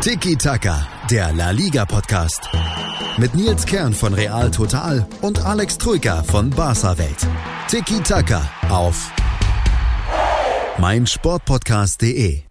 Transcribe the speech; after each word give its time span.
Tiki 0.00 0.36
Taka, 0.36 0.86
der 1.10 1.32
La 1.32 1.50
Liga 1.50 1.84
Podcast. 1.84 2.48
Mit 3.16 3.34
Nils 3.34 3.66
Kern 3.66 3.92
von 3.92 4.14
Real 4.14 4.50
Total 4.50 5.04
und 5.20 5.44
Alex 5.44 5.78
Troika 5.78 6.22
von 6.22 6.50
Barca 6.50 6.96
Welt. 6.98 7.26
Tiki 7.66 8.00
Taka 8.00 8.48
auf 8.68 9.10
meinsportpodcast.de. 10.78 12.42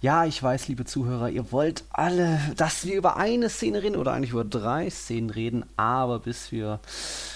Ja, 0.00 0.24
ich 0.26 0.40
weiß, 0.40 0.68
liebe 0.68 0.84
Zuhörer, 0.84 1.30
ihr 1.30 1.50
wollt 1.50 1.82
alle, 1.90 2.38
dass 2.56 2.84
wir 2.84 2.94
über 2.94 3.16
eine 3.16 3.48
Szene 3.48 3.82
reden 3.82 3.96
oder 3.96 4.12
eigentlich 4.12 4.30
über 4.30 4.44
drei 4.44 4.88
Szenen 4.90 5.30
reden, 5.30 5.64
aber 5.76 6.20
bis 6.20 6.52
wir 6.52 6.78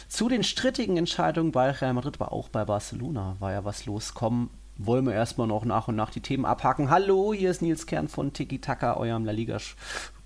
zu 0.06 0.28
den 0.28 0.44
strittigen 0.44 0.96
Entscheidungen 0.96 1.50
bei 1.50 1.70
Real 1.70 1.94
Madrid, 1.94 2.20
aber 2.20 2.30
auch 2.30 2.50
bei 2.50 2.64
Barcelona 2.64 3.36
war 3.40 3.52
ja 3.52 3.64
was 3.64 3.86
los, 3.86 4.14
kommen 4.14 4.50
wollen 4.86 5.04
wir 5.04 5.12
erstmal 5.12 5.46
noch 5.46 5.64
nach 5.64 5.88
und 5.88 5.96
nach 5.96 6.10
die 6.10 6.22
Themen 6.22 6.46
abhaken. 6.46 6.90
Hallo, 6.90 7.34
hier 7.34 7.50
ist 7.50 7.60
Nils 7.60 7.86
Kern 7.86 8.08
von 8.08 8.32
Tiki 8.32 8.60
Taka, 8.60 8.96
eurem 8.96 9.24
La 9.24 9.32
Liga 9.32 9.58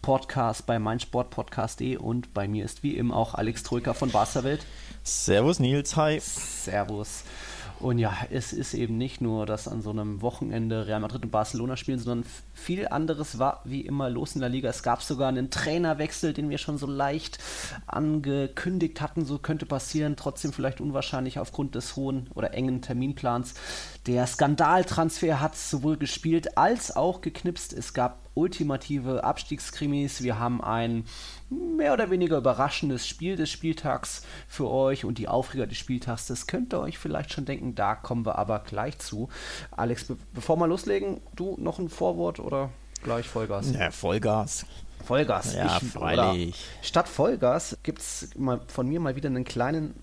Podcast 0.00 0.66
bei 0.66 0.78
meinsportpodcast.de 0.78 1.96
und 1.96 2.34
bei 2.34 2.46
mir 2.46 2.64
ist 2.64 2.82
wie 2.82 2.96
immer 2.96 3.16
auch 3.16 3.34
Alex 3.34 3.62
Troika 3.64 3.94
von 3.94 4.10
Barca 4.10 4.44
Welt. 4.44 4.64
Servus 5.02 5.58
Nils, 5.58 5.96
hi. 5.96 6.20
Servus. 6.20 7.24
Und 7.84 7.98
ja, 7.98 8.16
es 8.30 8.54
ist 8.54 8.72
eben 8.72 8.96
nicht 8.96 9.20
nur, 9.20 9.44
dass 9.44 9.68
an 9.68 9.82
so 9.82 9.90
einem 9.90 10.22
Wochenende 10.22 10.86
Real 10.86 11.00
Madrid 11.00 11.22
und 11.22 11.30
Barcelona 11.30 11.76
spielen, 11.76 11.98
sondern 11.98 12.24
viel 12.54 12.88
anderes 12.88 13.38
war 13.38 13.60
wie 13.66 13.82
immer 13.82 14.08
los 14.08 14.34
in 14.34 14.40
der 14.40 14.48
Liga. 14.48 14.70
Es 14.70 14.82
gab 14.82 15.02
sogar 15.02 15.28
einen 15.28 15.50
Trainerwechsel, 15.50 16.32
den 16.32 16.48
wir 16.48 16.56
schon 16.56 16.78
so 16.78 16.86
leicht 16.86 17.36
angekündigt 17.86 19.02
hatten, 19.02 19.26
so 19.26 19.36
könnte 19.36 19.66
passieren, 19.66 20.16
trotzdem 20.16 20.54
vielleicht 20.54 20.80
unwahrscheinlich 20.80 21.38
aufgrund 21.38 21.74
des 21.74 21.94
hohen 21.94 22.30
oder 22.34 22.54
engen 22.54 22.80
Terminplans. 22.80 23.52
Der 24.06 24.26
Skandaltransfer 24.26 25.42
hat 25.42 25.54
sowohl 25.54 25.98
gespielt 25.98 26.56
als 26.56 26.96
auch 26.96 27.20
geknipst. 27.20 27.74
Es 27.74 27.92
gab 27.92 28.23
ultimative 28.34 29.24
Abstiegskrimis. 29.24 30.22
Wir 30.22 30.38
haben 30.38 30.62
ein 30.62 31.04
mehr 31.50 31.92
oder 31.92 32.10
weniger 32.10 32.38
überraschendes 32.38 33.06
Spiel 33.06 33.36
des 33.36 33.50
Spieltags 33.50 34.22
für 34.48 34.68
euch 34.70 35.04
und 35.04 35.18
die 35.18 35.28
Aufreger 35.28 35.66
des 35.66 35.78
Spieltags. 35.78 36.26
Das 36.26 36.46
könnt 36.46 36.72
ihr 36.74 36.80
euch 36.80 36.98
vielleicht 36.98 37.32
schon 37.32 37.44
denken. 37.44 37.74
Da 37.74 37.94
kommen 37.94 38.26
wir 38.26 38.38
aber 38.38 38.60
gleich 38.60 38.98
zu. 38.98 39.28
Alex, 39.70 40.04
be 40.04 40.16
bevor 40.32 40.56
wir 40.56 40.66
loslegen, 40.66 41.20
du 41.36 41.56
noch 41.58 41.78
ein 41.78 41.88
Vorwort 41.88 42.40
oder 42.40 42.70
gleich 43.02 43.26
Vollgas? 43.26 43.72
Ja, 43.72 43.90
Vollgas. 43.90 44.66
Vollgas. 45.04 45.54
Ja, 45.54 45.78
ich, 45.80 45.88
freilich. 45.88 46.64
Statt 46.82 47.08
Vollgas 47.08 47.78
gibt 47.82 48.00
es 48.00 48.30
von 48.66 48.88
mir 48.88 49.00
mal 49.00 49.16
wieder 49.16 49.28
einen 49.28 49.44
kleinen 49.44 49.94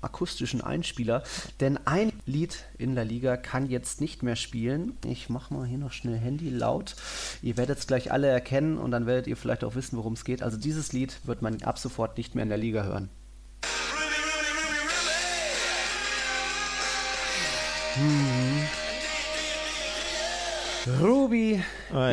akustischen 0.00 0.60
Einspieler, 0.60 1.22
denn 1.60 1.78
ein 1.86 2.12
Lied 2.26 2.64
in 2.78 2.94
der 2.94 3.04
Liga 3.04 3.36
kann 3.36 3.68
jetzt 3.68 4.00
nicht 4.00 4.22
mehr 4.22 4.36
spielen. 4.36 4.96
Ich 5.04 5.28
mache 5.28 5.54
mal 5.54 5.66
hier 5.66 5.78
noch 5.78 5.92
schnell 5.92 6.18
Handy 6.18 6.50
laut. 6.50 6.96
Ihr 7.42 7.56
werdet 7.56 7.78
es 7.78 7.86
gleich 7.86 8.12
alle 8.12 8.26
erkennen 8.26 8.78
und 8.78 8.90
dann 8.90 9.06
werdet 9.06 9.26
ihr 9.26 9.36
vielleicht 9.36 9.64
auch 9.64 9.74
wissen, 9.74 9.96
worum 9.96 10.14
es 10.14 10.24
geht. 10.24 10.42
Also 10.42 10.56
dieses 10.56 10.92
Lied 10.92 11.20
wird 11.24 11.42
man 11.42 11.62
ab 11.62 11.78
sofort 11.78 12.16
nicht 12.18 12.34
mehr 12.34 12.42
in 12.42 12.48
der 12.48 12.58
Liga 12.58 12.82
hören. 12.84 13.08
Hm. 17.94 18.89
Ruby 21.00 21.62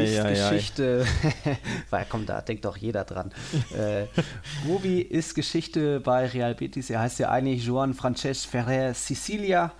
ist 0.03 0.23
Geschichte. 0.23 1.05
Weil 1.89 2.05
komm, 2.09 2.25
da 2.25 2.41
denkt 2.41 2.65
doch 2.65 2.77
jeder 2.77 3.03
dran. 3.03 3.31
äh, 3.75 4.07
Ruby 4.67 5.01
ist 5.01 5.35
Geschichte 5.35 5.99
bei 5.99 6.25
Real 6.25 6.55
Betis. 6.55 6.89
Er 6.89 7.01
heißt 7.01 7.19
ja 7.19 7.29
eigentlich 7.29 7.65
Joan 7.65 7.93
Frances 7.93 8.45
Ferrer 8.45 8.93
Sicilia. 8.93 9.71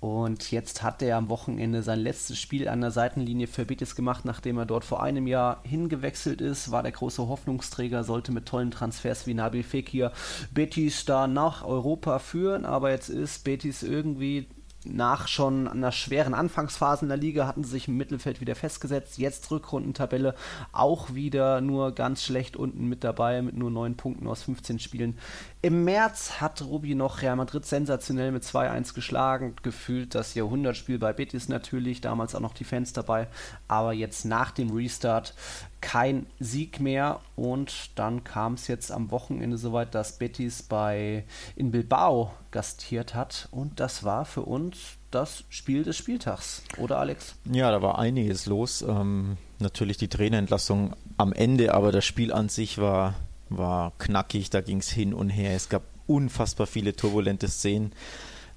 Und 0.00 0.52
jetzt 0.52 0.84
hat 0.84 1.02
er 1.02 1.16
am 1.16 1.28
Wochenende 1.28 1.82
sein 1.82 1.98
letztes 1.98 2.38
Spiel 2.38 2.68
an 2.68 2.80
der 2.80 2.92
Seitenlinie 2.92 3.48
für 3.48 3.64
Betis 3.64 3.96
gemacht, 3.96 4.24
nachdem 4.24 4.56
er 4.56 4.64
dort 4.64 4.84
vor 4.84 5.02
einem 5.02 5.26
Jahr 5.26 5.60
hingewechselt 5.64 6.40
ist. 6.40 6.70
War 6.70 6.84
der 6.84 6.92
große 6.92 7.26
Hoffnungsträger, 7.26 8.04
sollte 8.04 8.30
mit 8.30 8.46
tollen 8.46 8.70
Transfers 8.70 9.26
wie 9.26 9.34
Nabil 9.34 9.64
Fekir 9.64 10.12
Betis 10.52 11.04
da 11.04 11.26
nach 11.26 11.64
Europa 11.64 12.20
führen. 12.20 12.64
Aber 12.64 12.92
jetzt 12.92 13.08
ist 13.08 13.42
Betis 13.42 13.82
irgendwie 13.82 14.48
nach 14.84 15.26
schon 15.26 15.66
einer 15.66 15.90
schweren 15.90 16.34
Anfangsphase 16.34 17.04
in 17.04 17.08
der 17.08 17.18
Liga 17.18 17.46
hatten 17.46 17.64
sie 17.64 17.70
sich 17.70 17.88
im 17.88 17.96
Mittelfeld 17.96 18.40
wieder 18.40 18.54
festgesetzt. 18.54 19.18
Jetzt 19.18 19.50
Rückrundentabelle 19.50 20.34
auch 20.72 21.14
wieder 21.14 21.60
nur 21.60 21.92
ganz 21.92 22.22
schlecht 22.22 22.56
unten 22.56 22.88
mit 22.88 23.02
dabei, 23.02 23.42
mit 23.42 23.56
nur 23.56 23.70
9 23.70 23.96
Punkten 23.96 24.28
aus 24.28 24.44
15 24.44 24.78
Spielen. 24.78 25.18
Im 25.62 25.84
März 25.84 26.40
hat 26.40 26.62
Rubi 26.62 26.94
noch 26.94 27.22
Real 27.22 27.34
Madrid 27.34 27.66
sensationell 27.66 28.30
mit 28.30 28.44
2-1 28.44 28.94
geschlagen. 28.94 29.56
Gefühlt 29.62 30.14
das 30.14 30.34
Jahrhundertspiel 30.34 30.98
bei 30.98 31.12
Betis 31.12 31.48
natürlich, 31.48 32.00
damals 32.00 32.36
auch 32.36 32.40
noch 32.40 32.54
die 32.54 32.64
Fans 32.64 32.92
dabei. 32.92 33.26
Aber 33.66 33.92
jetzt 33.92 34.24
nach 34.24 34.52
dem 34.52 34.70
Restart 34.70 35.34
kein 35.80 36.26
Sieg 36.40 36.80
mehr 36.80 37.20
und 37.36 37.90
dann 37.94 38.24
kam 38.24 38.54
es 38.54 38.66
jetzt 38.68 38.90
am 38.90 39.10
Wochenende 39.10 39.58
soweit, 39.58 39.94
dass 39.94 40.18
Betis 40.18 40.62
bei 40.62 41.24
in 41.56 41.70
Bilbao 41.70 42.32
gastiert 42.50 43.14
hat 43.14 43.48
und 43.50 43.80
das 43.80 44.04
war 44.04 44.24
für 44.24 44.42
uns 44.42 44.98
das 45.10 45.44
Spiel 45.48 45.84
des 45.84 45.96
Spieltags, 45.96 46.62
oder 46.76 46.98
Alex? 46.98 47.34
Ja, 47.50 47.70
da 47.70 47.80
war 47.80 47.98
einiges 47.98 48.46
los. 48.46 48.82
Ähm, 48.82 49.38
natürlich 49.58 49.96
die 49.96 50.08
Trainerentlassung 50.08 50.94
am 51.16 51.32
Ende, 51.32 51.74
aber 51.74 51.92
das 51.92 52.04
Spiel 52.04 52.32
an 52.32 52.48
sich 52.48 52.78
war, 52.78 53.14
war 53.48 53.92
knackig, 53.98 54.50
da 54.50 54.60
ging 54.60 54.78
es 54.78 54.90
hin 54.90 55.14
und 55.14 55.30
her. 55.30 55.54
Es 55.54 55.68
gab 55.68 55.82
unfassbar 56.06 56.66
viele 56.66 56.94
turbulente 56.94 57.48
Szenen. 57.48 57.92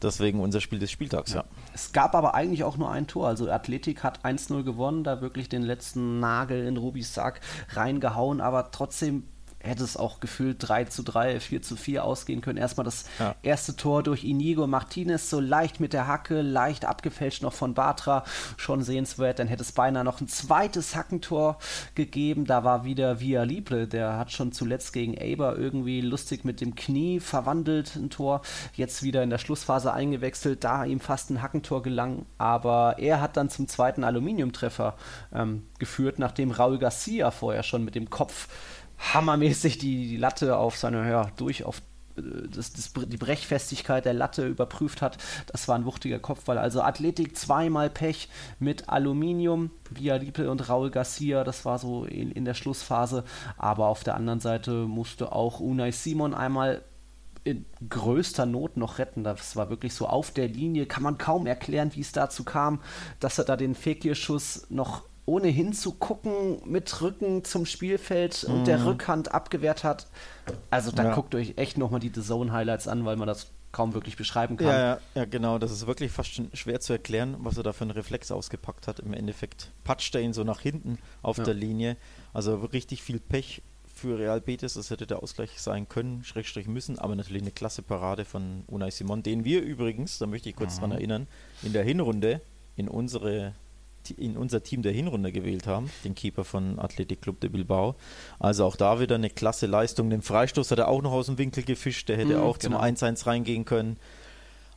Deswegen 0.01 0.39
unser 0.39 0.61
Spiel 0.61 0.79
des 0.79 0.91
Spieltags, 0.91 1.33
ja. 1.33 1.43
Es 1.73 1.91
gab 1.91 2.15
aber 2.15 2.33
eigentlich 2.33 2.63
auch 2.63 2.77
nur 2.77 2.91
ein 2.91 3.07
Tor. 3.07 3.27
Also 3.27 3.49
Athletik 3.49 4.03
hat 4.03 4.25
1-0 4.25 4.63
gewonnen, 4.63 5.03
da 5.03 5.21
wirklich 5.21 5.49
den 5.49 5.61
letzten 5.61 6.19
Nagel 6.19 6.65
in 6.65 6.77
Rubis 6.77 7.13
Sack 7.13 7.41
reingehauen, 7.69 8.41
aber 8.41 8.71
trotzdem 8.71 9.23
hätte 9.63 9.83
es 9.83 9.97
auch 9.97 10.19
gefühlt 10.19 10.57
3 10.59 10.85
zu 10.85 11.03
3, 11.03 11.39
4 11.39 11.61
zu 11.61 11.75
4 11.75 12.03
ausgehen 12.03 12.41
können. 12.41 12.57
Erstmal 12.57 12.85
das 12.85 13.05
ja. 13.19 13.35
erste 13.41 13.75
Tor 13.75 14.03
durch 14.03 14.23
Inigo 14.23 14.67
Martinez, 14.67 15.29
so 15.29 15.39
leicht 15.39 15.79
mit 15.79 15.93
der 15.93 16.07
Hacke, 16.07 16.41
leicht 16.41 16.85
abgefälscht 16.85 17.43
noch 17.43 17.53
von 17.53 17.73
Batra, 17.73 18.23
schon 18.57 18.83
sehenswert. 18.83 19.39
Dann 19.39 19.47
hätte 19.47 19.63
es 19.63 19.71
beinahe 19.71 20.03
noch 20.03 20.21
ein 20.21 20.27
zweites 20.27 20.95
Hackentor 20.95 21.57
gegeben. 21.95 22.45
Da 22.45 22.63
war 22.63 22.85
wieder 22.85 23.19
Via 23.19 23.43
Libre, 23.43 23.87
der 23.87 24.17
hat 24.17 24.31
schon 24.31 24.51
zuletzt 24.51 24.93
gegen 24.93 25.17
Aber 25.17 25.57
irgendwie 25.57 26.01
lustig 26.01 26.43
mit 26.43 26.61
dem 26.61 26.75
Knie 26.75 27.19
verwandelt, 27.19 27.95
ein 27.95 28.09
Tor. 28.09 28.41
Jetzt 28.73 29.03
wieder 29.03 29.23
in 29.23 29.29
der 29.29 29.37
Schlussphase 29.37 29.93
eingewechselt, 29.93 30.63
da 30.63 30.85
ihm 30.85 30.99
fast 30.99 31.29
ein 31.29 31.41
Hackentor 31.41 31.83
gelang. 31.83 32.25
Aber 32.37 32.95
er 32.97 33.21
hat 33.21 33.37
dann 33.37 33.49
zum 33.49 33.67
zweiten 33.67 34.03
Aluminiumtreffer 34.03 34.95
ähm, 35.33 35.67
geführt, 35.79 36.19
nachdem 36.19 36.51
Raul 36.51 36.77
Garcia 36.77 37.31
vorher 37.31 37.63
schon 37.63 37.83
mit 37.83 37.95
dem 37.95 38.09
Kopf 38.09 38.47
hammermäßig 39.01 39.77
die, 39.77 40.07
die 40.07 40.17
Latte 40.17 40.57
auf 40.57 40.77
seine, 40.77 41.09
ja, 41.09 41.31
durch 41.37 41.63
auf 41.63 41.81
äh, 42.17 42.21
das, 42.53 42.73
das, 42.73 42.93
die 42.93 43.17
Brechfestigkeit 43.17 44.05
der 44.05 44.13
Latte 44.13 44.47
überprüft 44.47 45.01
hat. 45.01 45.17
Das 45.47 45.67
war 45.67 45.75
ein 45.75 45.85
wuchtiger 45.85 46.19
Kopfball. 46.19 46.57
Also 46.57 46.81
Athletik 46.81 47.35
zweimal 47.35 47.89
Pech 47.89 48.29
mit 48.59 48.89
Aluminium, 48.89 49.71
Via 49.89 50.15
Lippe 50.15 50.49
und 50.49 50.69
Raul 50.69 50.91
Garcia. 50.91 51.43
Das 51.43 51.65
war 51.65 51.79
so 51.79 52.05
in, 52.05 52.31
in 52.31 52.45
der 52.45 52.53
Schlussphase. 52.53 53.23
Aber 53.57 53.87
auf 53.87 54.03
der 54.03 54.15
anderen 54.15 54.39
Seite 54.39 54.71
musste 54.71 55.31
auch 55.31 55.59
Unai 55.59 55.91
Simon 55.91 56.33
einmal 56.33 56.83
in 57.43 57.65
größter 57.89 58.45
Not 58.45 58.77
noch 58.77 58.99
retten. 58.99 59.23
Das 59.23 59.55
war 59.55 59.69
wirklich 59.69 59.93
so 59.93 60.07
auf 60.07 60.31
der 60.31 60.47
Linie. 60.47 60.85
Kann 60.85 61.03
man 61.03 61.17
kaum 61.17 61.47
erklären, 61.47 61.91
wie 61.95 62.01
es 62.01 62.11
dazu 62.11 62.43
kam, 62.43 62.81
dass 63.19 63.39
er 63.39 63.45
da 63.45 63.57
den 63.57 63.73
Fekir-Schuss 63.73 64.67
noch 64.69 65.03
ohne 65.25 65.47
hinzugucken 65.47 66.61
mit 66.65 67.01
Rücken 67.01 67.43
zum 67.43 67.65
Spielfeld 67.65 68.43
und 68.43 68.65
der 68.65 68.79
mhm. 68.79 68.87
Rückhand 68.87 69.33
abgewehrt 69.33 69.83
hat. 69.83 70.07
Also 70.69 70.91
da 70.91 71.03
ja. 71.03 71.15
guckt 71.15 71.35
euch 71.35 71.53
echt 71.57 71.77
nochmal 71.77 71.99
die 71.99 72.11
The 72.13 72.21
Zone 72.21 72.51
Highlights 72.51 72.87
an, 72.87 73.05
weil 73.05 73.17
man 73.17 73.27
das 73.27 73.51
kaum 73.71 73.93
wirklich 73.93 74.17
beschreiben 74.17 74.57
kann. 74.57 74.67
Ja, 74.67 74.99
ja, 75.15 75.25
genau. 75.25 75.57
Das 75.57 75.71
ist 75.71 75.87
wirklich 75.87 76.11
fast 76.11 76.33
schon 76.33 76.49
schwer 76.53 76.79
zu 76.79 76.93
erklären, 76.93 77.37
was 77.39 77.57
er 77.57 77.63
da 77.63 77.73
für 77.73 77.83
einen 77.83 77.91
Reflex 77.91 78.31
ausgepackt 78.31 78.87
hat. 78.87 78.99
Im 78.99 79.13
Endeffekt 79.13 79.71
patscht 79.83 80.13
er 80.15 80.21
ihn 80.21 80.33
so 80.33 80.43
nach 80.43 80.59
hinten 80.59 80.97
auf 81.21 81.37
ja. 81.37 81.43
der 81.43 81.53
Linie. 81.53 81.97
Also 82.33 82.55
richtig 82.55 83.01
viel 83.01 83.19
Pech 83.19 83.61
für 83.85 84.17
Real 84.17 84.41
Betis. 84.41 84.73
Das 84.73 84.89
hätte 84.89 85.07
der 85.07 85.23
Ausgleich 85.23 85.61
sein 85.61 85.87
können, 85.87 86.23
Schrägstrich 86.23 86.67
müssen, 86.67 86.99
aber 86.99 87.15
natürlich 87.15 87.43
eine 87.43 87.51
klasse 87.51 87.81
Parade 87.81 88.25
von 88.25 88.63
Unai 88.67 88.91
Simon, 88.91 89.23
den 89.23 89.45
wir 89.45 89.61
übrigens, 89.61 90.17
da 90.17 90.25
möchte 90.25 90.49
ich 90.49 90.55
kurz 90.55 90.77
mhm. 90.77 90.79
dran 90.81 90.91
erinnern, 90.91 91.27
in 91.61 91.73
der 91.73 91.83
Hinrunde 91.83 92.41
in 92.75 92.87
unsere 92.87 93.53
in 94.09 94.37
unser 94.37 94.63
Team 94.63 94.81
der 94.81 94.91
Hinrunde 94.91 95.31
gewählt 95.31 95.67
haben, 95.67 95.89
den 96.03 96.15
Keeper 96.15 96.43
von 96.43 96.79
Athletic 96.79 97.21
Club 97.21 97.39
de 97.39 97.49
Bilbao. 97.49 97.95
Also 98.39 98.65
auch 98.65 98.75
da 98.75 98.99
wieder 98.99 99.15
eine 99.15 99.29
klasse 99.29 99.67
Leistung. 99.67 100.09
Den 100.09 100.21
Freistoß 100.21 100.71
hat 100.71 100.79
er 100.79 100.87
auch 100.87 101.01
noch 101.01 101.11
aus 101.11 101.27
dem 101.27 101.37
Winkel 101.37 101.63
gefischt, 101.63 102.09
der 102.09 102.17
hätte 102.17 102.37
mm, 102.37 102.41
auch 102.41 102.59
genau. 102.59 102.79
zum 102.79 102.95
1-1 102.95 103.27
reingehen 103.27 103.65
können. 103.65 103.97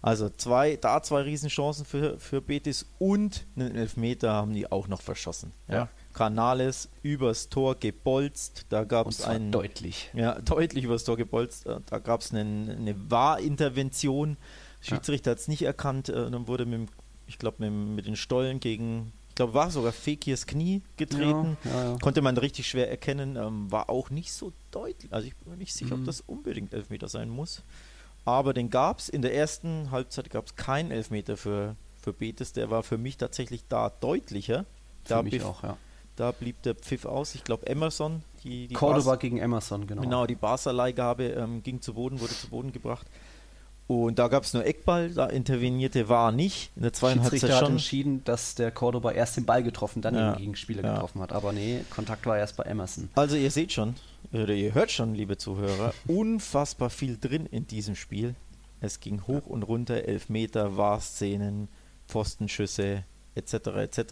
Also 0.04 0.28
zwei, 0.28 0.76
da 0.76 1.02
zwei 1.02 1.22
Riesenchancen 1.22 1.86
für, 1.86 2.18
für 2.18 2.42
Betis 2.42 2.84
und 2.98 3.46
einen 3.56 3.74
Elfmeter 3.74 4.34
haben 4.34 4.52
die 4.52 4.70
auch 4.70 4.86
noch 4.86 5.00
verschossen. 5.00 5.52
Ja. 5.66 5.74
ja. 5.74 5.88
Canales 6.12 6.90
übers 7.02 7.48
Tor 7.48 7.76
gebolzt, 7.76 8.66
da 8.68 8.84
gab 8.84 9.06
es 9.06 9.22
einen... 9.22 9.50
Deutlich. 9.50 10.10
Ja, 10.12 10.38
deutlich 10.44 10.84
übers 10.84 11.04
Tor 11.04 11.16
gebolzt. 11.16 11.66
Da 11.86 11.98
gab 12.00 12.20
es 12.20 12.32
eine, 12.32 12.76
eine 12.78 13.10
Wahrintervention. 13.10 14.36
Schiedsrichter 14.82 15.30
ja. 15.30 15.32
hat 15.32 15.38
es 15.40 15.48
nicht 15.48 15.62
erkannt, 15.62 16.10
äh, 16.10 16.30
dann 16.30 16.48
wurde 16.48 16.66
mit 16.66 16.74
dem 16.74 16.88
ich 17.26 17.38
glaube, 17.38 17.68
mit, 17.68 17.96
mit, 17.96 18.06
den 18.06 18.16
Stollen 18.16 18.60
gegen, 18.60 19.12
Ich 19.30 19.34
glaube, 19.34 19.54
war 19.54 19.70
sogar 19.70 19.92
Fekirs 19.92 20.46
Knie 20.46 20.82
getreten. 20.96 21.56
Ja, 21.64 21.70
ja, 21.70 21.90
ja. 21.90 21.98
Konnte 21.98 22.22
man 22.22 22.36
richtig 22.36 22.68
schwer 22.68 22.90
erkennen. 22.90 23.36
Ähm, 23.36 23.70
war 23.70 23.90
auch 23.90 24.10
nicht 24.10 24.32
so 24.32 24.52
deutlich. 24.70 25.12
Also 25.12 25.26
ich 25.26 25.36
bin 25.36 25.52
mir 25.52 25.58
nicht 25.58 25.74
sicher, 25.74 25.96
mhm. 25.96 26.02
ob 26.02 26.06
das 26.06 26.20
unbedingt 26.20 26.72
Elfmeter 26.72 27.08
sein 27.08 27.28
muss. 27.28 27.62
Aber 28.24 28.54
den 28.54 28.70
gab 28.70 28.98
es. 28.98 29.08
In 29.08 29.22
der 29.22 29.34
ersten 29.34 29.90
Halbzeit 29.90 30.30
gab 30.30 30.46
es 30.46 30.56
keinen 30.56 30.90
Elfmeter 30.90 31.36
für, 31.36 31.76
für 32.00 32.12
Betis. 32.12 32.52
Der 32.52 32.70
war 32.70 32.82
für 32.82 32.98
mich 32.98 33.16
tatsächlich 33.16 33.64
da 33.68 33.90
deutlicher. 33.90 34.64
Für 35.04 35.14
da 35.14 35.22
mich 35.22 35.42
auch, 35.42 35.62
ja. 35.62 35.76
Da 36.16 36.30
blieb 36.30 36.62
der 36.62 36.76
Pfiff 36.76 37.06
aus. 37.06 37.34
Ich 37.34 37.42
glaube, 37.42 37.66
Emerson, 37.66 38.22
die, 38.44 38.68
die 38.68 38.74
Cordoba 38.74 39.12
Bas 39.12 39.18
gegen 39.18 39.38
Emerson, 39.38 39.86
genau. 39.86 40.02
Genau, 40.02 40.26
die 40.26 40.36
Barca-Leihgabe 40.36 41.24
ähm, 41.30 41.62
ging 41.62 41.80
zu 41.80 41.94
Boden, 41.94 42.20
wurde 42.20 42.32
zu 42.32 42.48
Boden 42.48 42.72
gebracht. 42.72 43.06
Und 43.86 44.19
da 44.19 44.28
gab 44.28 44.44
es 44.44 44.54
nur 44.54 44.64
Eckball, 44.64 45.10
da 45.10 45.26
intervenierte 45.26 46.08
war 46.08 46.32
nicht. 46.32 46.70
In 46.75 46.82
der 46.82 46.94
zweiten 46.94 47.22
Halbzeit 47.22 47.50
schon. 47.50 47.60
hat 47.60 47.69
entschieden, 47.69 48.25
dass 48.25 48.54
der 48.54 48.70
Cordoba 48.70 49.12
erst 49.12 49.36
den 49.36 49.44
Ball 49.44 49.62
getroffen, 49.62 50.00
dann 50.00 50.14
ja. 50.14 50.32
den 50.32 50.38
Gegenspieler 50.38 50.82
ja. 50.82 50.94
getroffen 50.94 51.20
hat. 51.20 51.32
Aber 51.32 51.52
nee, 51.52 51.81
Kontakt 51.90 52.25
war 52.25 52.38
erst 52.38 52.56
bei 52.56 52.64
Emerson. 52.64 53.10
Also 53.14 53.36
ihr 53.36 53.50
seht 53.50 53.72
schon, 53.72 53.94
oder 54.32 54.54
ihr 54.54 54.72
hört 54.72 54.90
schon, 54.90 55.14
liebe 55.14 55.36
Zuhörer, 55.36 55.92
unfassbar 56.06 56.88
viel 56.88 57.19
drin 57.20 57.44
in 57.44 57.66
diesem 57.66 57.94
Spiel. 57.94 58.34
Es 58.81 59.00
ging 59.00 59.26
hoch 59.26 59.46
und 59.46 59.62
runter, 59.62 60.04
Elfmeter, 60.04 60.76
Wahrszenen, 60.78 61.69
Pfostenschüsse, 62.08 63.04
etc. 63.34 63.54
etc. 63.76 64.02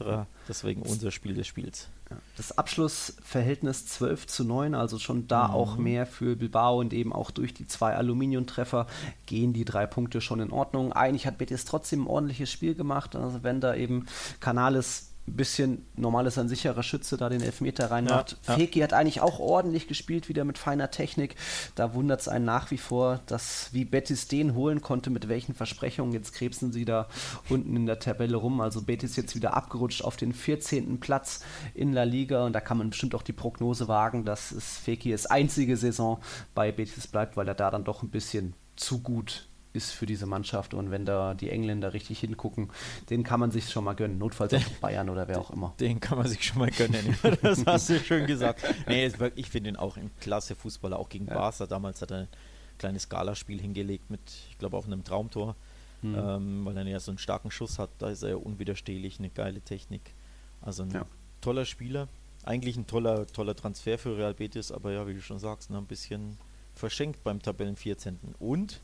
Deswegen 0.48 0.82
unser 0.82 1.10
Spiel 1.10 1.34
des 1.34 1.46
Spiels. 1.46 1.88
Das 2.36 2.56
Abschlussverhältnis 2.58 3.86
12 3.86 4.26
zu 4.26 4.44
9, 4.44 4.74
also 4.74 4.98
schon 4.98 5.28
da 5.28 5.48
mhm. 5.48 5.54
auch 5.54 5.76
mehr 5.76 6.06
für 6.06 6.36
Bilbao 6.36 6.80
und 6.80 6.92
eben 6.92 7.12
auch 7.12 7.30
durch 7.30 7.54
die 7.54 7.66
zwei 7.66 7.94
Aluminiumtreffer 7.94 8.86
gehen 9.26 9.52
die 9.52 9.64
drei 9.64 9.86
Punkte 9.86 10.20
schon 10.20 10.40
in 10.40 10.50
Ordnung. 10.50 10.92
Eigentlich 10.92 11.26
hat 11.26 11.38
Betis 11.38 11.64
trotzdem 11.64 12.04
ein 12.04 12.06
ordentliches 12.08 12.50
Spiel 12.50 12.74
gemacht. 12.74 13.16
Also 13.16 13.42
wenn 13.42 13.60
da 13.60 13.74
eben 13.74 14.06
Canales 14.40 15.11
ein 15.28 15.36
bisschen, 15.36 15.86
normal 15.94 16.26
ist 16.26 16.36
ein 16.36 16.48
sicherer 16.48 16.82
Schütze, 16.82 17.16
da 17.16 17.28
den 17.28 17.42
Elfmeter 17.42 17.90
reinmacht. 17.90 18.38
Ja, 18.46 18.54
Feki 18.54 18.80
ja. 18.80 18.84
hat 18.84 18.92
eigentlich 18.92 19.20
auch 19.20 19.38
ordentlich 19.38 19.86
gespielt, 19.86 20.28
wieder 20.28 20.44
mit 20.44 20.58
feiner 20.58 20.90
Technik. 20.90 21.36
Da 21.76 21.94
wundert 21.94 22.20
es 22.20 22.28
einen 22.28 22.44
nach 22.44 22.70
wie 22.72 22.78
vor, 22.78 23.20
dass 23.26 23.69
wie 23.72 23.84
Betis 23.84 24.26
den 24.26 24.54
holen 24.54 24.80
konnte, 24.80 25.10
mit 25.10 25.28
welchen 25.28 25.54
Versprechungen. 25.54 26.12
Jetzt 26.12 26.32
krebsen 26.32 26.72
sie 26.72 26.84
da 26.84 27.06
unten 27.48 27.76
in 27.76 27.86
der 27.86 28.00
Tabelle 28.00 28.36
rum. 28.36 28.60
Also 28.60 28.82
Betis 28.82 29.14
jetzt 29.14 29.36
wieder 29.36 29.54
abgerutscht 29.54 30.02
auf 30.02 30.16
den 30.16 30.32
14. 30.32 30.98
Platz 30.98 31.44
in 31.74 31.92
La 31.92 32.02
Liga 32.02 32.44
und 32.44 32.52
da 32.52 32.60
kann 32.60 32.78
man 32.78 32.90
bestimmt 32.90 33.14
auch 33.14 33.22
die 33.22 33.32
Prognose 33.32 33.86
wagen, 33.86 34.24
dass 34.24 34.50
es 34.50 34.78
Fekis 34.78 35.26
einzige 35.26 35.76
Saison 35.76 36.20
bei 36.54 36.72
Betis 36.72 37.06
bleibt, 37.06 37.36
weil 37.36 37.46
er 37.46 37.54
da 37.54 37.70
dann 37.70 37.84
doch 37.84 38.02
ein 38.02 38.10
bisschen 38.10 38.54
zu 38.74 39.00
gut 39.00 39.46
ist 39.72 39.92
für 39.92 40.06
diese 40.06 40.26
Mannschaft. 40.26 40.74
Und 40.74 40.90
wenn 40.90 41.04
da 41.04 41.34
die 41.34 41.50
Engländer 41.50 41.92
richtig 41.92 42.20
hingucken, 42.20 42.70
den 43.10 43.22
kann 43.22 43.40
man 43.40 43.50
sich 43.50 43.70
schon 43.70 43.84
mal 43.84 43.94
gönnen. 43.94 44.19
Notfalls 44.19 44.52
auch 44.54 44.60
Bayern 44.80 45.08
oder 45.08 45.28
wer 45.28 45.40
auch 45.40 45.50
immer. 45.50 45.74
Den 45.80 46.00
kann 46.00 46.19
man 46.19 46.26
sich 46.26 46.44
schon 46.44 46.58
mal 46.58 46.70
gönnen. 46.70 47.16
das 47.42 47.64
hast 47.66 47.90
du 47.90 47.98
schön 47.98 48.26
gesagt. 48.26 48.62
Nee, 48.86 49.10
ich 49.36 49.50
finde 49.50 49.70
ihn 49.70 49.76
auch 49.76 49.96
ein 49.96 50.10
klasse 50.20 50.54
Fußballer, 50.54 50.98
auch 50.98 51.08
gegen 51.08 51.26
ja. 51.26 51.34
Barca. 51.34 51.66
Damals 51.66 52.02
hat 52.02 52.10
er 52.10 52.19
ein 52.19 52.28
kleines 52.78 53.08
Galaspiel 53.08 53.60
hingelegt 53.60 54.10
mit, 54.10 54.20
ich 54.50 54.58
glaube, 54.58 54.76
auf 54.76 54.86
einem 54.86 55.04
Traumtor. 55.04 55.56
Mhm. 56.02 56.14
Ähm, 56.16 56.64
weil 56.64 56.76
er 56.76 56.84
ja 56.84 57.00
so 57.00 57.12
einen 57.12 57.19
starken 57.19 57.50
Schuss 57.50 57.78
hat. 57.78 57.90
Da 57.98 58.10
ist 58.10 58.22
er 58.22 58.30
ja 58.30 58.36
unwiderstehlich, 58.36 59.19
eine 59.19 59.30
geile 59.30 59.60
Technik. 59.60 60.14
Also 60.60 60.82
ein 60.82 60.90
ja. 60.90 61.06
toller 61.40 61.64
Spieler. 61.64 62.08
Eigentlich 62.44 62.76
ein 62.76 62.88
toller, 62.88 63.26
toller 63.28 63.54
Transfer 63.54 63.98
für 63.98 64.16
Real 64.19 64.34
Betis, 64.34 64.72
aber 64.72 64.90
ja, 64.90 65.06
wie 65.06 65.14
du 65.14 65.22
schon 65.22 65.38
sagst, 65.38 65.70
ne, 65.70 65.78
ein 65.78 65.86
bisschen 65.86 66.38
verschenkt 66.74 67.22
beim 67.22 67.40
Tabellen 67.40 67.76
14. 67.76 68.19
Und 68.40 68.80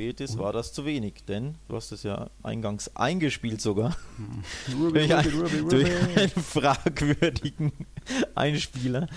Betis 0.00 0.38
war 0.38 0.54
das 0.54 0.72
zu 0.72 0.86
wenig, 0.86 1.26
denn 1.28 1.58
du 1.68 1.76
hast 1.76 1.92
es 1.92 2.04
ja 2.04 2.30
eingangs 2.42 2.96
eingespielt 2.96 3.60
sogar. 3.60 3.94
Ruby, 4.74 5.06
durch, 5.08 5.26
Ruby, 5.26 5.58
Ruby, 5.58 5.68
durch 5.68 6.16
einen 6.16 6.30
fragwürdigen 6.30 7.70
Einspieler. 8.34 9.08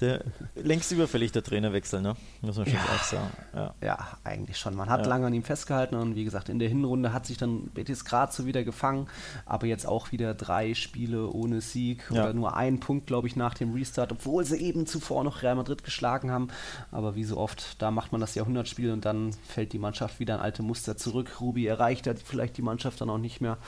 Der 0.00 0.24
längst 0.54 0.92
überfällig 0.92 1.32
der 1.32 1.42
Trainerwechsel, 1.42 2.00
ne? 2.00 2.14
Muss 2.42 2.56
man 2.56 2.66
schon 2.66 2.74
ja. 2.74 2.80
auch 2.94 3.02
sagen. 3.02 3.30
Ja. 3.54 3.74
ja. 3.82 3.98
eigentlich 4.24 4.56
schon. 4.56 4.74
Man 4.74 4.88
hat 4.88 5.02
ja. 5.02 5.08
lange 5.08 5.26
an 5.26 5.34
ihm 5.34 5.42
festgehalten 5.42 5.96
und 5.96 6.14
wie 6.14 6.24
gesagt, 6.24 6.48
in 6.48 6.58
der 6.58 6.68
Hinrunde 6.68 7.12
hat 7.12 7.26
sich 7.26 7.36
dann 7.36 7.68
Betis 7.68 8.04
gerade 8.04 8.32
so 8.32 8.46
wieder 8.46 8.64
gefangen, 8.64 9.08
aber 9.46 9.66
jetzt 9.66 9.86
auch 9.86 10.12
wieder 10.12 10.34
drei 10.34 10.74
Spiele 10.74 11.28
ohne 11.30 11.60
Sieg 11.60 12.10
oder 12.10 12.32
nur 12.32 12.56
einen 12.56 12.80
Punkt, 12.80 13.06
glaube 13.06 13.28
ich, 13.28 13.36
nach 13.36 13.54
dem 13.54 13.72
Restart, 13.72 14.12
obwohl 14.12 14.44
sie 14.44 14.56
eben 14.58 14.86
zuvor 14.86 15.24
noch 15.24 15.42
Real 15.42 15.54
Madrid 15.54 15.84
geschlagen 15.84 16.30
haben. 16.30 16.48
Aber 16.90 17.14
wie 17.14 17.24
so 17.24 17.36
oft, 17.36 17.80
da 17.82 17.90
macht 17.90 18.12
man 18.12 18.20
das 18.20 18.34
Jahrhundertspiel 18.34 18.92
und 18.92 19.04
dann 19.04 19.32
fällt 19.46 19.72
die 19.72 19.78
Mannschaft 19.78 20.20
wieder 20.20 20.36
in 20.36 20.40
alte 20.40 20.62
Muster 20.62 20.96
zurück. 20.96 21.40
Ruby 21.40 21.66
erreicht 21.66 22.06
hat 22.06 22.18
vielleicht 22.18 22.56
die 22.56 22.62
Mannschaft 22.62 23.00
dann 23.00 23.10
auch 23.10 23.18
nicht 23.18 23.40
mehr. 23.40 23.58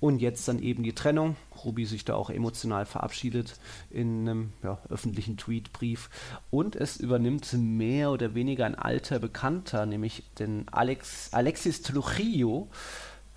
Und 0.00 0.20
jetzt 0.20 0.48
dann 0.48 0.58
eben 0.58 0.82
die 0.82 0.94
Trennung. 0.94 1.36
Ruby 1.64 1.84
sich 1.84 2.04
da 2.04 2.14
auch 2.14 2.30
emotional 2.30 2.86
verabschiedet 2.86 3.58
in 3.90 4.28
einem 4.28 4.52
ja, 4.62 4.78
öffentlichen 4.88 5.36
Tweetbrief. 5.36 6.10
Und 6.50 6.76
es 6.76 6.96
übernimmt 6.98 7.52
mehr 7.54 8.10
oder 8.10 8.34
weniger 8.34 8.66
ein 8.66 8.74
alter 8.74 9.18
Bekannter, 9.18 9.86
nämlich 9.86 10.24
den 10.38 10.66
Alex, 10.70 11.32
Alexis 11.32 11.82
Trujillo. 11.82 12.68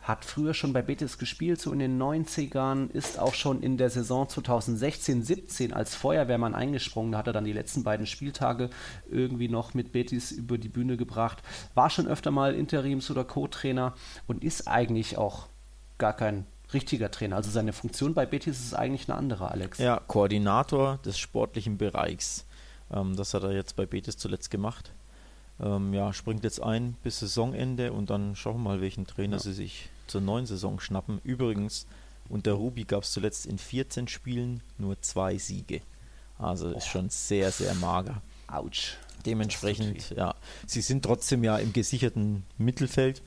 Hat 0.02 0.26
früher 0.26 0.56
schon 0.56 0.74
bei 0.74 0.82
Betis 0.82 1.20
gespielt, 1.20 1.62
so 1.62 1.72
in 1.72 1.78
den 1.78 2.02
90ern, 2.02 2.90
ist 2.90 3.20
auch 3.20 3.36
schon 3.36 3.62
in 3.62 3.78
der 3.78 3.92
Saison 3.92 4.26
2016-17 4.26 5.74
als 5.74 5.94
Feuerwehrmann 5.94 6.56
eingesprungen. 6.56 7.12
Da 7.12 7.20
hat 7.20 7.28
er 7.28 7.34
dann 7.34 7.46
die 7.46 7.54
letzten 7.54 7.84
beiden 7.84 8.08
Spieltage 8.08 8.72
irgendwie 9.12 9.48
noch 9.48 9.76
mit 9.76 9.92
Betis 9.92 10.32
über 10.32 10.58
die 10.58 10.70
Bühne 10.70 10.98
gebracht. 10.98 11.44
War 11.76 11.92
schon 11.92 12.08
öfter 12.08 12.32
mal 12.32 12.56
Interims- 12.56 13.12
oder 13.12 13.24
Co-Trainer 13.24 13.94
und 14.26 14.44
ist 14.44 14.68
eigentlich 14.68 15.20
auch 15.20 15.48
gar 16.00 16.14
kein 16.14 16.48
richtiger 16.74 17.12
Trainer. 17.12 17.36
Also 17.36 17.52
seine 17.52 17.74
Funktion 17.74 18.14
bei 18.14 18.26
Betis 18.26 18.60
ist 18.60 18.74
eigentlich 18.74 19.10
eine 19.10 19.18
andere, 19.18 19.52
Alex. 19.52 19.78
Ja, 19.78 20.02
Koordinator 20.08 20.98
des 21.06 21.18
sportlichen 21.18 21.78
Bereichs. 21.78 22.46
Ähm, 22.92 23.16
das 23.16 23.34
hat 23.34 23.44
er 23.44 23.52
jetzt 23.52 23.76
bei 23.76 23.86
Betis 23.86 24.18
zuletzt 24.18 24.52
gemacht. 24.52 24.94
Ähm, 25.60 25.94
ja, 25.94 26.12
springt 26.14 26.44
jetzt 26.44 26.62
ein 26.62 26.96
bis 27.04 27.20
Saisonende 27.20 27.94
und 27.94 28.10
dann 28.10 28.36
schauen 28.36 28.58
wir 28.58 28.70
mal, 28.70 28.82
welchen 28.82 29.06
Trainer 29.06 29.38
ja. 29.38 29.40
sie 29.44 29.54
sich 29.54 29.90
zur 30.08 30.22
neuen 30.22 30.46
Saison 30.46 30.80
schnappen. 30.80 31.20
Übrigens, 31.24 31.86
unter 32.30 32.54
Ruby 32.54 32.84
gab 32.84 33.04
es 33.04 33.12
zuletzt 33.12 33.46
in 33.46 33.58
14 33.58 34.08
Spielen 34.08 34.64
nur 34.78 35.02
zwei 35.02 35.38
Siege. 35.38 35.82
Also 36.38 36.70
oh. 36.70 36.78
ist 36.78 36.88
schon 36.88 37.10
sehr, 37.10 37.52
sehr 37.52 37.74
mager. 37.76 38.22
Autsch. 38.48 38.98
Dementsprechend, 39.26 40.10
ja, 40.18 40.34
sie 40.66 40.82
sind 40.82 41.04
trotzdem 41.04 41.44
ja 41.44 41.58
im 41.58 41.74
gesicherten 41.74 42.44
Mittelfeld. 42.58 43.22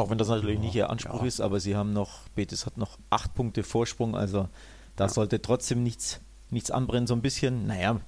Auch 0.00 0.10
wenn 0.10 0.18
das 0.18 0.28
natürlich 0.28 0.56
ja, 0.56 0.60
nicht 0.62 0.74
ihr 0.74 0.90
Anspruch 0.90 1.22
ja. 1.22 1.26
ist, 1.26 1.40
aber 1.40 1.60
sie 1.60 1.76
haben 1.76 1.92
noch, 1.92 2.20
Betis 2.34 2.66
hat 2.66 2.76
noch 2.76 2.98
acht 3.10 3.34
Punkte 3.34 3.62
Vorsprung, 3.62 4.16
also 4.16 4.48
da 4.96 5.04
ja. 5.04 5.08
sollte 5.08 5.42
trotzdem 5.42 5.82
nichts, 5.82 6.20
nichts 6.50 6.70
anbrennen. 6.70 7.06
So 7.06 7.14
ein 7.14 7.22
bisschen, 7.22 7.66
naja, 7.66 8.00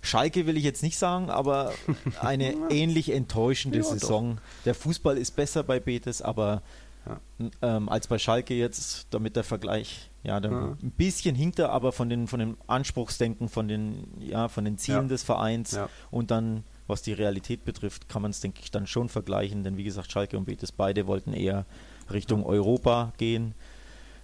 Schalke 0.00 0.46
will 0.46 0.56
ich 0.56 0.64
jetzt 0.64 0.82
nicht 0.82 0.98
sagen, 0.98 1.30
aber 1.30 1.72
eine 2.20 2.54
ähnlich 2.70 3.12
enttäuschende 3.12 3.82
Saison. 3.82 4.36
Doch. 4.36 4.64
Der 4.64 4.74
Fußball 4.74 5.16
ist 5.16 5.36
besser 5.36 5.62
bei 5.62 5.80
Betis, 5.80 6.22
aber 6.22 6.62
ähm, 7.62 7.88
als 7.88 8.06
bei 8.06 8.18
Schalke 8.18 8.54
jetzt, 8.54 9.06
damit 9.10 9.36
der 9.36 9.44
Vergleich, 9.44 10.10
ja, 10.22 10.36
ein 10.36 10.92
bisschen 10.96 11.34
hinkt 11.34 11.58
er, 11.58 11.70
aber 11.70 11.92
von 11.92 12.10
den, 12.10 12.26
von 12.26 12.40
dem 12.40 12.56
Anspruchsdenken, 12.66 13.48
von 13.48 13.68
den, 13.68 14.08
ja, 14.20 14.48
von 14.48 14.64
den 14.64 14.76
Zielen 14.76 15.08
des 15.08 15.22
Vereins 15.22 15.78
und 16.10 16.30
dann 16.30 16.64
was 16.88 17.02
die 17.02 17.12
Realität 17.12 17.64
betrifft, 17.64 18.08
kann 18.08 18.22
man 18.22 18.32
es, 18.32 18.40
denke 18.40 18.60
ich, 18.62 18.70
dann 18.70 18.86
schon 18.86 19.08
vergleichen, 19.08 19.62
denn 19.62 19.76
wie 19.76 19.84
gesagt, 19.84 20.10
Schalke 20.10 20.36
und 20.36 20.46
Betis 20.46 20.72
beide 20.72 21.06
wollten 21.06 21.32
eher 21.32 21.66
Richtung 22.10 22.44
Europa 22.44 23.12
gehen. 23.18 23.54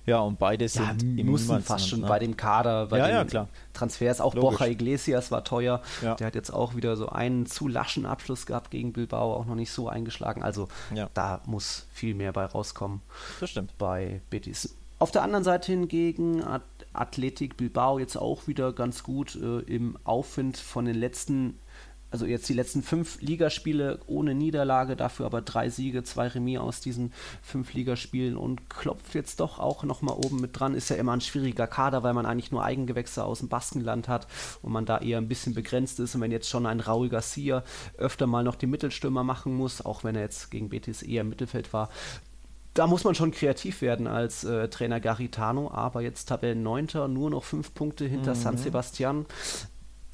Ja, 0.06 0.21
und 0.21 0.38
beide 0.38 0.68
sind 0.68 1.02
ja, 1.02 1.09
im 1.23 1.30
müssen 1.30 1.62
fast 1.62 1.88
schon 1.88 2.00
ne? 2.00 2.06
bei 2.06 2.18
dem 2.18 2.37
Kader, 2.37 2.87
bei 2.87 2.99
ja, 2.99 3.06
den 3.06 3.14
ja, 3.14 3.25
klar. 3.25 3.49
Transfers. 3.73 4.21
Auch 4.21 4.35
Logisch. 4.35 4.59
Borja 4.59 4.73
Iglesias 4.73 5.30
war 5.30 5.44
teuer. 5.44 5.80
Ja. 6.02 6.14
Der 6.16 6.26
hat 6.26 6.35
jetzt 6.35 6.50
auch 6.50 6.75
wieder 6.75 6.97
so 6.97 7.09
einen 7.09 7.47
zu 7.47 7.68
laschen 7.68 8.04
Abschluss 8.04 8.44
gehabt 8.44 8.71
gegen 8.71 8.92
Bilbao, 8.92 9.35
auch 9.35 9.47
noch 9.47 9.54
nicht 9.54 9.71
so 9.71 9.88
eingeschlagen. 9.88 10.42
Also 10.42 10.68
da 11.14 11.40
muss 11.47 11.87
viel 11.90 12.14
mehr 12.14 12.33
bei 12.33 12.44
rauskommen. 12.44 13.00
Das 13.40 13.50
stimmt. 13.50 13.76
Bei 13.78 14.21
Betis. 14.28 14.76
Auf 14.99 15.11
der 15.11 15.23
anderen 15.23 15.44
Seite 15.44 15.73
hingegen 15.73 16.44
Athletik 16.92 17.56
Bilbao 17.56 17.99
jetzt 17.99 18.16
auch 18.16 18.47
wieder 18.47 18.73
ganz 18.73 19.02
gut 19.02 19.37
äh, 19.37 19.61
im 19.61 19.99
Aufwind 20.04 20.56
von 20.56 20.85
den 20.85 20.94
letzten 20.94 21.59
also 22.14 22.26
jetzt 22.26 22.49
die 22.49 22.54
letzten 22.54 22.85
fünf 22.85 23.21
Ligaspiele 23.21 23.99
ohne 24.06 24.37
Niederlage, 24.37 24.94
dafür 24.94 25.26
aber 25.26 25.42
drei 25.42 25.68
Siege, 25.68 26.04
zwei 26.04 26.28
Remis 26.28 26.61
aus 26.61 26.80
diesen 26.80 27.12
fünf 27.42 27.75
Ligaspielen 27.75 28.37
und 28.37 28.71
klopft 28.71 29.16
jetzt 29.16 29.40
doch 29.40 29.59
auch 29.59 29.83
nochmal 29.83 30.14
oben 30.14 30.40
mit 30.40 30.56
dran. 30.56 30.76
Ist 30.76 30.90
ja 30.90 30.94
immer 30.94 31.11
ein 31.11 31.21
schwieriger 31.21 31.66
Kader, 31.66 32.04
weil 32.04 32.14
man 32.14 32.25
eigentlich 32.25 32.52
nur 32.52 32.62
Eigengewächse 32.62 33.25
aus 33.25 33.40
dem 33.40 33.49
Baskenland 33.49 34.06
hat 34.06 34.28
und 34.62 34.71
man 34.71 34.87
da 34.87 34.99
eher 34.99 35.18
ein 35.18 35.26
bisschen 35.26 35.54
begrenzt 35.54 35.99
ist. 35.99 36.14
Und 36.14 36.21
wenn 36.21 36.30
jetzt 36.30 36.49
schon 36.49 36.66
ein 36.66 36.78
Raul 36.78 37.09
Garcia 37.09 37.64
öfter 37.99 38.28
mal 38.28 38.44
noch 38.44 38.54
die 38.54 38.68
Mittelstürmer 38.68 39.25
machen 39.25 39.52
muss, 39.56 39.85
auch 39.85 40.04
wenn 40.04 40.14
er 40.14 40.23
jetzt 40.23 40.52
gegen 40.52 40.68
Betis 40.68 41.02
eher 41.02 41.23
im 41.23 41.30
Mittelfeld 41.30 41.73
war, 41.73 41.88
da 42.75 42.87
muss 42.87 43.02
man 43.02 43.16
schon 43.16 43.33
kreativ 43.33 43.83
werden 43.83 44.06
als 44.06 44.44
äh, 44.44 44.68
Trainer 44.68 45.00
Garitano, 45.00 45.71
aber 45.71 46.00
jetzt 46.02 46.26
Tabellen 46.26 46.62
9. 46.62 46.88
nur 47.09 47.30
noch 47.30 47.42
fünf 47.42 47.75
Punkte 47.75 48.04
hinter 48.04 48.35
mhm. 48.35 48.38
San 48.38 48.56
Sebastian 48.56 49.26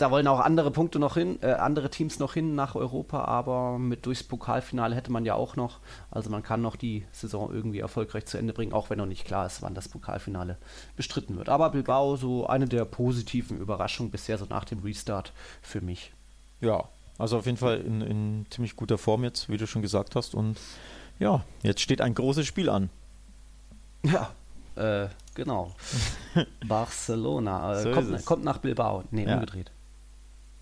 da 0.00 0.10
wollen 0.10 0.26
auch 0.26 0.40
andere 0.40 0.70
Punkte 0.70 0.98
noch 0.98 1.14
hin, 1.14 1.38
äh, 1.42 1.52
andere 1.52 1.90
Teams 1.90 2.18
noch 2.18 2.34
hin 2.34 2.54
nach 2.54 2.74
Europa, 2.74 3.24
aber 3.24 3.78
mit 3.78 4.06
durchs 4.06 4.22
Pokalfinale 4.22 4.94
hätte 4.94 5.12
man 5.12 5.24
ja 5.24 5.34
auch 5.34 5.56
noch. 5.56 5.80
Also 6.10 6.30
man 6.30 6.42
kann 6.42 6.62
noch 6.62 6.76
die 6.76 7.04
Saison 7.12 7.52
irgendwie 7.52 7.80
erfolgreich 7.80 8.24
zu 8.26 8.38
Ende 8.38 8.52
bringen, 8.52 8.72
auch 8.72 8.88
wenn 8.88 8.98
noch 8.98 9.06
nicht 9.06 9.26
klar 9.26 9.46
ist, 9.46 9.62
wann 9.62 9.74
das 9.74 9.88
Pokalfinale 9.88 10.56
bestritten 10.96 11.36
wird. 11.36 11.48
Aber 11.48 11.70
Bilbao 11.70 12.16
so 12.16 12.46
eine 12.46 12.66
der 12.66 12.84
positiven 12.84 13.58
Überraschungen 13.58 14.10
bisher 14.10 14.38
so 14.38 14.46
nach 14.46 14.64
dem 14.64 14.78
Restart 14.78 15.32
für 15.60 15.80
mich. 15.80 16.12
Ja, 16.60 16.84
also 17.18 17.36
auf 17.36 17.46
jeden 17.46 17.58
Fall 17.58 17.80
in, 17.80 18.00
in 18.00 18.46
ziemlich 18.48 18.76
guter 18.76 18.96
Form 18.96 19.24
jetzt, 19.24 19.50
wie 19.50 19.58
du 19.58 19.66
schon 19.66 19.82
gesagt 19.82 20.16
hast. 20.16 20.34
Und 20.34 20.58
ja, 21.18 21.44
jetzt 21.62 21.82
steht 21.82 22.00
ein 22.00 22.14
großes 22.14 22.46
Spiel 22.46 22.70
an. 22.70 22.88
Ja, 24.02 24.30
äh, 24.76 25.08
genau. 25.34 25.74
Barcelona 26.66 27.74
äh, 27.74 27.82
so 27.82 27.90
kommt, 27.92 28.24
kommt, 28.24 28.44
nach 28.44 28.58
Bilbao. 28.58 29.04
Nee, 29.10 29.26
ja. 29.26 29.34
umgedreht. 29.34 29.70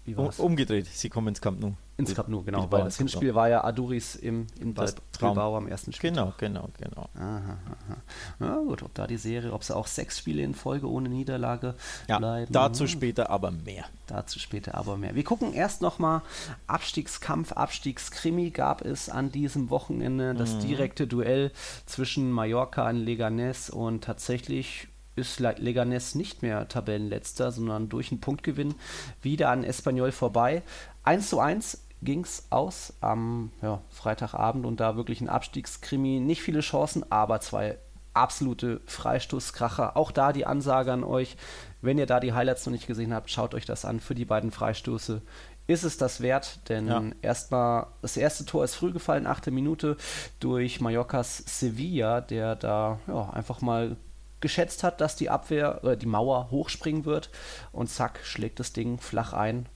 Wie 0.09 0.17
war's? 0.17 0.39
Umgedreht, 0.41 0.87
sie 0.87 1.11
kommen 1.11 1.29
ins 1.29 1.41
Camp 1.41 1.61
Nou. 1.61 1.75
Ins 1.99 2.15
Camp 2.15 2.29
Nou, 2.29 2.43
genau. 2.43 2.71
Weil 2.71 2.85
das 2.85 2.97
Hinspiel 2.97 3.35
war 3.35 3.49
ja 3.49 3.63
Aduris 3.63 4.15
im, 4.15 4.47
in 4.59 4.73
das 4.73 4.95
Bilbao 5.21 5.57
am 5.57 5.69
ersten 5.69 5.93
Spiel. 5.93 6.11
Genau, 6.11 6.33
genau, 6.39 6.69
genau. 6.79 7.09
Aha, 7.15 7.59
aha. 7.67 7.97
Na 8.39 8.57
gut, 8.57 8.83
ob 8.83 8.95
da 8.95 9.07
die 9.07 9.19
Serie, 9.19 9.53
ob 9.53 9.65
sie 9.65 9.77
auch 9.77 9.87
sechs 9.87 10.19
Spiele 10.19 10.43
in 10.43 10.55
Folge 10.55 10.89
ohne 10.89 11.11
Niederlage 11.11 11.75
ja, 12.09 12.19
bleiben. 12.19 12.51
Dazu 12.53 12.87
später 12.87 13.29
aber 13.29 13.51
mehr. 13.51 13.85
Dazu 14.07 14.39
später 14.39 14.77
aber 14.77 14.97
mehr. 14.97 15.15
Wir 15.15 15.25
gucken 15.25 15.53
erst 15.53 15.83
nochmal 15.83 16.23
Abstiegskampf, 16.67 17.53
Abstiegskrimi 17.53 18.51
gab 18.51 18.83
es 18.85 19.11
an 19.11 19.31
diesem 19.31 19.69
Wochenende. 19.69 20.35
Das 20.35 20.55
mhm. 20.55 20.61
direkte 20.61 21.07
Duell 21.07 21.53
zwischen 21.85 22.31
Mallorca 22.31 22.89
und 22.89 23.05
Leganés 23.05 23.71
und 23.71 24.05
tatsächlich 24.05 24.89
ist 25.19 25.41
Leganés 25.41 26.17
nicht 26.17 26.43
mehr 26.43 26.69
Tabellenletzter, 26.69 27.53
sondern 27.53 27.89
durch 27.89 28.11
einen 28.11 28.21
Punktgewinn 28.21 28.75
wieder 29.23 29.51
an 29.51 29.65
Espanyol 29.65 30.13
vorbei. 30.13 30.63
1 31.05 31.29
zu 31.29 31.41
1 31.41 31.85
ging 32.03 32.25
es 32.25 32.47
aus 32.51 32.95
am 33.01 33.51
ja, 33.63 33.81
Freitagabend 33.91 34.67
und 34.67 34.81
da 34.81 34.97
wirklich 34.97 35.21
ein 35.21 35.29
Abstiegskrimi. 35.29 36.21
Nicht 36.21 36.43
viele 36.43 36.61
Chancen, 36.61 37.11
aber 37.11 37.41
zwei 37.41 37.79
absolute 38.15 38.81
Freistoßkracher. 38.87 39.97
Auch 39.97 40.11
da 40.11 40.33
die 40.33 40.47
Ansage 40.47 40.93
an 40.93 41.05
euch, 41.05 41.37
wenn 41.81 41.99
ihr 41.99 42.07
da 42.07 42.21
die 42.21 42.33
Highlights 42.33 42.67
noch 42.67 42.73
nicht 42.73 42.87
gesehen 42.87 43.15
habt, 43.15 43.31
schaut 43.31 43.55
euch 43.55 43.65
das 43.65 43.85
an 43.85 44.01
für 44.01 44.15
die 44.15 44.25
beiden 44.25 44.51
Freistoße. 44.51 45.23
Ist 45.67 45.85
es 45.85 45.99
das 45.99 46.21
wert? 46.23 46.61
Denn 46.69 46.89
ja. 46.89 47.03
erstmal, 47.21 47.89
das 48.01 48.17
erste 48.17 48.47
Tor 48.47 48.65
ist 48.65 48.75
früh 48.75 48.91
gefallen, 48.91 49.27
achte 49.27 49.51
Minute, 49.51 49.97
durch 50.41 50.81
Mallorcas 50.81 51.45
Sevilla, 51.47 52.21
der 52.21 52.57
da 52.57 52.99
ja, 53.07 53.31
einfach 53.31 53.61
mal 53.61 53.97
geschätzt 54.41 54.85
hat, 54.85 55.01
dass 55.01 55.17
die 55.17 55.31
Abwehr, 55.31 55.83
äh, 55.85 55.97
die 55.97 56.07
Mauer 56.07 56.51
hochspringen 56.51 57.05
wird 57.05 57.31
und 57.73 57.89
zack, 57.89 58.21
schlägt 58.23 58.61
das 58.61 58.73
Ding 58.73 58.99
flach 58.99 59.33
ein 59.33 59.69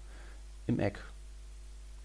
im 0.67 0.79
Eck. 0.79 1.03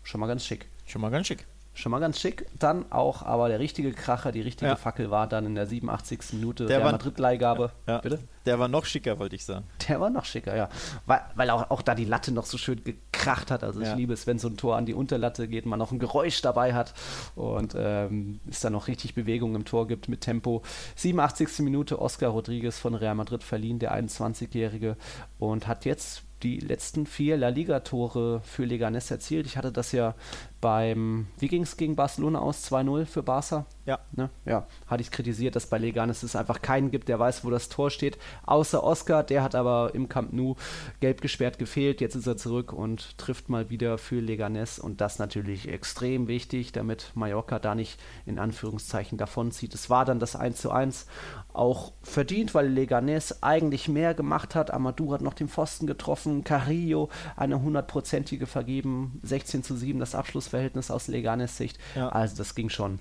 Schon 0.03 0.21
mal 0.21 0.27
ganz 0.27 0.45
schick. 0.45 0.69
Schon 0.85 1.01
mal 1.01 1.11
ganz 1.11 1.27
schick. 1.27 1.45
Schon 1.77 1.91
mal 1.91 1.99
ganz 1.99 2.19
schick. 2.19 2.47
Dann 2.57 2.91
auch, 2.91 3.21
aber 3.21 3.49
der 3.49 3.59
richtige 3.59 3.91
Kracher, 3.91 4.31
die 4.31 4.41
richtige 4.41 4.71
ja. 4.71 4.75
Fackel 4.75 5.11
war 5.11 5.27
dann 5.27 5.45
in 5.45 5.53
der 5.53 5.67
87. 5.67 6.33
Minute 6.33 6.65
der, 6.65 6.79
der 6.79 6.91
Madrid-Leihgabe. 6.91 7.71
Ja, 7.85 7.93
ja. 7.93 7.99
Bitte? 7.99 8.19
Der 8.47 8.57
war 8.57 8.67
noch 8.67 8.85
schicker, 8.85 9.19
wollte 9.19 9.35
ich 9.35 9.45
sagen. 9.45 9.63
Der 9.87 10.01
war 10.01 10.09
noch 10.09 10.25
schicker, 10.25 10.55
ja. 10.55 10.69
Weil, 11.05 11.21
weil 11.35 11.51
auch, 11.51 11.69
auch 11.69 11.83
da 11.83 11.93
die 11.93 12.05
Latte 12.05 12.31
noch 12.31 12.45
so 12.45 12.57
schön 12.57 12.83
gekracht 12.83 13.51
hat. 13.51 13.63
Also 13.63 13.79
ich 13.81 13.93
liebe 13.93 14.11
es, 14.11 14.25
wenn 14.25 14.39
so 14.39 14.47
ein 14.47 14.57
Tor 14.57 14.75
an 14.75 14.87
die 14.87 14.95
Unterlatte 14.95 15.47
geht, 15.47 15.67
man 15.67 15.77
noch 15.77 15.91
ein 15.91 15.99
Geräusch 15.99 16.41
dabei 16.41 16.73
hat 16.73 16.95
und 17.35 17.75
ähm, 17.77 18.39
es 18.49 18.61
dann 18.61 18.73
noch 18.73 18.87
richtig 18.87 19.13
Bewegung 19.13 19.53
im 19.53 19.63
Tor 19.63 19.87
gibt 19.87 20.09
mit 20.09 20.21
Tempo. 20.21 20.63
87. 20.95 21.59
Minute 21.59 22.01
Oscar 22.01 22.29
Rodriguez 22.29 22.79
von 22.79 22.95
Real 22.95 23.13
Madrid 23.13 23.43
verliehen, 23.43 23.77
der 23.77 23.93
21-Jährige, 23.93 24.97
und 25.37 25.67
hat 25.67 25.85
jetzt 25.85 26.23
die 26.43 26.59
letzten 26.59 27.05
vier 27.05 27.37
La 27.37 27.49
Liga-Tore 27.49 28.41
für 28.43 28.65
Leganes 28.65 29.09
erzielt. 29.09 29.47
Ich 29.47 29.57
hatte 29.57 29.71
das 29.71 29.91
ja 29.91 30.13
beim, 30.61 31.27
wie 31.39 31.47
ging 31.47 31.63
es 31.63 31.77
gegen 31.77 31.95
Barcelona 31.95 32.39
aus? 32.39 32.71
2-0 32.71 33.05
für 33.05 33.23
Barca? 33.23 33.65
Ja. 33.85 33.99
Ne? 34.11 34.29
Ja, 34.45 34.67
hatte 34.87 35.01
ich 35.01 35.11
kritisiert, 35.11 35.55
dass 35.55 35.67
bei 35.67 35.77
Leganes 35.77 36.23
es 36.23 36.35
einfach 36.35 36.61
keinen 36.61 36.91
gibt, 36.91 37.07
der 37.07 37.19
weiß, 37.19 37.45
wo 37.45 37.49
das 37.49 37.69
Tor 37.69 37.89
steht, 37.89 38.17
außer 38.45 38.83
Oscar. 38.83 39.23
Der 39.23 39.43
hat 39.43 39.55
aber 39.55 39.91
im 39.93 40.09
Camp 40.09 40.33
Nou 40.33 40.55
gelb 40.99 41.21
gesperrt 41.21 41.57
gefehlt. 41.57 42.01
Jetzt 42.01 42.15
ist 42.15 42.27
er 42.27 42.37
zurück 42.37 42.73
und 42.73 43.17
trifft 43.17 43.49
mal 43.49 43.69
wieder 43.69 43.97
für 43.97 44.19
Leganes 44.19 44.77
und 44.77 44.99
das 44.99 45.19
natürlich 45.19 45.69
extrem 45.69 46.27
wichtig, 46.27 46.73
damit 46.73 47.11
Mallorca 47.15 47.59
da 47.59 47.75
nicht 47.75 47.99
in 48.25 48.39
Anführungszeichen 48.39 49.17
davonzieht. 49.17 49.73
Es 49.73 49.89
war 49.89 50.03
dann 50.03 50.19
das 50.19 50.35
1 50.35 50.59
zu 50.59 50.71
1 50.71 51.05
auch 51.53 51.93
verdient, 52.03 52.53
weil 52.53 52.67
Leganes 52.67 53.41
eigentlich 53.41 53.87
mehr 53.87 54.13
gemacht 54.13 54.53
hat. 54.53 54.71
Amadou 54.71 55.13
hat 55.13 55.21
noch 55.21 55.33
den 55.33 55.47
Pfosten 55.47 55.87
getroffen, 55.87 56.43
Carrillo 56.43 57.09
eine 57.35 57.61
hundertprozentige 57.61 58.45
vergeben, 58.45 59.19
16 59.23 59.63
zu 59.63 59.75
7 59.75 59.99
das 59.99 60.13
Abschlussverhältnis 60.47 60.91
aus 60.91 61.07
Leganes 61.07 61.57
Sicht. 61.57 61.77
Ja. 61.95 62.09
Also 62.09 62.37
das 62.37 62.55
ging 62.55 62.69
schon 62.69 62.99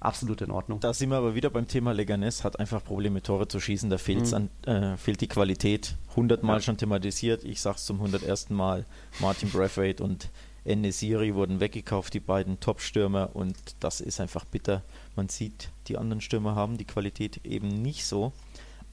absolut 0.00 0.40
in 0.40 0.50
Ordnung. 0.50 0.80
Da 0.80 0.92
sind 0.92 1.10
wir 1.10 1.16
aber 1.16 1.34
wieder 1.34 1.50
beim 1.50 1.68
Thema 1.68 1.92
Leganes, 1.92 2.44
hat 2.44 2.58
einfach 2.58 2.82
Probleme, 2.84 3.22
Tore 3.22 3.48
zu 3.48 3.60
schießen. 3.60 3.90
Da 3.90 3.98
mhm. 4.06 4.34
an, 4.34 4.50
äh, 4.66 4.96
fehlt 4.96 5.20
die 5.20 5.28
Qualität. 5.28 5.96
Hundertmal 6.14 6.56
ja. 6.56 6.62
schon 6.62 6.76
thematisiert. 6.76 7.44
Ich 7.44 7.60
sage 7.60 7.76
es 7.76 7.84
zum 7.84 8.00
hundertersten 8.00 8.56
Mal. 8.56 8.84
Martin 9.20 9.50
Braithwaite 9.50 10.02
und 10.02 10.30
Enesiri 10.64 11.34
wurden 11.34 11.60
weggekauft, 11.60 12.14
die 12.14 12.20
beiden 12.20 12.58
Top-Stürmer. 12.60 13.30
Und 13.34 13.56
das 13.80 14.00
ist 14.00 14.20
einfach 14.20 14.44
bitter. 14.44 14.82
Man 15.14 15.28
sieht, 15.28 15.70
die 15.88 15.96
anderen 15.96 16.20
Stürmer 16.20 16.54
haben 16.54 16.76
die 16.76 16.84
Qualität 16.84 17.44
eben 17.44 17.68
nicht 17.68 18.06
so. 18.06 18.32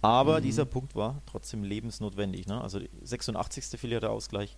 Aber 0.02 0.40
mhm. 0.40 0.44
dieser 0.44 0.66
Punkt 0.66 0.96
war 0.96 1.22
trotzdem 1.26 1.64
lebensnotwendig. 1.64 2.48
Ne? 2.48 2.62
Also 2.62 2.80
86. 3.04 3.80
fiel 3.80 3.92
ja 3.92 4.00
der 4.00 4.12
Ausgleich. 4.12 4.56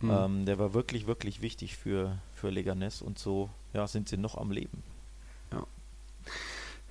Mhm. 0.00 0.10
Ähm, 0.10 0.46
der 0.46 0.58
war 0.58 0.74
wirklich, 0.74 1.06
wirklich 1.06 1.42
wichtig 1.42 1.76
für, 1.76 2.18
für 2.34 2.50
Leganes 2.50 3.02
und 3.02 3.18
so 3.18 3.50
ja, 3.72 3.86
sind 3.86 4.08
sie 4.08 4.16
noch 4.16 4.36
am 4.36 4.50
Leben. 4.50 4.82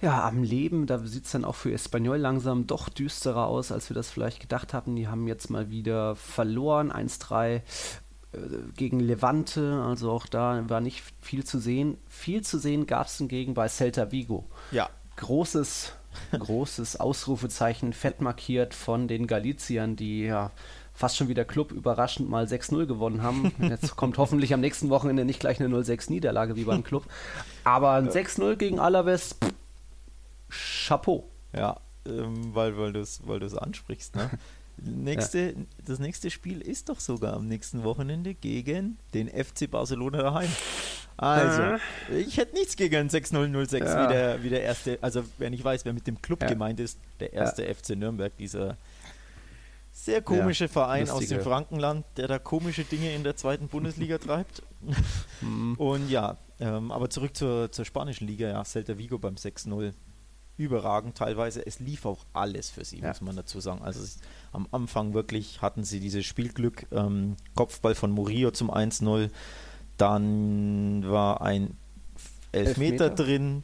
Ja, 0.01 0.25
am 0.25 0.43
Leben, 0.43 0.87
da 0.87 0.99
sieht 0.99 1.25
es 1.25 1.31
dann 1.31 1.43
auch 1.43 1.55
für 1.55 1.73
Espanyol 1.73 2.17
langsam 2.17 2.67
doch 2.67 2.87
düsterer 2.87 3.47
aus, 3.47 3.71
als 3.71 3.89
wir 3.89 3.95
das 3.95 4.09
vielleicht 4.09 4.39
gedacht 4.39 4.73
hatten. 4.73 4.95
Die 4.95 5.09
haben 5.09 5.27
jetzt 5.27 5.49
mal 5.49 5.69
wieder 5.69 6.15
verloren, 6.15 6.89
1-3 6.89 7.55
äh, 7.55 7.61
gegen 8.77 9.01
Levante, 9.01 9.83
also 9.85 10.11
auch 10.11 10.25
da 10.25 10.63
war 10.69 10.79
nicht 10.79 11.03
viel 11.19 11.43
zu 11.43 11.59
sehen. 11.59 11.97
Viel 12.07 12.43
zu 12.43 12.59
sehen 12.59 12.87
gab 12.87 13.07
es 13.07 13.17
hingegen 13.17 13.53
bei 13.53 13.67
Celta 13.67 14.09
Vigo. 14.09 14.45
Ja. 14.71 14.89
Großes, 15.17 15.91
großes 16.31 16.97
Ausrufezeichen, 16.97 17.91
fett 17.91 18.21
markiert 18.21 18.73
von 18.73 19.09
den 19.09 19.27
Galiziern, 19.27 19.97
die 19.97 20.23
ja 20.23 20.51
fast 20.99 21.15
schon 21.15 21.29
wieder 21.29 21.45
Club 21.45 21.71
überraschend 21.71 22.29
mal 22.29 22.43
6-0 22.43 22.85
gewonnen 22.85 23.23
haben. 23.23 23.53
Jetzt 23.61 23.95
kommt 23.95 24.17
hoffentlich 24.17 24.53
am 24.53 24.59
nächsten 24.59 24.89
Wochenende 24.89 25.23
nicht 25.23 25.39
gleich 25.39 25.57
eine 25.61 25.73
0-6-Niederlage 25.73 26.57
wie 26.57 26.65
beim 26.65 26.83
Club. 26.83 27.05
Aber 27.63 27.91
ein 27.91 28.09
6-0 28.09 28.57
gegen 28.57 28.79
Alaves, 28.79 29.37
pff, 29.41 30.87
Chapeau. 30.87 31.29
Ja, 31.55 31.79
ähm, 32.05 32.53
weil, 32.53 32.77
weil 32.77 32.91
du 32.91 32.99
es 32.99 33.25
weil 33.25 33.41
ansprichst. 33.57 34.17
Ne? 34.17 34.29
Nächste, 34.81 35.39
ja. 35.39 35.53
Das 35.85 35.99
nächste 35.99 36.29
Spiel 36.29 36.61
ist 36.61 36.89
doch 36.89 36.99
sogar 36.99 37.33
am 37.33 37.47
nächsten 37.47 37.83
Wochenende 37.83 38.33
gegen 38.33 38.97
den 39.13 39.29
FC 39.29 39.69
Barcelona 39.69 40.21
daheim. 40.21 40.49
Also, 41.15 41.61
äh. 42.11 42.19
ich 42.19 42.37
hätte 42.37 42.55
nichts 42.55 42.75
gegen 42.77 43.07
6-0-0-6 43.07 43.77
ja. 43.77 44.03
wie, 44.03 44.13
der, 44.13 44.43
wie 44.43 44.49
der 44.49 44.63
erste, 44.63 44.97
also 45.01 45.23
wenn 45.37 45.51
ich 45.53 45.63
weiß, 45.63 45.83
wer 45.83 45.93
mit 45.93 46.07
dem 46.07 46.21
Club 46.21 46.41
ja. 46.41 46.49
gemeint 46.49 46.79
ist, 46.79 46.97
der 47.19 47.33
erste 47.33 47.63
FC 47.73 47.97
Nürnberg, 47.97 48.35
dieser 48.37 48.77
sehr 50.09 50.21
komische 50.21 50.65
ja, 50.65 50.69
Verein 50.69 51.07
lustige. 51.07 51.15
aus 51.23 51.29
dem 51.29 51.41
Frankenland, 51.41 52.05
der 52.17 52.27
da 52.27 52.39
komische 52.39 52.83
Dinge 52.83 53.13
in 53.13 53.23
der 53.23 53.35
zweiten 53.35 53.67
Bundesliga 53.67 54.17
treibt. 54.17 54.63
Mhm. 55.41 55.75
Und 55.75 56.09
ja, 56.09 56.37
ähm, 56.59 56.91
aber 56.91 57.09
zurück 57.09 57.35
zur, 57.35 57.71
zur 57.71 57.85
spanischen 57.85 58.27
Liga, 58.27 58.49
ja, 58.49 58.63
Celta 58.65 58.97
Vigo 58.97 59.17
beim 59.17 59.35
6-0. 59.35 59.93
Überragend 60.57 61.17
teilweise. 61.17 61.65
Es 61.65 61.79
lief 61.79 62.05
auch 62.05 62.25
alles 62.33 62.69
für 62.69 62.83
sie, 62.83 62.99
ja. 62.99 63.07
muss 63.07 63.21
man 63.21 63.37
dazu 63.37 63.61
sagen. 63.61 63.81
Also 63.81 64.01
es, 64.01 64.17
am 64.51 64.67
Anfang 64.71 65.13
wirklich 65.13 65.61
hatten 65.61 65.85
sie 65.85 66.01
dieses 66.01 66.25
Spielglück. 66.25 66.87
Ähm, 66.91 67.37
Kopfball 67.55 67.95
von 67.95 68.11
Murillo 68.11 68.51
zum 68.51 68.69
1-0. 68.69 69.29
Dann 69.95 71.09
war 71.09 71.41
ein 71.41 71.77
Elfmeter, 72.51 73.05
Elfmeter. 73.05 73.09
drin, 73.11 73.63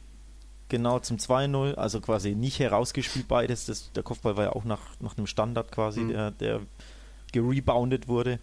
Genau, 0.68 0.98
zum 0.98 1.18
2-0, 1.18 1.74
also 1.74 2.00
quasi 2.00 2.34
nicht 2.34 2.58
herausgespielt 2.58 3.28
beides. 3.28 3.66
Das, 3.66 3.92
der 3.92 4.02
Kopfball 4.02 4.36
war 4.36 4.44
ja 4.44 4.52
auch 4.52 4.64
nach, 4.64 4.80
nach 5.00 5.16
einem 5.16 5.26
Standard 5.26 5.70
quasi, 5.70 6.00
mhm. 6.00 6.08
der, 6.08 6.30
der 6.32 6.60
gereboundet 7.32 8.08
wurde. 8.08 8.40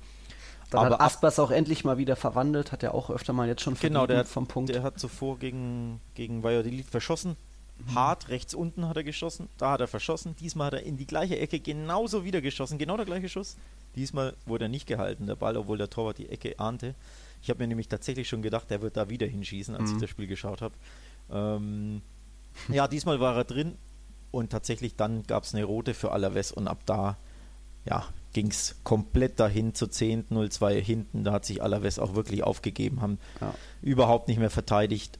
Dann 0.69 0.85
Aber 0.85 0.95
hat 0.95 1.01
Aspas 1.01 1.37
auch 1.37 1.51
endlich 1.51 1.83
mal 1.83 1.97
wieder 1.97 2.15
verwandelt, 2.15 2.71
hat 2.71 2.81
er 2.81 2.95
auch 2.95 3.09
öfter 3.09 3.33
mal 3.33 3.47
jetzt 3.47 3.61
schon 3.61 3.75
genau, 3.75 4.07
der 4.07 4.25
vom 4.25 4.47
Punkt. 4.47 4.73
Der 4.73 4.83
hat 4.83 4.99
zuvor 4.99 5.37
gegen, 5.37 5.99
gegen 6.15 6.41
Valladolid 6.43 6.85
verschossen. 6.85 7.35
Mhm. 7.77 7.95
Hart, 7.95 8.29
rechts 8.29 8.53
unten 8.53 8.87
hat 8.87 8.97
er 8.97 9.03
geschossen, 9.03 9.49
da 9.57 9.71
hat 9.71 9.81
er 9.81 9.87
verschossen. 9.87 10.35
Diesmal 10.39 10.67
hat 10.67 10.73
er 10.75 10.83
in 10.83 10.97
die 10.97 11.05
gleiche 11.05 11.37
Ecke 11.37 11.59
genauso 11.59 12.23
wieder 12.23 12.41
geschossen, 12.41 12.77
genau 12.77 12.97
der 12.97 13.05
gleiche 13.05 13.29
Schuss. 13.29 13.57
Diesmal 13.95 14.33
wurde 14.45 14.65
er 14.65 14.69
nicht 14.69 14.87
gehalten, 14.87 15.27
der 15.27 15.35
Ball, 15.35 15.57
obwohl 15.57 15.77
der 15.77 15.89
Torwart 15.89 16.17
die 16.17 16.29
Ecke 16.29 16.57
ahnte. 16.59 16.95
Ich 17.41 17.49
habe 17.49 17.61
mir 17.61 17.67
nämlich 17.67 17.89
tatsächlich 17.89 18.27
schon 18.29 18.41
gedacht, 18.41 18.69
der 18.69 18.81
wird 18.81 18.95
da 18.95 19.09
wieder 19.09 19.27
hinschießen, 19.27 19.75
als 19.75 19.89
mhm. 19.89 19.95
ich 19.97 20.01
das 20.01 20.09
Spiel 20.09 20.27
geschaut 20.27 20.61
habe. 20.61 20.73
Ähm, 21.31 22.01
ja, 22.69 22.87
diesmal 22.87 23.19
war 23.19 23.35
er 23.35 23.43
drin 23.43 23.77
und 24.31 24.51
tatsächlich 24.51 24.95
dann 24.95 25.23
gab 25.23 25.43
es 25.43 25.53
eine 25.53 25.63
rote 25.63 25.93
für 25.93 26.11
Alaves 26.11 26.51
und 26.51 26.67
ab 26.67 26.79
da 26.85 27.17
ja, 27.85 28.05
ging 28.31 28.47
es 28.47 28.75
komplett 28.83 29.39
dahin 29.39 29.73
zu 29.73 29.87
10, 29.87 30.29
0-2 30.29 30.79
hinten. 30.79 31.23
Da 31.23 31.33
hat 31.33 31.45
sich 31.45 31.61
Alaves 31.61 31.99
auch 31.99 32.15
wirklich 32.15 32.43
aufgegeben, 32.43 33.01
haben 33.01 33.19
ja. 33.41 33.53
überhaupt 33.81 34.27
nicht 34.27 34.39
mehr 34.39 34.49
verteidigt. 34.49 35.19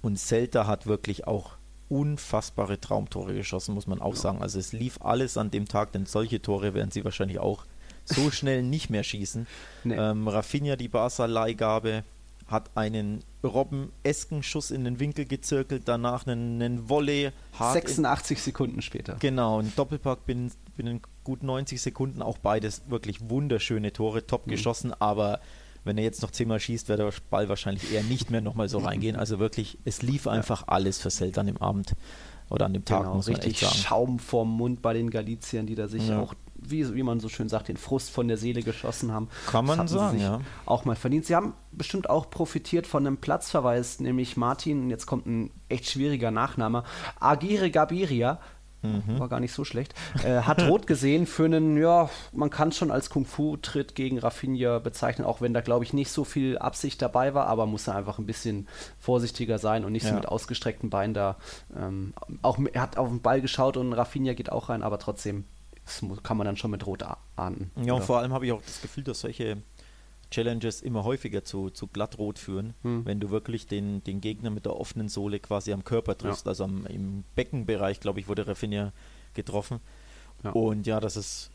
Und 0.00 0.18
Celta 0.18 0.66
hat 0.66 0.86
wirklich 0.86 1.26
auch 1.26 1.56
unfassbare 1.88 2.80
Traumtore 2.80 3.34
geschossen, 3.34 3.74
muss 3.74 3.86
man 3.86 4.00
auch 4.00 4.14
ja. 4.14 4.20
sagen. 4.20 4.42
Also 4.42 4.58
es 4.58 4.72
lief 4.72 5.00
alles 5.02 5.36
an 5.36 5.50
dem 5.50 5.66
Tag, 5.66 5.92
denn 5.92 6.06
solche 6.06 6.40
Tore 6.40 6.74
werden 6.74 6.90
sie 6.90 7.04
wahrscheinlich 7.04 7.38
auch 7.38 7.64
so 8.04 8.30
schnell 8.30 8.62
nicht 8.62 8.90
mehr 8.90 9.02
schießen. 9.02 9.46
Nee. 9.84 9.94
Ähm, 9.94 10.28
Rafinha, 10.28 10.76
die 10.76 10.88
Barca-Leihgabe, 10.88 12.04
hat 12.48 12.76
einen 12.76 13.22
Robben-esken 13.44 14.42
Schuss 14.42 14.70
in 14.70 14.84
den 14.84 14.98
Winkel 14.98 15.26
gezirkelt, 15.26 15.82
danach 15.86 16.26
einen, 16.26 16.60
einen 16.60 16.88
Volley. 16.88 17.30
86 17.58 18.42
Sekunden 18.42 18.82
später. 18.82 19.16
Genau, 19.20 19.60
ein 19.60 19.72
Doppelpack 19.76 20.26
binnen, 20.26 20.50
binnen 20.76 21.00
gut 21.24 21.42
90 21.42 21.80
Sekunden. 21.80 22.22
Auch 22.22 22.38
beides 22.38 22.82
wirklich 22.88 23.28
wunderschöne 23.28 23.92
Tore, 23.92 24.26
top 24.26 24.46
mhm. 24.46 24.52
geschossen, 24.52 24.92
aber 24.98 25.40
wenn 25.84 25.98
er 25.98 26.04
jetzt 26.04 26.22
noch 26.22 26.30
zehnmal 26.30 26.58
schießt, 26.58 26.88
wird 26.88 26.98
der 26.98 27.12
Ball 27.30 27.48
wahrscheinlich 27.48 27.92
eher 27.92 28.02
nicht 28.02 28.30
mehr 28.30 28.40
nochmal 28.40 28.68
so 28.68 28.78
reingehen. 28.84 29.16
Also 29.16 29.38
wirklich, 29.38 29.78
es 29.84 30.02
lief 30.02 30.26
einfach 30.26 30.64
alles 30.66 30.98
für 30.98 31.10
Seltan 31.10 31.48
im 31.48 31.58
Abend 31.58 31.94
oder 32.50 32.64
an 32.66 32.72
dem 32.72 32.84
Tag, 32.84 33.02
genau, 33.02 33.16
muss 33.16 33.26
man 33.26 33.36
richtig 33.36 33.62
echt 33.62 33.70
sagen. 33.70 33.82
Schaum 33.82 34.18
vorm 34.18 34.56
Mund 34.56 34.80
bei 34.80 34.94
den 34.94 35.10
Galiziern, 35.10 35.66
die 35.66 35.74
da 35.74 35.86
sich 35.86 36.08
ja. 36.08 36.20
auch 36.20 36.34
wie, 36.70 36.94
wie 36.94 37.02
man 37.02 37.20
so 37.20 37.28
schön 37.28 37.48
sagt, 37.48 37.68
den 37.68 37.76
Frust 37.76 38.10
von 38.10 38.28
der 38.28 38.36
Seele 38.36 38.62
geschossen 38.62 39.12
haben. 39.12 39.28
Kann 39.46 39.66
man 39.66 39.88
sagen, 39.88 40.20
ja. 40.20 40.40
Auch 40.66 40.84
mal 40.84 40.96
verdient. 40.96 41.26
Sie 41.26 41.34
haben 41.34 41.54
bestimmt 41.72 42.10
auch 42.10 42.30
profitiert 42.30 42.86
von 42.86 43.06
einem 43.06 43.18
Platzverweis, 43.18 44.00
nämlich 44.00 44.36
Martin, 44.36 44.90
jetzt 44.90 45.06
kommt 45.06 45.26
ein 45.26 45.50
echt 45.68 45.88
schwieriger 45.88 46.30
Nachname, 46.30 46.84
Agire 47.20 47.70
Gabiria, 47.70 48.40
Mhm. 48.82 49.18
War 49.18 49.28
gar 49.28 49.40
nicht 49.40 49.52
so 49.52 49.64
schlecht. 49.64 49.94
Äh, 50.22 50.42
hat 50.42 50.62
rot 50.62 50.86
gesehen 50.86 51.26
für 51.26 51.46
einen, 51.46 51.76
ja, 51.76 52.08
man 52.32 52.50
kann 52.50 52.68
es 52.68 52.76
schon 52.76 52.90
als 52.90 53.10
Kung-Fu-Tritt 53.10 53.94
gegen 53.94 54.18
Rafinha 54.18 54.78
bezeichnen, 54.78 55.26
auch 55.26 55.40
wenn 55.40 55.52
da, 55.52 55.60
glaube 55.60 55.84
ich, 55.84 55.92
nicht 55.92 56.10
so 56.10 56.24
viel 56.24 56.58
Absicht 56.58 57.02
dabei 57.02 57.34
war, 57.34 57.46
aber 57.46 57.66
muss 57.66 57.88
er 57.88 57.96
einfach 57.96 58.18
ein 58.18 58.26
bisschen 58.26 58.68
vorsichtiger 58.98 59.58
sein 59.58 59.84
und 59.84 59.92
nicht 59.92 60.04
ja. 60.04 60.10
so 60.10 60.14
mit 60.14 60.28
ausgestreckten 60.28 60.90
Beinen 60.90 61.14
da. 61.14 61.36
Ähm, 61.76 62.14
auch, 62.42 62.58
er 62.72 62.82
hat 62.82 62.98
auf 62.98 63.08
den 63.08 63.20
Ball 63.20 63.40
geschaut 63.40 63.76
und 63.76 63.92
Rafinha 63.92 64.34
geht 64.34 64.52
auch 64.52 64.68
rein, 64.68 64.82
aber 64.82 64.98
trotzdem 64.98 65.44
das 65.88 66.22
kann 66.22 66.36
man 66.36 66.44
dann 66.44 66.56
schon 66.56 66.70
mit 66.70 66.86
Rot 66.86 67.04
ahnen. 67.36 67.70
Ja, 67.82 67.94
und 67.94 68.04
vor 68.04 68.18
allem 68.18 68.32
habe 68.32 68.46
ich 68.46 68.52
auch 68.52 68.62
das 68.62 68.80
Gefühl, 68.82 69.04
dass 69.04 69.20
solche 69.20 69.58
Challenges 70.30 70.82
immer 70.82 71.04
häufiger 71.04 71.44
zu, 71.44 71.70
zu 71.70 71.86
glattrot 71.86 72.38
führen, 72.38 72.74
hm. 72.82 73.06
wenn 73.06 73.20
du 73.20 73.30
wirklich 73.30 73.66
den, 73.66 74.04
den 74.04 74.20
Gegner 74.20 74.50
mit 74.50 74.66
der 74.66 74.76
offenen 74.76 75.08
Sohle 75.08 75.40
quasi 75.40 75.72
am 75.72 75.84
Körper 75.84 76.18
triffst. 76.18 76.46
Ja. 76.46 76.50
Also 76.50 76.64
am, 76.64 76.86
im 76.86 77.24
Beckenbereich, 77.34 78.00
glaube 78.00 78.20
ich, 78.20 78.28
wurde 78.28 78.46
Rafinha 78.46 78.92
getroffen. 79.34 79.80
Ja. 80.44 80.50
Und 80.50 80.86
ja, 80.86 81.00
das 81.00 81.16
ist 81.16 81.50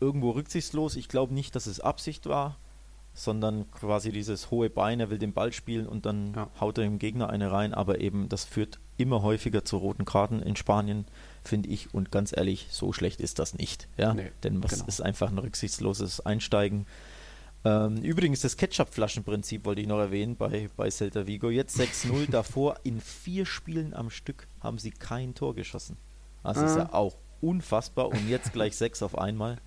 irgendwo 0.00 0.30
rücksichtslos. 0.30 0.96
Ich 0.96 1.08
glaube 1.08 1.34
nicht, 1.34 1.56
dass 1.56 1.66
es 1.66 1.80
Absicht 1.80 2.26
war, 2.26 2.56
sondern 3.14 3.70
quasi 3.72 4.12
dieses 4.12 4.50
hohe 4.50 4.70
Bein, 4.70 5.00
er 5.00 5.10
will 5.10 5.18
den 5.18 5.32
Ball 5.32 5.52
spielen 5.52 5.86
und 5.86 6.06
dann 6.06 6.34
ja. 6.34 6.48
haut 6.60 6.78
er 6.78 6.84
dem 6.84 7.00
Gegner 7.00 7.30
eine 7.30 7.50
rein. 7.50 7.74
Aber 7.74 8.00
eben, 8.00 8.28
das 8.28 8.44
führt 8.44 8.78
immer 8.96 9.22
häufiger 9.22 9.64
zu 9.64 9.76
roten 9.76 10.04
Karten 10.04 10.40
in 10.40 10.54
Spanien 10.54 11.04
finde 11.48 11.68
ich. 11.70 11.92
Und 11.92 12.12
ganz 12.12 12.36
ehrlich, 12.36 12.68
so 12.70 12.92
schlecht 12.92 13.20
ist 13.20 13.38
das 13.38 13.54
nicht. 13.54 13.88
Ja? 13.96 14.14
Nee, 14.14 14.30
Denn 14.44 14.62
es 14.62 14.70
genau. 14.70 14.84
ist 14.86 15.00
einfach 15.00 15.30
ein 15.30 15.38
rücksichtsloses 15.38 16.20
Einsteigen. 16.20 16.86
Ähm, 17.64 17.96
übrigens, 17.98 18.40
das 18.42 18.56
Ketchup-Flaschenprinzip 18.56 19.64
wollte 19.64 19.80
ich 19.80 19.88
noch 19.88 19.98
erwähnen 19.98 20.36
bei, 20.36 20.70
bei 20.76 20.90
Celta 20.90 21.26
Vigo. 21.26 21.50
Jetzt 21.50 21.78
6-0. 21.78 22.26
Davor 22.30 22.78
in 22.84 23.00
vier 23.00 23.46
Spielen 23.46 23.94
am 23.94 24.10
Stück 24.10 24.46
haben 24.60 24.78
sie 24.78 24.90
kein 24.90 25.34
Tor 25.34 25.54
geschossen. 25.54 25.96
Also 26.42 26.60
ah. 26.60 26.66
ist 26.66 26.76
ja 26.76 26.92
auch 26.92 27.16
unfassbar. 27.40 28.08
Und 28.08 28.28
jetzt 28.28 28.52
gleich 28.52 28.76
sechs 28.76 29.02
auf 29.02 29.18
einmal. 29.18 29.58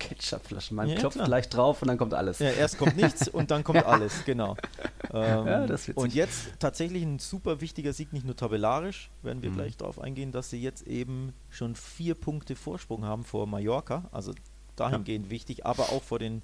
Ketchupflaschen. 0.00 0.76
Man 0.76 0.88
ja, 0.88 0.96
klopft 0.96 1.16
klar. 1.16 1.28
gleich 1.28 1.48
drauf 1.48 1.82
und 1.82 1.88
dann 1.88 1.98
kommt 1.98 2.14
alles. 2.14 2.40
Ja, 2.40 2.50
erst 2.50 2.78
kommt 2.78 2.96
nichts 2.96 3.28
und 3.28 3.52
dann 3.52 3.62
kommt 3.62 3.84
alles, 3.86 4.24
genau. 4.24 4.56
Ähm, 5.12 5.46
ja, 5.48 5.66
und 5.96 6.14
jetzt 6.14 6.50
tatsächlich 6.60 7.02
ein 7.02 7.18
super 7.18 7.60
wichtiger 7.60 7.92
Sieg, 7.92 8.12
nicht 8.12 8.24
nur 8.24 8.36
tabellarisch, 8.36 9.10
werden 9.22 9.42
wir 9.42 9.50
mhm. 9.50 9.54
gleich 9.54 9.76
darauf 9.76 9.98
eingehen, 9.98 10.30
dass 10.30 10.50
sie 10.50 10.62
jetzt 10.62 10.86
eben 10.86 11.32
schon 11.48 11.74
vier 11.74 12.14
Punkte 12.14 12.54
Vorsprung 12.54 13.04
haben 13.04 13.24
vor 13.24 13.48
Mallorca, 13.48 14.04
also 14.12 14.32
dahingehend 14.76 15.26
ja. 15.26 15.30
wichtig, 15.32 15.66
aber 15.66 15.90
auch 15.90 16.04
vor 16.04 16.20
den 16.20 16.42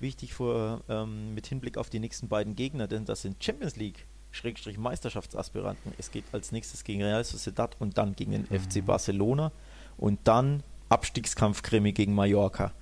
wichtig 0.00 0.34
vor 0.34 0.80
ähm, 0.88 1.32
mit 1.34 1.46
Hinblick 1.46 1.78
auf 1.78 1.90
die 1.90 2.00
nächsten 2.00 2.26
beiden 2.26 2.56
Gegner, 2.56 2.88
denn 2.88 3.04
das 3.04 3.22
sind 3.22 3.42
Champions 3.44 3.76
League 3.76 4.04
Schrägstrich 4.32 4.78
Meisterschaftsaspiranten. 4.78 5.92
Es 5.98 6.10
geht 6.10 6.24
als 6.32 6.50
nächstes 6.50 6.82
gegen 6.84 7.02
Real 7.02 7.22
Sociedad 7.22 7.76
und 7.78 7.98
dann 7.98 8.16
gegen 8.16 8.32
den 8.32 8.46
mhm. 8.50 8.58
FC 8.58 8.84
Barcelona 8.84 9.52
und 9.96 10.18
dann 10.24 10.64
Abstiegskampfkrimi 10.88 11.92
gegen 11.92 12.14
Mallorca. 12.14 12.72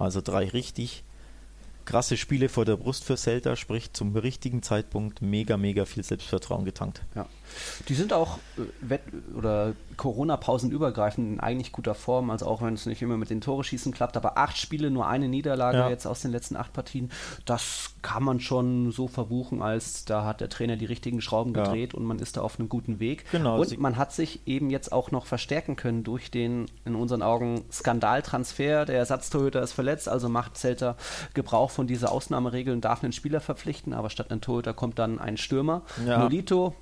Also 0.00 0.20
drei 0.20 0.48
richtig 0.48 1.04
krasse 1.84 2.16
Spiele 2.16 2.48
vor 2.48 2.64
der 2.64 2.76
Brust 2.76 3.04
für 3.04 3.16
Celta, 3.16 3.56
sprich 3.56 3.92
zum 3.92 4.16
richtigen 4.16 4.62
Zeitpunkt 4.62 5.22
mega, 5.22 5.56
mega 5.56 5.84
viel 5.84 6.04
Selbstvertrauen 6.04 6.64
getankt. 6.64 7.02
Ja. 7.14 7.28
Die 7.88 7.94
sind 7.94 8.12
auch 8.12 8.38
äh, 8.56 8.62
Wett- 8.80 9.02
oder 9.36 9.74
Corona-Pausen 9.96 10.70
übergreifend 10.70 11.34
in 11.34 11.40
eigentlich 11.40 11.72
guter 11.72 11.94
Form, 11.94 12.30
also 12.30 12.46
auch 12.46 12.62
wenn 12.62 12.74
es 12.74 12.86
nicht 12.86 13.02
immer 13.02 13.16
mit 13.16 13.30
den 13.30 13.40
Tore 13.40 13.64
schießen 13.64 13.92
klappt, 13.92 14.16
aber 14.16 14.38
acht 14.38 14.56
Spiele, 14.56 14.90
nur 14.90 15.06
eine 15.06 15.28
Niederlage 15.28 15.78
ja. 15.78 15.90
jetzt 15.90 16.06
aus 16.06 16.22
den 16.22 16.30
letzten 16.30 16.56
acht 16.56 16.72
Partien, 16.72 17.10
das 17.44 17.90
kann 18.02 18.22
man 18.22 18.40
schon 18.40 18.92
so 18.92 19.08
verbuchen, 19.08 19.60
als 19.60 20.04
da 20.06 20.24
hat 20.24 20.40
der 20.40 20.48
Trainer 20.48 20.76
die 20.76 20.86
richtigen 20.86 21.20
Schrauben 21.20 21.52
gedreht 21.52 21.92
ja. 21.92 21.98
und 21.98 22.06
man 22.06 22.18
ist 22.18 22.36
da 22.36 22.40
auf 22.40 22.58
einem 22.58 22.68
guten 22.68 22.98
Weg. 22.98 23.30
Genau, 23.30 23.60
und 23.60 23.78
man 23.78 23.96
hat 23.98 24.12
sich 24.12 24.40
eben 24.46 24.70
jetzt 24.70 24.90
auch 24.90 25.10
noch 25.10 25.26
verstärken 25.26 25.76
können 25.76 26.02
durch 26.02 26.30
den 26.30 26.66
in 26.84 26.94
unseren 26.94 27.22
Augen 27.22 27.64
Skandaltransfer. 27.70 28.86
Der 28.86 28.96
Ersatztorhüter 28.96 29.60
ist 29.62 29.72
verletzt, 29.72 30.08
also 30.08 30.28
macht 30.28 30.56
Zelter 30.56 30.96
Gebrauch 31.34 31.70
von 31.70 31.86
dieser 31.86 32.12
Ausnahmeregel 32.12 32.72
und 32.72 32.84
darf 32.84 33.02
einen 33.02 33.12
Spieler 33.12 33.40
verpflichten, 33.40 33.92
aber 33.92 34.10
statt 34.10 34.30
einem 34.30 34.40
Torhüter 34.40 34.72
kommt 34.72 34.98
dann 34.98 35.18
ein 35.18 35.36
Stürmer. 35.36 35.82
Ja. 36.06 36.18
Nolito, 36.18 36.74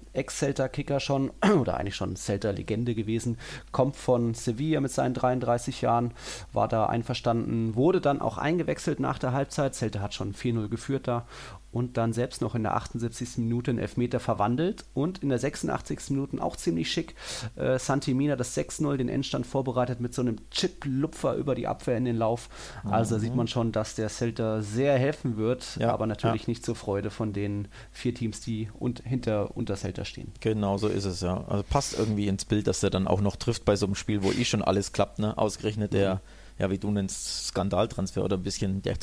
Ex-Celta-Kicker 0.58 1.00
schon, 1.00 1.30
oder 1.60 1.76
eigentlich 1.76 1.96
schon 1.96 2.16
Celta-Legende 2.16 2.94
gewesen, 2.94 3.38
kommt 3.72 3.96
von 3.96 4.34
Sevilla 4.34 4.80
mit 4.80 4.90
seinen 4.90 5.14
33 5.14 5.82
Jahren, 5.82 6.12
war 6.52 6.68
da 6.68 6.86
einverstanden, 6.86 7.74
wurde 7.74 8.00
dann 8.00 8.20
auch 8.20 8.38
eingewechselt 8.38 9.00
nach 9.00 9.18
der 9.18 9.32
Halbzeit. 9.32 9.74
Celta 9.74 10.00
hat 10.00 10.14
schon 10.14 10.34
4-0 10.34 10.68
geführt 10.68 11.08
da 11.08 11.26
und 11.70 11.96
dann 11.96 12.12
selbst 12.12 12.40
noch 12.40 12.54
in 12.54 12.62
der 12.62 12.74
78. 12.74 13.38
Minute 13.38 13.70
einen 13.70 13.78
Elfmeter 13.78 14.20
verwandelt 14.20 14.84
und 14.94 15.22
in 15.22 15.28
der 15.28 15.38
86. 15.38 16.10
Minute 16.10 16.42
auch 16.42 16.56
ziemlich 16.56 16.90
schick 16.90 17.14
äh, 17.56 17.78
Santi 17.78 18.14
Mina 18.14 18.36
das 18.36 18.56
6-0 18.56 18.96
den 18.96 19.08
Endstand 19.08 19.46
vorbereitet 19.46 20.00
mit 20.00 20.14
so 20.14 20.22
einem 20.22 20.36
Chip-Lupfer 20.50 21.34
über 21.34 21.54
die 21.54 21.66
Abwehr 21.66 21.96
in 21.96 22.04
den 22.04 22.16
Lauf. 22.16 22.48
Also 22.84 23.16
mhm. 23.16 23.20
sieht 23.20 23.34
man 23.34 23.48
schon, 23.48 23.72
dass 23.72 23.94
der 23.94 24.08
Celta 24.08 24.62
sehr 24.62 24.98
helfen 24.98 25.36
wird, 25.36 25.76
ja, 25.78 25.92
aber 25.92 26.06
natürlich 26.06 26.42
ja. 26.42 26.50
nicht 26.50 26.64
zur 26.64 26.74
Freude 26.74 27.10
von 27.10 27.32
den 27.32 27.68
vier 27.92 28.14
Teams, 28.14 28.40
die 28.40 28.70
und 28.78 29.02
hinter 29.04 29.56
unter 29.56 29.76
Celta 29.76 30.04
stehen. 30.04 30.32
Genau 30.40 30.78
so 30.78 30.88
ist 30.88 31.04
es 31.04 31.20
ja. 31.20 31.44
Also 31.48 31.64
passt 31.68 31.98
irgendwie 31.98 32.28
ins 32.28 32.44
Bild, 32.44 32.66
dass 32.66 32.82
er 32.82 32.90
dann 32.90 33.06
auch 33.06 33.20
noch 33.20 33.36
trifft 33.36 33.64
bei 33.64 33.76
so 33.76 33.86
einem 33.86 33.94
Spiel, 33.94 34.22
wo 34.22 34.32
eh 34.32 34.44
schon 34.44 34.62
alles 34.62 34.92
klappt, 34.92 35.18
ne? 35.18 35.36
Ausgerechnet 35.36 35.92
der, 35.92 36.16
mhm. 36.16 36.20
Ja 36.58 36.70
wie 36.70 36.78
du 36.78 36.90
nennst, 36.90 37.48
Skandaltransfer 37.48 38.24
oder 38.24 38.36
ein 38.36 38.42
bisschen 38.42 38.82
der 38.82 38.96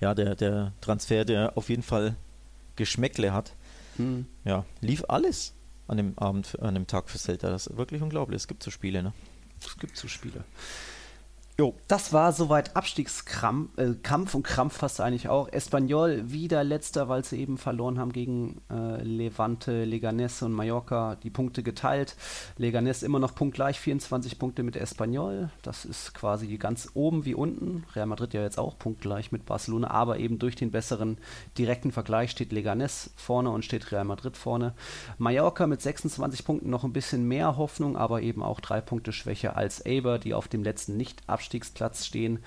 ja, 0.00 0.14
der, 0.14 0.34
der 0.34 0.72
Transfer, 0.80 1.24
der 1.24 1.56
auf 1.56 1.68
jeden 1.68 1.82
Fall 1.82 2.16
Geschmäckle 2.76 3.32
hat. 3.32 3.52
Mhm. 3.96 4.26
Ja, 4.44 4.64
lief 4.80 5.04
alles 5.08 5.54
an 5.86 5.96
dem 5.96 6.18
Abend, 6.18 6.58
an 6.60 6.74
dem 6.74 6.86
Tag 6.86 7.08
für 7.08 7.18
Celta. 7.18 7.50
Das 7.50 7.66
ist 7.66 7.76
wirklich 7.76 8.02
unglaublich. 8.02 8.36
Es 8.36 8.48
gibt 8.48 8.62
so 8.62 8.70
Spiele, 8.70 9.02
ne? 9.02 9.12
Es 9.60 9.78
gibt 9.78 9.96
so 9.96 10.08
Spiele. 10.08 10.44
Jo. 11.56 11.76
Das 11.86 12.12
war 12.12 12.32
soweit 12.32 12.74
Abstiegskampf 12.74 13.78
äh, 13.78 13.94
Kampf 14.02 14.34
und 14.34 14.42
Krampf 14.42 14.76
fast 14.78 15.00
eigentlich 15.00 15.28
auch. 15.28 15.46
Espanyol 15.52 16.32
wieder 16.32 16.64
letzter, 16.64 17.08
weil 17.08 17.24
sie 17.24 17.38
eben 17.38 17.58
verloren 17.58 18.00
haben 18.00 18.12
gegen 18.12 18.60
äh, 18.72 19.00
Levante, 19.04 19.84
Leganés 19.84 20.42
und 20.42 20.50
Mallorca. 20.50 21.14
Die 21.22 21.30
Punkte 21.30 21.62
geteilt. 21.62 22.16
Leganés 22.58 23.04
immer 23.04 23.20
noch 23.20 23.36
punktgleich, 23.36 23.78
24 23.78 24.40
Punkte 24.40 24.64
mit 24.64 24.74
Espanyol. 24.74 25.50
Das 25.62 25.84
ist 25.84 26.12
quasi 26.12 26.56
ganz 26.56 26.90
oben 26.94 27.24
wie 27.24 27.36
unten. 27.36 27.84
Real 27.94 28.06
Madrid 28.06 28.34
ja 28.34 28.42
jetzt 28.42 28.58
auch 28.58 28.76
punktgleich 28.76 29.30
mit 29.30 29.46
Barcelona, 29.46 29.92
aber 29.92 30.18
eben 30.18 30.40
durch 30.40 30.56
den 30.56 30.72
besseren 30.72 31.18
direkten 31.56 31.92
Vergleich 31.92 32.32
steht 32.32 32.50
Leganés 32.50 33.10
vorne 33.14 33.50
und 33.50 33.64
steht 33.64 33.92
Real 33.92 34.04
Madrid 34.04 34.36
vorne. 34.36 34.74
Mallorca 35.18 35.68
mit 35.68 35.80
26 35.80 36.44
Punkten 36.44 36.70
noch 36.70 36.82
ein 36.82 36.92
bisschen 36.92 37.28
mehr 37.28 37.56
Hoffnung, 37.56 37.96
aber 37.96 38.22
eben 38.22 38.42
auch 38.42 38.58
drei 38.58 38.80
Punkte 38.80 39.12
schwächer 39.12 39.56
als 39.56 39.86
Eber, 39.86 40.18
die 40.18 40.34
auf 40.34 40.48
dem 40.48 40.64
letzten 40.64 40.96
nicht 40.96 41.22
abschließen 41.28 41.43
Abstiegsplatz 41.44 42.06
stehen. 42.06 42.38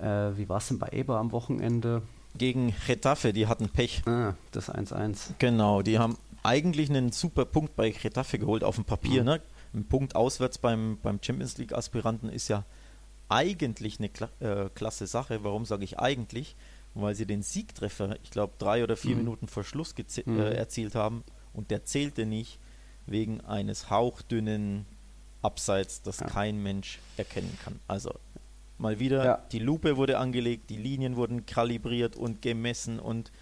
Äh, 0.00 0.36
wie 0.36 0.48
war 0.48 0.58
es 0.58 0.68
denn 0.68 0.78
bei 0.78 0.88
Eber 0.88 1.18
am 1.18 1.30
Wochenende? 1.30 2.02
Gegen 2.36 2.74
Getafe, 2.86 3.32
die 3.32 3.46
hatten 3.46 3.68
Pech. 3.68 4.02
Ah, 4.06 4.34
das 4.50 4.68
1-1. 4.68 5.34
Genau, 5.38 5.82
die 5.82 5.98
haben 5.98 6.16
eigentlich 6.42 6.90
einen 6.90 7.12
super 7.12 7.44
Punkt 7.44 7.76
bei 7.76 7.90
Getafe 7.90 8.38
geholt 8.38 8.64
auf 8.64 8.74
dem 8.74 8.84
Papier. 8.84 9.20
Mhm. 9.20 9.26
Ne? 9.26 9.40
Ein 9.74 9.84
Punkt 9.84 10.16
auswärts 10.16 10.58
beim, 10.58 10.98
beim 11.02 11.20
Champions 11.22 11.56
League-Aspiranten 11.58 12.28
ist 12.28 12.48
ja 12.48 12.64
eigentlich 13.28 14.00
eine 14.00 14.08
Kla 14.08 14.28
äh, 14.40 14.68
klasse 14.74 15.06
Sache. 15.06 15.44
Warum 15.44 15.64
sage 15.64 15.84
ich 15.84 16.00
eigentlich? 16.00 16.56
Weil 16.94 17.14
sie 17.14 17.26
den 17.26 17.42
Siegtreffer, 17.42 18.16
ich 18.22 18.30
glaube, 18.30 18.54
drei 18.58 18.82
oder 18.82 18.96
vier 18.96 19.12
mhm. 19.12 19.18
Minuten 19.18 19.48
vor 19.48 19.62
Schluss 19.62 19.94
mhm. 20.26 20.40
äh, 20.40 20.54
erzielt 20.54 20.96
haben 20.96 21.22
und 21.52 21.70
der 21.70 21.84
zählte 21.84 22.26
nicht 22.26 22.58
wegen 23.06 23.40
eines 23.42 23.88
hauchdünnen 23.88 24.84
Abseits, 25.42 26.02
das 26.02 26.20
ja. 26.20 26.26
kein 26.26 26.62
Mensch 26.62 27.00
erkennen 27.16 27.58
kann. 27.64 27.80
Also 27.88 28.14
mal 28.78 28.98
wieder, 28.98 29.24
ja. 29.24 29.36
die 29.52 29.58
Lupe 29.58 29.96
wurde 29.96 30.18
angelegt, 30.18 30.70
die 30.70 30.76
Linien 30.76 31.16
wurden 31.16 31.46
kalibriert 31.46 32.16
und 32.16 32.42
gemessen 32.42 32.98
und 32.98 33.32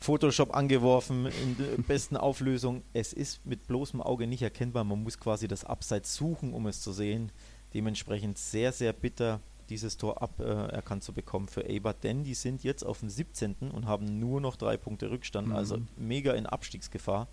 Photoshop 0.00 0.54
angeworfen 0.54 1.26
in 1.26 1.56
der 1.58 1.82
besten 1.86 2.16
Auflösung. 2.16 2.82
Es 2.92 3.12
ist 3.12 3.44
mit 3.44 3.66
bloßem 3.66 4.00
Auge 4.00 4.26
nicht 4.26 4.42
erkennbar. 4.42 4.84
Man 4.84 5.02
muss 5.02 5.18
quasi 5.18 5.46
das 5.46 5.64
Abseits 5.64 6.14
suchen, 6.14 6.54
um 6.54 6.66
es 6.66 6.80
zu 6.80 6.92
sehen. 6.92 7.30
Dementsprechend 7.74 8.38
sehr, 8.38 8.72
sehr 8.72 8.92
bitter, 8.92 9.40
dieses 9.68 9.96
Tor 9.96 10.20
aberkannt 10.22 11.02
äh, 11.02 11.06
zu 11.06 11.12
bekommen 11.12 11.48
für 11.48 11.62
Eber, 11.62 11.94
denn 11.94 12.24
die 12.24 12.34
sind 12.34 12.64
jetzt 12.64 12.84
auf 12.84 13.00
dem 13.00 13.08
17. 13.08 13.70
und 13.72 13.86
haben 13.86 14.18
nur 14.18 14.40
noch 14.40 14.56
drei 14.56 14.76
Punkte 14.76 15.10
Rückstand, 15.10 15.48
mhm. 15.48 15.54
also 15.54 15.78
mega 15.96 16.32
in 16.32 16.46
Abstiegsgefahr. 16.46 17.28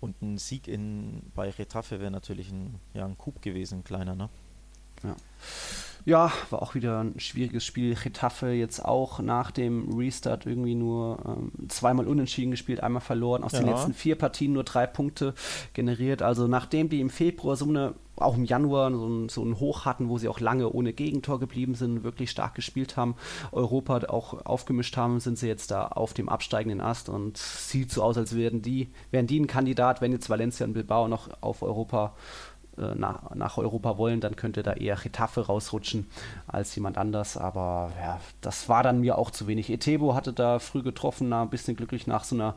Und 0.00 0.20
ein 0.22 0.38
Sieg 0.38 0.68
in, 0.68 1.22
bei 1.34 1.50
Retafe 1.50 1.98
wäre 2.00 2.10
natürlich 2.10 2.52
ein, 2.52 2.78
ja, 2.94 3.04
ein 3.04 3.18
Coup 3.18 3.40
gewesen, 3.42 3.78
ein 3.78 3.84
kleiner, 3.84 4.14
ne? 4.14 4.28
Ja. 5.02 5.16
Ja, 6.08 6.32
war 6.48 6.62
auch 6.62 6.74
wieder 6.74 7.00
ein 7.00 7.20
schwieriges 7.20 7.66
Spiel. 7.66 7.94
Getafe 7.94 8.48
jetzt 8.48 8.82
auch 8.82 9.18
nach 9.18 9.50
dem 9.50 9.94
Restart 9.94 10.46
irgendwie 10.46 10.74
nur 10.74 11.18
ähm, 11.26 11.68
zweimal 11.68 12.06
unentschieden 12.06 12.50
gespielt, 12.50 12.82
einmal 12.82 13.02
verloren. 13.02 13.44
Aus 13.44 13.52
ja. 13.52 13.58
den 13.58 13.68
letzten 13.68 13.92
vier 13.92 14.16
Partien 14.16 14.54
nur 14.54 14.64
drei 14.64 14.86
Punkte 14.86 15.34
generiert. 15.74 16.22
Also 16.22 16.46
nachdem 16.46 16.88
die 16.88 17.02
im 17.02 17.10
Februar 17.10 17.56
so 17.56 17.66
eine, 17.66 17.92
auch 18.16 18.38
im 18.38 18.46
Januar 18.46 18.90
so 18.90 19.06
ein, 19.06 19.28
so 19.28 19.44
ein 19.44 19.60
Hoch 19.60 19.84
hatten, 19.84 20.08
wo 20.08 20.16
sie 20.16 20.28
auch 20.28 20.40
lange 20.40 20.72
ohne 20.72 20.94
Gegentor 20.94 21.38
geblieben 21.38 21.74
sind, 21.74 22.04
wirklich 22.04 22.30
stark 22.30 22.54
gespielt 22.54 22.96
haben, 22.96 23.14
Europa 23.52 23.98
auch 24.08 24.46
aufgemischt 24.46 24.96
haben, 24.96 25.20
sind 25.20 25.36
sie 25.36 25.46
jetzt 25.46 25.70
da 25.70 25.88
auf 25.88 26.14
dem 26.14 26.30
absteigenden 26.30 26.80
Ast 26.80 27.10
und 27.10 27.36
sieht 27.36 27.92
so 27.92 28.02
aus, 28.02 28.16
als 28.16 28.34
wären 28.34 28.62
die, 28.62 28.88
wären 29.10 29.26
die 29.26 29.38
ein 29.38 29.46
Kandidat, 29.46 30.00
wenn 30.00 30.12
jetzt 30.12 30.30
Valencia 30.30 30.64
und 30.64 30.72
Bilbao 30.72 31.06
noch 31.06 31.28
auf 31.42 31.60
Europa 31.60 32.14
äh, 32.78 32.94
nach, 32.94 33.34
nach 33.34 33.58
Europa 33.58 33.98
wollen, 33.98 34.20
dann 34.20 34.36
könnte 34.36 34.62
da 34.62 34.72
eher 34.72 34.96
Getafe 34.96 35.46
rausrutschen 35.46 36.08
als 36.46 36.74
jemand 36.74 36.98
anders. 36.98 37.36
Aber 37.36 37.92
ja, 38.00 38.20
das 38.40 38.68
war 38.68 38.82
dann 38.82 39.00
mir 39.00 39.18
auch 39.18 39.30
zu 39.30 39.46
wenig. 39.46 39.70
Etebo 39.70 40.14
hatte 40.14 40.32
da 40.32 40.58
früh 40.58 40.82
getroffen, 40.82 41.32
ein 41.32 41.50
bisschen 41.50 41.76
glücklich 41.76 42.06
nach 42.06 42.24
so 42.24 42.36
einer 42.36 42.54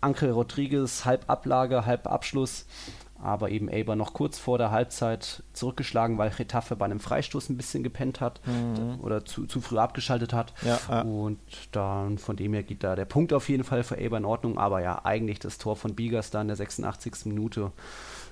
Anke 0.00 0.30
Rodriguez 0.32 1.04
Halbablage, 1.04 1.86
Halbabschluss. 1.86 2.66
Aber 3.22 3.48
eben 3.48 3.70
Eber 3.70 3.96
noch 3.96 4.12
kurz 4.12 4.38
vor 4.38 4.58
der 4.58 4.70
Halbzeit 4.70 5.44
zurückgeschlagen, 5.54 6.18
weil 6.18 6.28
Getafe 6.28 6.76
bei 6.76 6.84
einem 6.84 7.00
Freistoß 7.00 7.48
ein 7.48 7.56
bisschen 7.56 7.82
gepennt 7.82 8.20
hat 8.20 8.40
mhm. 8.44 9.00
oder 9.00 9.24
zu, 9.24 9.46
zu 9.46 9.62
früh 9.62 9.78
abgeschaltet 9.78 10.34
hat. 10.34 10.52
Ja, 10.60 10.78
ja. 10.90 11.00
Und 11.02 11.38
dann 11.72 12.18
von 12.18 12.36
dem 12.36 12.52
her 12.52 12.64
geht 12.64 12.84
da 12.84 12.94
der 12.94 13.06
Punkt 13.06 13.32
auf 13.32 13.48
jeden 13.48 13.64
Fall 13.64 13.82
für 13.82 13.96
Eber 13.96 14.18
in 14.18 14.26
Ordnung. 14.26 14.58
Aber 14.58 14.82
ja, 14.82 15.06
eigentlich 15.06 15.38
das 15.38 15.56
Tor 15.56 15.74
von 15.76 15.94
Bigas 15.94 16.30
da 16.30 16.42
in 16.42 16.48
der 16.48 16.56
86. 16.56 17.24
Minute 17.24 17.72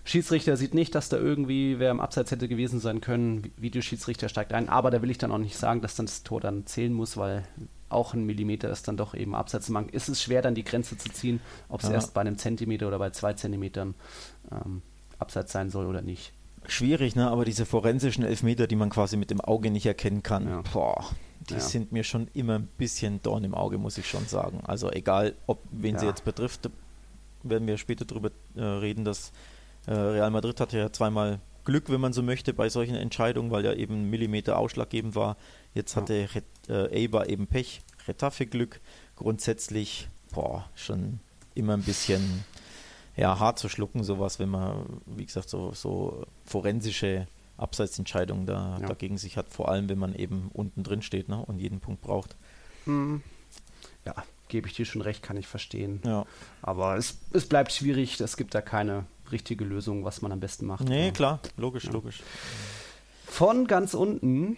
Schiedsrichter 0.05 0.57
sieht 0.57 0.75
nicht, 0.75 0.95
dass 0.95 1.09
da 1.09 1.17
irgendwie 1.17 1.79
wer 1.79 1.91
im 1.91 2.01
Abseits 2.01 2.31
hätte 2.33 2.49
gewesen 2.49 2.81
sein 2.81 3.01
können. 3.01 3.53
Videoschiedsrichter 3.57 4.29
steigt 4.29 4.53
ein, 4.53 4.69
aber 4.69 4.91
da 4.91 5.01
will 5.01 5.11
ich 5.11 5.19
dann 5.19 5.31
auch 5.31 5.38
nicht 5.38 5.57
sagen, 5.57 5.81
dass 5.81 5.95
dann 5.95 6.07
das 6.07 6.25
Tor 6.25 6.41
dann 6.41 6.67
zählen 6.67 6.93
muss, 6.93 7.17
weil 7.17 7.45
auch 7.88 8.15
ein 8.15 8.25
Millimeter 8.25 8.71
ist 8.71 8.88
dann 8.88 8.97
doch 8.97 9.15
eben 9.15 9.35
Abseitsmank. 9.35 9.93
Ist 9.93 10.09
es 10.09 10.23
schwer, 10.23 10.43
dann 10.43 10.55
die 10.55 10.65
Grenze 10.65 10.99
zu 10.99 11.09
ziehen, 11.11 11.41
ob 11.69 11.83
es 11.83 11.88
ja. 11.88 11.95
erst 11.95 12.15
bei 12.15 12.21
einem 12.23 12.37
Zentimeter 12.37 12.88
oder 12.88 12.99
bei 12.99 13.11
zwei 13.11 13.35
Zentimetern 13.35 13.95
ähm, 14.51 14.83
Abseits 15.19 15.53
sein 15.53 15.71
soll 15.71 15.87
oder 15.87 16.03
nicht. 16.03 16.33
Schwierig, 16.67 17.17
ne? 17.17 17.29
aber 17.29 17.45
diese 17.45 17.67
forensischen 17.67 18.25
Elfmeter, 18.25 18.67
die 18.67 18.77
man 18.77 18.91
quasi 18.91 19.17
mit 19.17 19.31
dem 19.31 19.41
Auge 19.41 19.71
nicht 19.71 19.87
erkennen 19.87 20.23
kann, 20.23 20.49
ja. 20.49 20.62
boah, 20.73 21.05
die 21.49 21.55
ja. 21.55 21.61
sind 21.61 21.93
mir 21.93 22.05
schon 22.05 22.29
immer 22.35 22.57
ein 22.59 22.69
bisschen 22.79 23.21
Dorn 23.23 23.45
im 23.45 23.55
Auge, 23.55 23.79
muss 23.79 23.99
ich 23.99 24.09
schon 24.09 24.27
sagen. 24.27 24.61
Also 24.65 24.91
egal, 24.91 25.35
ob 25.47 25.61
wen 25.71 25.99
sie 25.99 26.07
jetzt 26.07 26.25
betrifft, 26.25 26.71
werden 27.43 27.67
wir 27.67 27.79
später 27.79 28.05
darüber 28.05 28.31
äh, 28.55 28.62
reden, 28.62 29.05
dass 29.05 29.33
Real 29.90 30.31
Madrid 30.31 30.61
hatte 30.61 30.79
ja 30.79 30.92
zweimal 30.92 31.40
Glück, 31.64 31.90
wenn 31.90 32.01
man 32.01 32.12
so 32.12 32.23
möchte, 32.23 32.55
bei 32.55 32.68
solchen 32.68 32.97
Entscheidungen, 32.97 33.51
weil 33.51 33.64
ja 33.64 33.73
eben 33.73 34.03
ein 34.03 34.11
Millimeter 34.11 34.59
ausschlaggebend 34.59 35.14
war. 35.14 35.37
Jetzt 35.75 35.97
hatte 35.97 36.29
ja. 36.68 36.75
äh, 36.75 37.05
Eibar 37.05 37.29
eben 37.29 37.47
Pech, 37.47 37.83
Retafe 38.09 38.47
Glück. 38.47 38.81
Grundsätzlich, 39.16 40.09
boah, 40.33 40.68
schon 40.75 41.21
immer 41.55 41.75
ein 41.75 41.83
bisschen 41.83 42.45
ja, 43.16 43.38
hart 43.38 43.59
zu 43.59 43.68
schlucken, 43.68 44.05
sowas, 44.05 44.38
wenn 44.38 44.49
man, 44.49 45.01
wie 45.07 45.27
gesagt, 45.27 45.49
so, 45.49 45.73
so 45.73 46.27
forensische 46.45 47.27
Abseitsentscheidungen 47.57 48.47
da, 48.47 48.79
ja. 48.81 48.88
dagegen 48.88 49.18
sich 49.18 49.37
hat, 49.37 49.49
vor 49.51 49.68
allem 49.68 49.88
wenn 49.88 49.99
man 49.99 50.14
eben 50.14 50.51
unten 50.53 50.83
drin 50.83 51.03
steht 51.03 51.29
ne, 51.29 51.45
und 51.45 51.59
jeden 51.59 51.81
Punkt 51.81 52.03
braucht. 52.03 52.37
Mhm. 52.87 53.23
Ja, 54.05 54.14
gebe 54.49 54.66
ich 54.66 54.75
dir 54.75 54.85
schon 54.87 55.03
recht, 55.03 55.23
kann 55.23 55.37
ich 55.37 55.47
verstehen. 55.47 56.01
Ja. 56.05 56.27
Aber 56.61 56.97
es, 56.97 57.18
es 57.33 57.47
bleibt 57.47 57.73
schwierig, 57.73 58.21
es 58.21 58.37
gibt 58.37 58.55
da 58.55 58.61
keine 58.61 59.05
richtige 59.33 59.64
Lösung, 59.64 60.05
was 60.05 60.23
man 60.23 60.33
am 60.33 60.40
besten 60.40 60.66
macht. 60.66 60.88
Nee, 60.88 61.07
ja. 61.07 61.12
klar, 61.12 61.40
logisch, 61.57 61.85
ja. 61.85 61.92
logisch. 61.92 62.23
Von 63.27 63.66
ganz 63.66 63.95
unten 63.95 64.57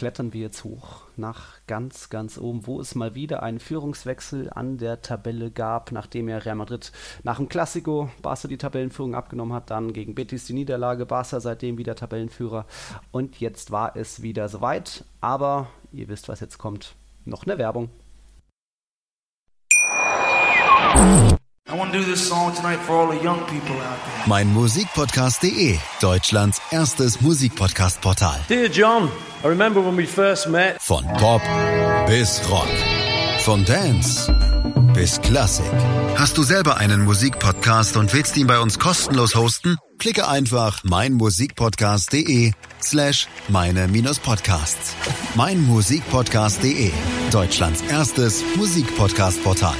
klettern 0.00 0.32
wir 0.32 0.40
jetzt 0.40 0.64
hoch 0.64 1.02
nach 1.16 1.58
ganz, 1.66 2.08
ganz 2.08 2.38
oben, 2.38 2.66
wo 2.66 2.80
es 2.80 2.94
mal 2.94 3.14
wieder 3.14 3.42
einen 3.42 3.60
Führungswechsel 3.60 4.50
an 4.50 4.78
der 4.78 5.02
Tabelle 5.02 5.50
gab, 5.50 5.92
nachdem 5.92 6.28
ja 6.28 6.38
Real 6.38 6.56
Madrid 6.56 6.92
nach 7.22 7.36
dem 7.36 7.48
Klassiko 7.48 8.10
Barca 8.22 8.48
die 8.48 8.56
Tabellenführung 8.56 9.14
abgenommen 9.14 9.52
hat, 9.52 9.70
dann 9.70 9.92
gegen 9.92 10.14
Betis 10.14 10.46
die 10.46 10.54
Niederlage, 10.54 11.06
Barca 11.06 11.40
seitdem 11.40 11.76
wieder 11.78 11.96
Tabellenführer 11.96 12.66
und 13.10 13.40
jetzt 13.40 13.70
war 13.72 13.96
es 13.96 14.22
wieder 14.22 14.48
soweit, 14.48 15.04
aber 15.20 15.68
ihr 15.92 16.08
wisst, 16.08 16.28
was 16.28 16.40
jetzt 16.40 16.58
kommt, 16.58 16.94
noch 17.24 17.44
eine 17.44 17.58
Werbung. 17.58 17.90
Mein 24.26 24.52
Musikpodcast.de, 24.52 25.78
Deutschlands 26.00 26.60
erstes 26.70 27.20
Musikpodcast-Portal. 27.20 28.40
Dear 28.48 28.68
John, 28.68 29.08
I 29.44 29.46
remember 29.46 29.80
when 29.84 29.96
we 29.96 30.06
first 30.06 30.48
met. 30.48 30.80
Von 30.80 31.04
Pop 31.18 31.40
bis 32.06 32.40
Rock. 32.50 32.68
Von 33.44 33.64
Dance 33.64 34.34
bis 34.94 35.20
Klassik. 35.20 35.64
Hast 36.16 36.36
du 36.36 36.42
selber 36.42 36.76
einen 36.76 37.04
Musikpodcast 37.04 37.96
und 37.96 38.12
willst 38.12 38.36
ihn 38.36 38.46
bei 38.46 38.58
uns 38.58 38.78
kostenlos 38.78 39.34
hosten? 39.34 39.76
Klicke 39.98 40.28
einfach 40.28 40.82
meinmusikpodcast.de 40.84 42.52
slash 42.82 43.28
meine-podcasts. 43.48 44.94
Meinmusikpodcast.de, 45.34 46.90
Deutschlands 47.30 47.82
erstes 47.82 48.42
Musikpodcast-Portal. 48.56 49.76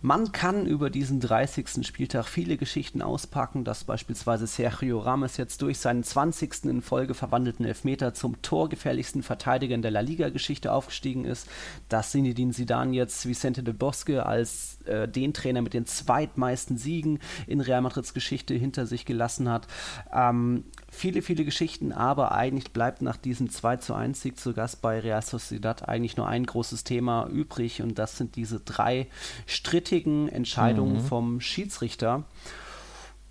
Man 0.00 0.30
kann 0.30 0.64
über 0.64 0.90
diesen 0.90 1.18
30. 1.18 1.84
Spieltag 1.84 2.26
viele 2.26 2.56
Geschichten 2.56 3.02
auspacken, 3.02 3.64
dass 3.64 3.82
beispielsweise 3.82 4.46
Sergio 4.46 5.00
Ramos 5.00 5.36
jetzt 5.38 5.60
durch 5.60 5.80
seinen 5.80 6.04
20. 6.04 6.66
in 6.66 6.82
Folge 6.82 7.14
verwandelten 7.14 7.64
Elfmeter 7.66 8.14
zum 8.14 8.40
torgefährlichsten 8.40 9.24
Verteidiger 9.24 9.74
in 9.74 9.82
der 9.82 9.90
La 9.90 9.98
Liga-Geschichte 9.98 10.72
aufgestiegen 10.72 11.24
ist, 11.24 11.48
dass 11.88 12.12
Zinedine 12.12 12.52
Zidane 12.52 12.94
jetzt 12.94 13.26
Vicente 13.26 13.64
de 13.64 13.74
Bosque 13.74 14.24
als 14.24 14.78
äh, 14.84 15.08
den 15.08 15.34
Trainer 15.34 15.62
mit 15.62 15.74
den 15.74 15.84
zweitmeisten 15.84 16.78
Siegen 16.78 17.18
in 17.48 17.60
Real 17.60 17.82
Madrids 17.82 18.14
Geschichte 18.14 18.54
hinter 18.54 18.86
sich 18.86 19.04
gelassen 19.04 19.48
hat. 19.50 19.66
Ähm, 20.14 20.62
viele, 20.98 21.22
viele 21.22 21.44
Geschichten, 21.44 21.92
aber 21.92 22.32
eigentlich 22.32 22.72
bleibt 22.72 23.02
nach 23.02 23.16
diesem 23.16 23.50
2 23.50 23.76
zu 23.76 23.94
1 23.94 24.20
Sieg 24.20 24.38
zu 24.38 24.52
Gast 24.52 24.82
bei 24.82 24.98
Real 24.98 25.22
Sociedad 25.22 25.88
eigentlich 25.88 26.16
nur 26.16 26.26
ein 26.26 26.44
großes 26.44 26.84
Thema 26.84 27.26
übrig 27.28 27.80
und 27.82 27.98
das 27.98 28.18
sind 28.18 28.36
diese 28.36 28.60
drei 28.60 29.06
strittigen 29.46 30.28
Entscheidungen 30.28 30.96
mhm. 30.96 31.06
vom 31.06 31.40
Schiedsrichter. 31.40 32.24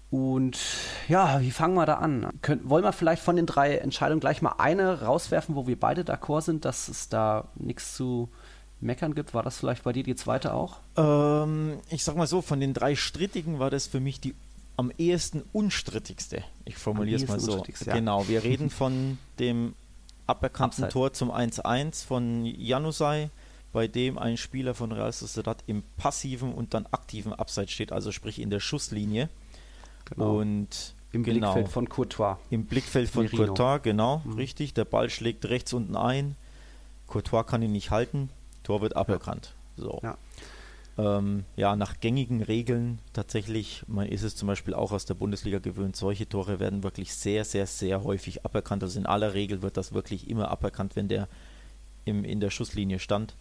Und 0.09 0.57
ja, 1.09 1.41
wie 1.41 1.51
fangen 1.51 1.75
wir 1.75 1.85
da 1.85 1.95
an? 1.95 2.31
Könnt, 2.41 2.69
wollen 2.69 2.85
wir 2.85 2.93
vielleicht 2.93 3.21
von 3.21 3.35
den 3.35 3.45
drei 3.45 3.75
Entscheidungen 3.75 4.21
gleich 4.21 4.41
mal 4.41 4.55
eine 4.57 5.01
rauswerfen, 5.01 5.55
wo 5.55 5.67
wir 5.67 5.77
beide 5.77 6.03
d'accord 6.03 6.41
sind, 6.41 6.63
dass 6.63 6.87
es 6.87 7.09
da 7.09 7.49
nichts 7.55 7.95
zu 7.95 8.29
meckern 8.79 9.15
gibt? 9.15 9.33
War 9.33 9.43
das 9.43 9.57
vielleicht 9.57 9.83
bei 9.83 9.91
dir 9.91 10.03
die 10.03 10.15
zweite 10.15 10.53
auch? 10.53 10.77
Ähm, 10.95 11.79
ich 11.89 12.05
sag 12.05 12.15
mal 12.15 12.27
so, 12.27 12.41
von 12.41 12.61
den 12.61 12.73
drei 12.73 12.95
strittigen 12.95 13.59
war 13.59 13.69
das 13.69 13.87
für 13.87 13.99
mich 13.99 14.21
die 14.21 14.33
am 14.77 14.91
ehesten 14.97 15.43
unstrittigste. 15.51 16.43
Ich 16.63 16.77
formuliere 16.77 17.21
es 17.21 17.27
mal 17.27 17.39
so. 17.39 17.65
Ja. 17.85 17.93
Genau, 17.93 18.27
wir 18.27 18.43
reden 18.43 18.69
von 18.69 19.17
dem 19.39 19.73
aberkannten 20.27 20.85
Abseits. 20.85 20.93
Tor 20.93 21.13
zum 21.13 21.31
1-1 21.31 22.05
von 22.05 22.45
Janusai, 22.45 23.29
bei 23.73 23.87
dem 23.87 24.17
ein 24.17 24.37
Spieler 24.37 24.75
von 24.75 24.91
Real 24.91 25.11
Sociedad 25.11 25.63
im 25.65 25.83
passiven 25.97 26.53
und 26.53 26.73
dann 26.73 26.85
aktiven 26.91 27.33
Abseits 27.33 27.71
steht, 27.71 27.91
also 27.91 28.11
sprich 28.11 28.39
in 28.39 28.49
der 28.49 28.59
Schusslinie. 28.59 29.29
Genau. 30.05 30.37
Und 30.37 30.93
im 31.11 31.23
genau, 31.23 31.53
Blickfeld 31.53 31.69
von 31.69 31.89
Courtois. 31.89 32.37
Im 32.51 32.65
Blickfeld 32.65 33.09
von 33.09 33.23
Merino. 33.23 33.45
Courtois, 33.45 33.79
genau, 33.79 34.21
mhm. 34.23 34.33
richtig. 34.33 34.73
Der 34.75 34.85
Ball 34.85 35.09
schlägt 35.09 35.45
rechts 35.45 35.73
unten 35.73 35.95
ein. 35.95 36.35
Courtois 37.07 37.43
kann 37.43 37.61
ihn 37.63 37.71
nicht 37.71 37.89
halten. 37.89 38.29
Tor 38.63 38.81
wird 38.81 38.95
aberkannt. 38.95 39.55
So. 39.75 39.99
Ja 40.03 40.17
ähm, 40.97 41.45
ja, 41.55 41.75
nach 41.75 41.99
gängigen 41.99 42.41
Regeln 42.41 42.99
tatsächlich, 43.13 43.83
man 43.87 44.07
ist 44.07 44.23
es 44.23 44.35
zum 44.35 44.47
Beispiel 44.47 44.73
auch 44.73 44.91
aus 44.91 45.05
der 45.05 45.13
Bundesliga 45.13 45.59
gewöhnt, 45.59 45.95
solche 45.95 46.27
Tore 46.27 46.59
werden 46.59 46.83
wirklich 46.83 47.13
sehr, 47.13 47.45
sehr, 47.45 47.67
sehr 47.67 48.03
häufig 48.03 48.45
aberkannt. 48.45 48.83
Also 48.83 48.99
in 48.99 49.05
aller 49.05 49.33
Regel 49.33 49.61
wird 49.61 49.77
das 49.77 49.93
wirklich 49.93 50.29
immer 50.29 50.49
aberkannt, 50.49 50.95
wenn 50.95 51.07
der 51.07 51.27
im, 52.05 52.23
in 52.23 52.39
der 52.39 52.49
Schusslinie 52.49 52.99
stand. 52.99 53.35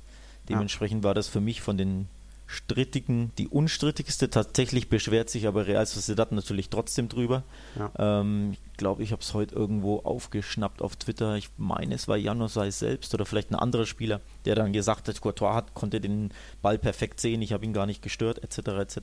Dementsprechend 0.49 1.03
war 1.03 1.15
das 1.15 1.29
für 1.29 1.41
mich 1.41 1.61
von 1.63 1.77
den 1.77 2.09
strittigen, 2.47 3.33
die 3.39 3.49
unstrittigste. 3.49 4.31
Tatsächlich 4.31 4.89
beschwert 4.89 5.31
sich 5.31 5.47
aber 5.47 5.67
Real 5.67 5.85
Sociedad 5.85 6.33
natürlich 6.33 6.71
trotzdem 6.71 7.09
drüber. 7.09 7.43
Ja. 7.77 8.21
Ähm, 8.21 8.53
ich 8.53 8.77
glaube, 8.77 9.03
ich 9.03 9.13
habe 9.13 9.23
es 9.23 9.35
heute 9.35 9.55
irgendwo 9.55 9.99
aufgeschnappt 9.99 10.81
auf 10.81 10.97
Twitter. 10.97 11.37
Ich 11.37 11.51
meine, 11.57 11.95
es 11.95 12.09
war 12.09 12.17
Janosai 12.17 12.71
selbst 12.71 13.13
oder 13.15 13.27
vielleicht 13.27 13.51
ein 13.51 13.57
anderer 13.57 13.87
Spieler, 13.87 14.21
der 14.45 14.55
dann 14.55 14.73
gesagt 14.73 15.09
hat, 15.09 15.21
Courtois 15.21 15.55
hat, 15.55 15.75
konnte 15.75 16.01
den 16.01 16.31
Ball 16.63 16.79
perfekt 16.79 17.21
sehen, 17.21 17.43
ich 17.43 17.53
habe 17.53 17.65
ihn 17.65 17.73
gar 17.73 17.87
nicht 17.87 18.03
gestört, 18.03 18.43
etc. 18.43 18.69
etc. 18.69 18.99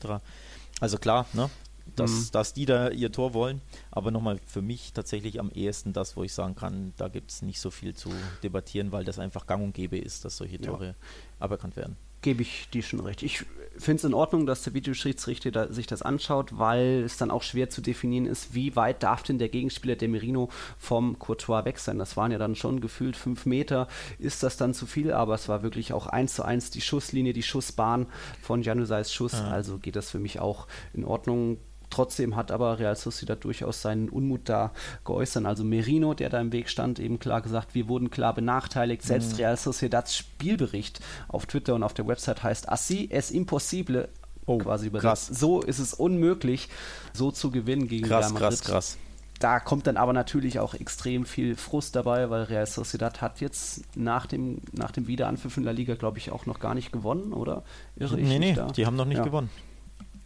Also 0.80 0.98
klar, 0.98 1.26
ne? 1.34 1.50
dass, 1.96 2.12
mhm. 2.12 2.32
dass 2.32 2.54
die 2.54 2.66
da 2.66 2.90
ihr 2.90 3.12
Tor 3.12 3.34
wollen. 3.34 3.62
Aber 3.92 4.12
nochmal 4.12 4.40
für 4.46 4.62
mich 4.62 4.94
tatsächlich 4.94 5.40
am 5.40 5.52
ehesten 5.52 5.92
das, 5.92 6.16
wo 6.16 6.24
ich 6.24 6.34
sagen 6.34 6.56
kann, 6.56 6.94
da 6.96 7.10
gibt 7.10 7.32
es 7.32 7.42
nicht 7.42 7.60
so 7.60 7.72
viel 7.72 7.94
zu 7.94 8.10
debattieren, 8.42 8.92
weil 8.92 9.04
das 9.04 9.20
einfach 9.20 9.48
gang 9.48 9.64
und 9.64 9.74
gäbe 9.74 9.98
ist, 9.98 10.24
dass 10.24 10.38
solche 10.38 10.62
Tore 10.62 10.88
ja. 10.88 10.94
aberkannt 11.40 11.76
werden 11.76 11.98
gebe 12.24 12.42
ich 12.42 12.70
dir 12.72 12.82
schon 12.82 13.02
recht. 13.02 13.22
Ich 13.22 13.46
finde 13.78 13.98
es 13.98 14.04
in 14.04 14.14
Ordnung, 14.14 14.46
dass 14.46 14.64
der 14.64 14.74
Videoschiedsrichter 14.74 15.52
da, 15.52 15.72
sich 15.72 15.88
das 15.88 16.02
anschaut, 16.02 16.58
weil 16.58 17.04
es 17.06 17.18
dann 17.18 17.32
auch 17.32 17.44
schwer 17.44 17.70
zu 17.70 17.82
definieren 17.82 18.26
ist, 18.26 18.54
wie 18.54 18.76
weit 18.76 19.04
darf 19.04 19.24
denn 19.24 19.40
der 19.40 19.50
Gegenspieler, 19.50 19.96
der 19.96 20.10
Merino, 20.10 20.50
vom 20.78 21.20
Courtois 21.20 21.66
weg 21.66 21.80
sein. 21.80 22.00
Das 22.00 22.18
waren 22.18 22.32
ja 22.32 22.38
dann 22.38 22.56
schon 22.56 22.82
gefühlt 22.82 23.16
fünf 23.16 23.46
Meter. 23.46 23.88
Ist 24.20 24.44
das 24.44 24.58
dann 24.58 24.74
zu 24.74 24.86
viel? 24.86 25.12
Aber 25.12 25.36
es 25.36 25.50
war 25.50 25.64
wirklich 25.64 25.94
auch 25.94 26.08
eins 26.08 26.36
zu 26.36 26.44
eins 26.44 26.72
die 26.72 26.82
Schusslinie, 26.82 27.34
die 27.34 27.44
Schussbahn 27.44 28.08
von 28.42 28.62
Janusais 28.62 29.12
Schuss. 29.12 29.34
Ja. 29.34 29.50
Also 29.50 29.78
geht 29.78 29.96
das 29.96 30.10
für 30.10 30.20
mich 30.20 30.40
auch 30.40 30.68
in 30.94 31.06
Ordnung. 31.06 31.58
Trotzdem 31.94 32.36
hat 32.36 32.52
aber 32.52 32.80
Real 32.80 32.96
Sociedad 32.96 33.44
durchaus 33.44 33.84
seinen 33.84 34.10
Unmut 34.10 34.50
da 34.50 34.72
geäußert. 35.06 35.46
Also 35.46 35.64
Merino, 35.64 36.16
der 36.16 36.30
da 36.30 36.42
im 36.42 36.52
Weg 36.52 36.68
stand, 36.68 36.98
eben 36.98 37.20
klar 37.20 37.42
gesagt, 37.42 37.76
wir 37.76 37.88
wurden 37.88 38.10
klar 38.10 38.34
benachteiligt. 38.34 39.04
Selbst 39.04 39.34
mhm. 39.34 39.38
Real 39.38 39.58
Sociedads 39.58 40.18
Spielbericht 40.18 41.02
auf 41.28 41.46
Twitter 41.46 41.76
und 41.76 41.84
auf 41.84 41.94
der 41.94 42.08
Website 42.08 42.42
heißt 42.42 42.72
Así 42.72 43.10
es 43.12 43.30
imposible 43.30 44.10
Oh, 44.48 44.58
quasi 44.58 44.90
krass. 44.90 45.28
So 45.28 45.62
ist 45.62 45.78
es 45.78 45.94
unmöglich, 45.94 46.68
so 47.14 47.32
zu 47.32 47.52
gewinnen 47.52 47.88
gegen 47.88 48.08
krass, 48.08 48.26
Real 48.26 48.34
Madrid. 48.34 48.50
Krass, 48.50 48.64
krass, 48.64 48.98
Da 49.40 49.60
kommt 49.60 49.86
dann 49.86 49.96
aber 49.96 50.14
natürlich 50.14 50.60
auch 50.60 50.74
extrem 50.74 51.26
viel 51.26 51.56
Frust 51.56 51.96
dabei, 51.96 52.32
weil 52.32 52.44
Real 52.44 52.66
Sociedad 52.66 53.22
hat 53.22 53.40
jetzt 53.40 53.84
nach 53.96 54.26
dem, 54.26 54.62
nach 54.72 54.90
dem 54.90 55.08
Wiederanpfiff 55.08 55.56
in 55.58 55.64
der 55.64 55.74
Liga, 55.74 55.94
glaube 55.94 56.18
ich, 56.18 56.32
auch 56.32 56.48
noch 56.48 56.60
gar 56.60 56.74
nicht 56.74 56.92
gewonnen, 56.92 57.34
oder? 57.34 57.64
Irre 57.96 58.18
nee, 58.18 58.40
nee, 58.40 58.54
da? 58.54 58.68
die 58.68 58.88
haben 58.88 58.96
noch 58.96 59.06
nicht 59.06 59.20
ja. 59.20 59.24
gewonnen. 59.24 59.52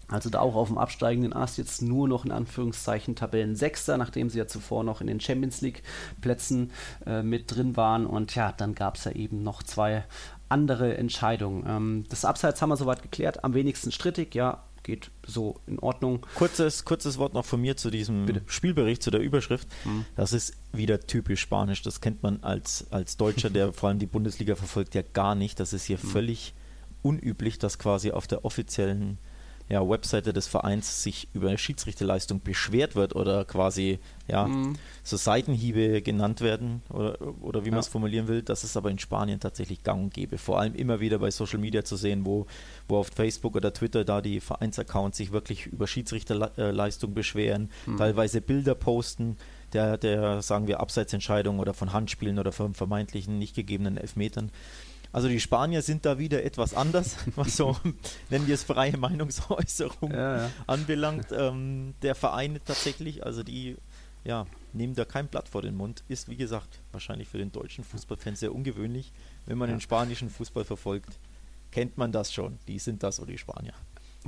Also 0.09 0.29
da 0.29 0.39
auch 0.39 0.55
auf 0.55 0.69
dem 0.69 0.77
absteigenden 0.77 1.33
Ast 1.33 1.57
jetzt 1.57 1.81
nur 1.81 2.07
noch 2.07 2.23
in 2.23 2.31
Anführungszeichen 2.31 3.15
Tabellensechster, 3.15 3.97
nachdem 3.97 4.29
sie 4.29 4.37
ja 4.37 4.47
zuvor 4.47 4.83
noch 4.83 5.01
in 5.01 5.07
den 5.07 5.19
Champions 5.19 5.61
League 5.61 5.83
Plätzen 6.21 6.71
äh, 7.05 7.23
mit 7.23 7.53
drin 7.53 7.75
waren. 7.75 8.05
Und 8.05 8.33
ja, 8.35 8.53
dann 8.53 8.73
gab 8.73 8.95
es 8.95 9.03
ja 9.03 9.11
eben 9.11 9.43
noch 9.43 9.63
zwei 9.63 10.05
andere 10.47 10.95
Entscheidungen. 10.97 11.65
Ähm, 11.67 12.05
das 12.09 12.23
Abseits 12.23 12.61
haben 12.61 12.69
wir 12.69 12.77
soweit 12.77 13.01
geklärt, 13.01 13.43
am 13.43 13.53
wenigsten 13.53 13.91
strittig, 13.91 14.33
ja, 14.33 14.63
geht 14.83 15.11
so 15.25 15.59
in 15.67 15.79
Ordnung. 15.79 16.25
Kurzes, 16.35 16.85
kurzes 16.85 17.17
Wort 17.17 17.33
noch 17.33 17.43
von 17.43 17.59
mir 17.59 17.75
zu 17.75 17.89
diesem 17.89 18.25
Bitte. 18.25 18.41
Spielbericht, 18.45 19.03
zu 19.03 19.11
der 19.11 19.19
Überschrift. 19.19 19.67
Hm. 19.83 20.05
Das 20.15 20.31
ist 20.31 20.53
wieder 20.71 21.01
typisch 21.01 21.41
Spanisch. 21.41 21.81
Das 21.81 21.99
kennt 21.99 22.23
man 22.23 22.41
als, 22.41 22.87
als 22.91 23.17
Deutscher, 23.17 23.49
der 23.49 23.73
vor 23.73 23.89
allem 23.89 23.99
die 23.99 24.05
Bundesliga 24.05 24.55
verfolgt, 24.55 24.95
ja 24.95 25.01
gar 25.01 25.35
nicht. 25.35 25.59
Das 25.59 25.73
ist 25.73 25.83
hier 25.83 26.01
hm. 26.01 26.09
völlig 26.09 26.53
unüblich, 27.03 27.59
dass 27.59 27.77
quasi 27.77 28.11
auf 28.11 28.27
der 28.27 28.45
offiziellen 28.45 29.17
ja, 29.69 29.87
Webseite 29.87 30.31
des 30.31 30.47
Vereins 30.47 31.03
sich 31.03 31.27
über 31.33 31.49
eine 31.49 31.57
Schiedsrichterleistung 31.57 32.41
beschwert 32.41 32.95
wird 32.95 33.15
oder 33.15 33.43
quasi 33.43 33.99
ja, 34.27 34.47
mhm. 34.47 34.75
so 35.03 35.17
Seitenhiebe 35.17 36.01
genannt 36.01 36.41
werden 36.41 36.81
oder, 36.89 37.17
oder 37.41 37.65
wie 37.65 37.71
man 37.71 37.79
es 37.79 37.87
formulieren 37.87 38.27
will, 38.27 38.41
das 38.41 38.63
ist 38.63 38.77
aber 38.77 38.89
in 38.91 38.99
Spanien 38.99 39.39
tatsächlich 39.39 39.83
gang 39.83 40.03
und 40.03 40.13
gäbe. 40.13 40.37
Vor 40.37 40.59
allem 40.59 40.73
immer 40.73 40.99
wieder 40.99 41.19
bei 41.19 41.31
Social 41.31 41.59
Media 41.59 41.83
zu 41.83 41.97
sehen, 41.97 42.25
wo, 42.25 42.45
wo 42.87 42.97
auf 42.97 43.07
Facebook 43.13 43.55
oder 43.55 43.73
Twitter 43.73 44.05
da 44.05 44.21
die 44.21 44.39
Vereinsaccounts 44.39 45.17
sich 45.17 45.31
wirklich 45.31 45.67
über 45.67 45.87
Schiedsrichterleistung 45.87 47.13
beschweren, 47.13 47.69
mhm. 47.85 47.97
teilweise 47.97 48.39
Bilder 48.39 48.75
posten, 48.75 49.37
der, 49.73 49.97
der, 49.97 50.41
sagen 50.41 50.67
wir, 50.67 50.79
Abseitsentscheidung 50.79 51.59
oder 51.59 51.73
von 51.73 51.91
Handspielen 51.91 52.39
oder 52.39 52.53
von 52.53 52.73
vermeintlichen 52.73 53.37
nicht 53.37 53.55
gegebenen 53.55 53.97
Elfmetern. 53.97 54.51
Also 55.11 55.27
die 55.27 55.39
Spanier 55.39 55.81
sind 55.81 56.05
da 56.05 56.19
wieder 56.19 56.43
etwas 56.43 56.73
anders, 56.73 57.17
was 57.35 57.55
so, 57.57 57.77
nennen 58.29 58.47
wir 58.47 58.55
es 58.55 58.63
freie 58.63 58.97
Meinungsäußerung 58.97 60.11
ja, 60.11 60.43
ja. 60.43 60.49
anbelangt. 60.67 61.27
Ähm, 61.31 61.93
der 62.01 62.15
Verein 62.15 62.59
tatsächlich, 62.65 63.25
also 63.25 63.43
die 63.43 63.77
ja, 64.23 64.45
nehmen 64.73 64.93
da 64.93 65.05
kein 65.05 65.27
Blatt 65.27 65.47
vor 65.47 65.61
den 65.61 65.75
Mund, 65.75 66.03
ist 66.09 66.29
wie 66.29 66.35
gesagt 66.35 66.79
wahrscheinlich 66.91 67.29
für 67.29 67.37
den 67.37 67.51
deutschen 67.51 67.83
Fußballfan 67.83 68.35
sehr 68.35 68.53
ungewöhnlich. 68.53 69.13
Wenn 69.45 69.57
man 69.57 69.69
ja. 69.69 69.75
den 69.75 69.81
spanischen 69.81 70.29
Fußball 70.29 70.65
verfolgt, 70.65 71.17
kennt 71.71 71.97
man 71.97 72.11
das 72.11 72.33
schon. 72.33 72.59
Die 72.67 72.79
sind 72.79 73.03
das 73.03 73.19
oder 73.19 73.31
die 73.31 73.37
Spanier. 73.37 73.73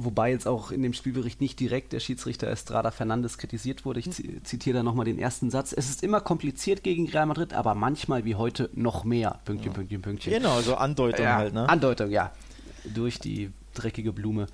Wobei 0.01 0.31
jetzt 0.31 0.47
auch 0.47 0.71
in 0.71 0.81
dem 0.81 0.93
Spielbericht 0.93 1.41
nicht 1.41 1.59
direkt 1.59 1.91
der 1.91 1.99
Schiedsrichter 1.99 2.47
Estrada 2.47 2.91
Fernandes 2.91 3.37
kritisiert 3.37 3.83
wurde. 3.83 3.99
Ich 3.99 4.09
zitiere 4.43 4.77
da 4.77 4.83
nochmal 4.83 5.05
den 5.05 5.19
ersten 5.19 5.49
Satz. 5.49 5.73
Es 5.75 5.89
ist 5.89 6.03
immer 6.03 6.21
kompliziert 6.21 6.83
gegen 6.83 7.07
Real 7.09 7.25
Madrid, 7.25 7.53
aber 7.53 7.75
manchmal 7.75 8.23
wie 8.23 8.35
heute 8.35 8.69
noch 8.73 9.03
mehr. 9.03 9.39
Pünktchen, 9.43 9.71
ja. 9.71 9.75
Pünktchen, 9.75 10.01
Pünktchen. 10.01 10.33
Genau, 10.33 10.61
so 10.61 10.75
Andeutung 10.75 11.25
ja, 11.25 11.35
halt, 11.35 11.53
ne? 11.53 11.67
Andeutung, 11.67 12.09
ja. 12.11 12.31
Durch 12.85 13.19
die 13.19 13.51
dreckige 13.79 14.13
Blume 14.13 14.47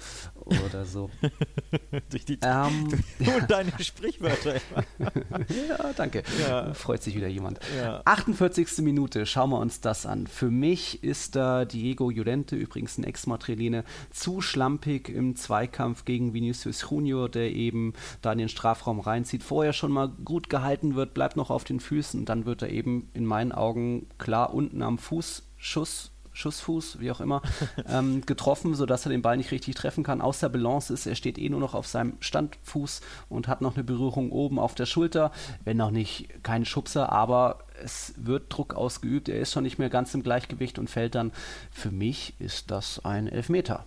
oder 0.46 0.86
so. 0.86 1.10
Durch 2.10 2.26
die 2.26 2.40
ähm, 2.42 2.88
und 3.20 3.50
deine 3.50 3.72
Sprichwörter. 3.80 4.56
ja, 5.00 5.94
danke. 5.96 6.24
Ja. 6.40 6.74
Freut 6.74 7.04
sich 7.04 7.16
wieder 7.16 7.28
jemand. 7.28 7.60
Ja. 7.78 8.02
48. 8.06 8.80
Minute, 8.80 9.26
schauen 9.26 9.50
wir 9.50 9.60
uns 9.60 9.82
das 9.82 10.06
an. 10.06 10.28
Für 10.28 10.50
mich 10.50 11.04
ist 11.04 11.36
da 11.36 11.66
Diego 11.66 12.10
Llorente, 12.10 12.56
übrigens 12.56 12.98
ein 12.98 13.04
Ex-Madrilene, 13.04 13.84
zu 14.12 14.42
schlampig 14.42 15.10
im 15.10 15.36
Zweikampf 15.36 16.06
gegen 16.06 16.34
Vinicius 16.34 16.86
Junior, 16.90 17.30
der 17.30 17.52
eben 17.52 17.94
da 18.22 18.32
in 18.32 18.40
den 18.40 18.50
Strafraum 18.50 19.00
reinzieht. 19.00 19.44
Vorher 19.44 19.74
schon 19.74 19.92
mal 19.92 20.10
gut 20.10 20.50
gehalten 20.50 20.96
wird, 20.96 21.14
bleibt 21.14 21.36
noch 21.36 21.50
auf 21.50 21.64
den 21.64 21.80
Füßen, 21.80 22.26
dann 22.26 22.46
wird 22.46 22.62
er 22.62 22.70
eben 22.70 23.10
in 23.14 23.26
meinen 23.26 23.52
Augen 23.52 24.08
klar 24.18 24.54
unten 24.54 24.82
am 24.82 24.98
Fuß 24.98 25.44
Schuss 25.58 26.15
Schussfuß, 26.36 27.00
wie 27.00 27.10
auch 27.12 27.22
immer, 27.22 27.42
ähm, 27.88 28.26
getroffen, 28.26 28.76
sodass 28.76 29.06
er 29.06 29.10
den 29.10 29.22
Ball 29.22 29.38
nicht 29.38 29.52
richtig 29.52 29.76
treffen 29.76 30.04
kann. 30.04 30.22
Aus 30.22 30.40
der 30.40 30.50
Balance 30.50 30.94
ist, 30.94 31.08
er 31.08 31.16
steht 31.16 31.38
eh 31.38 31.50
nur 31.50 31.60
noch 31.60 31.74
auf 31.74 31.88
seinem 31.88 32.18
Standfuß 32.20 33.02
und 33.30 33.48
hat 33.48 33.62
noch 33.62 33.76
eine 33.76 33.84
Berührung 33.84 34.32
oben 34.32 34.60
auf 34.60 34.76
der 34.76 34.86
Schulter. 34.86 35.32
Wenn 35.64 35.78
noch 35.78 35.92
nicht 35.92 36.44
kein 36.44 36.66
Schubser, 36.66 37.12
aber 37.12 37.60
es 37.84 38.14
wird 38.18 38.46
Druck 38.50 38.74
ausgeübt. 38.74 39.30
Er 39.30 39.40
ist 39.40 39.54
schon 39.54 39.64
nicht 39.64 39.80
mehr 39.80 39.90
ganz 39.90 40.14
im 40.14 40.24
Gleichgewicht 40.24 40.78
und 40.78 40.90
fällt 40.90 41.16
dann. 41.16 41.32
Für 41.72 41.92
mich 41.92 42.34
ist 42.40 42.70
das 42.70 43.04
ein 43.06 43.28
Elfmeter. 43.28 43.86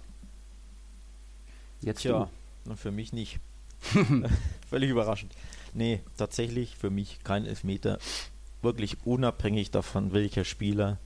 Jetzt 1.81 2.03
ja, 2.03 2.29
für 2.75 2.91
mich 2.91 3.13
nicht. 3.13 3.41
Völlig 4.69 4.91
überraschend. 4.91 5.33
Nee, 5.75 6.01
tatsächlich 6.17 6.77
für 6.77 6.91
mich 6.91 7.21
kein 7.25 7.45
Elfmeter. 7.45 7.99
Wirklich 8.63 8.97
unabhängig 9.05 9.71
davon, 9.71 10.13
welcher 10.13 10.45
Spieler 10.45 10.99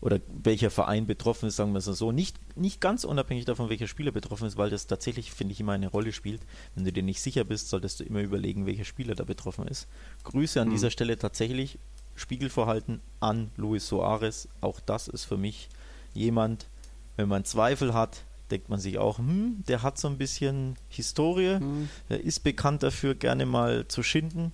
oder 0.00 0.20
welcher 0.28 0.70
Verein 0.70 1.06
betroffen 1.06 1.48
ist, 1.48 1.56
sagen 1.56 1.72
wir 1.72 1.78
es 1.78 1.84
so. 1.86 2.12
Nicht, 2.12 2.38
nicht 2.56 2.80
ganz 2.80 3.04
unabhängig 3.04 3.44
davon, 3.44 3.70
welcher 3.70 3.86
Spieler 3.86 4.12
betroffen 4.12 4.46
ist, 4.46 4.56
weil 4.56 4.70
das 4.70 4.86
tatsächlich, 4.86 5.32
finde 5.32 5.52
ich, 5.52 5.60
immer 5.60 5.72
eine 5.72 5.88
Rolle 5.88 6.12
spielt. 6.12 6.42
Wenn 6.74 6.84
du 6.84 6.92
dir 6.92 7.02
nicht 7.02 7.20
sicher 7.20 7.44
bist, 7.44 7.68
solltest 7.68 8.00
du 8.00 8.04
immer 8.04 8.20
überlegen, 8.20 8.66
welcher 8.66 8.84
Spieler 8.84 9.14
da 9.14 9.24
betroffen 9.24 9.66
ist. 9.66 9.88
Grüße 10.24 10.60
an 10.60 10.68
mhm. 10.68 10.72
dieser 10.72 10.90
Stelle 10.90 11.18
tatsächlich, 11.18 11.78
Spiegelverhalten 12.14 13.00
an 13.20 13.50
Luis 13.56 13.88
Soares. 13.88 14.48
Auch 14.60 14.80
das 14.80 15.08
ist 15.08 15.24
für 15.24 15.36
mich 15.36 15.68
jemand, 16.14 16.66
wenn 17.16 17.28
man 17.28 17.44
Zweifel 17.44 17.94
hat, 17.94 18.22
denkt 18.50 18.68
man 18.68 18.78
sich 18.78 18.98
auch, 18.98 19.18
hm, 19.18 19.64
der 19.66 19.82
hat 19.82 19.98
so 19.98 20.08
ein 20.08 20.18
bisschen 20.18 20.76
Historie, 20.88 21.58
mhm. 21.58 21.88
er 22.08 22.20
ist 22.20 22.44
bekannt 22.44 22.82
dafür, 22.82 23.14
gerne 23.14 23.44
mal 23.44 23.88
zu 23.88 24.02
schinden. 24.02 24.52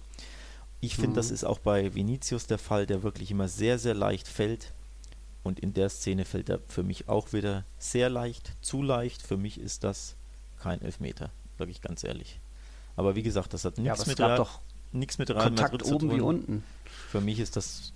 Ich 0.80 0.94
finde, 0.94 1.10
mhm. 1.10 1.14
das 1.14 1.30
ist 1.30 1.44
auch 1.44 1.58
bei 1.58 1.94
Vinicius 1.94 2.46
der 2.46 2.58
Fall, 2.58 2.86
der 2.86 3.02
wirklich 3.02 3.30
immer 3.30 3.48
sehr, 3.48 3.78
sehr 3.78 3.94
leicht 3.94 4.28
fällt 4.28 4.72
und 5.42 5.60
in 5.60 5.74
der 5.74 5.88
Szene 5.88 6.24
fällt 6.24 6.48
er 6.48 6.60
für 6.68 6.82
mich 6.82 7.08
auch 7.08 7.32
wieder 7.32 7.64
sehr 7.78 8.08
leicht, 8.10 8.52
zu 8.60 8.82
leicht. 8.82 9.22
Für 9.22 9.36
mich 9.36 9.58
ist 9.58 9.84
das 9.84 10.16
kein 10.60 10.80
Elfmeter, 10.82 11.30
sage 11.58 11.70
ich 11.70 11.80
ganz 11.80 12.04
ehrlich. 12.04 12.40
Aber 12.96 13.16
wie 13.16 13.22
gesagt, 13.22 13.52
das 13.52 13.64
hat 13.64 13.78
nichts 13.78 14.00
ja, 14.00 14.08
mit, 14.08 14.20
Real, 14.20 14.46
nichts 14.92 15.18
mit 15.18 15.30
Real 15.30 15.44
Kontakt 15.44 15.72
Madrid 15.72 15.92
oben 15.92 16.00
zu 16.00 16.08
tun. 16.08 16.16
wie 16.16 16.20
unten. 16.20 16.64
Für 16.84 17.20
mich 17.20 17.40
ist 17.40 17.56
das 17.56 17.92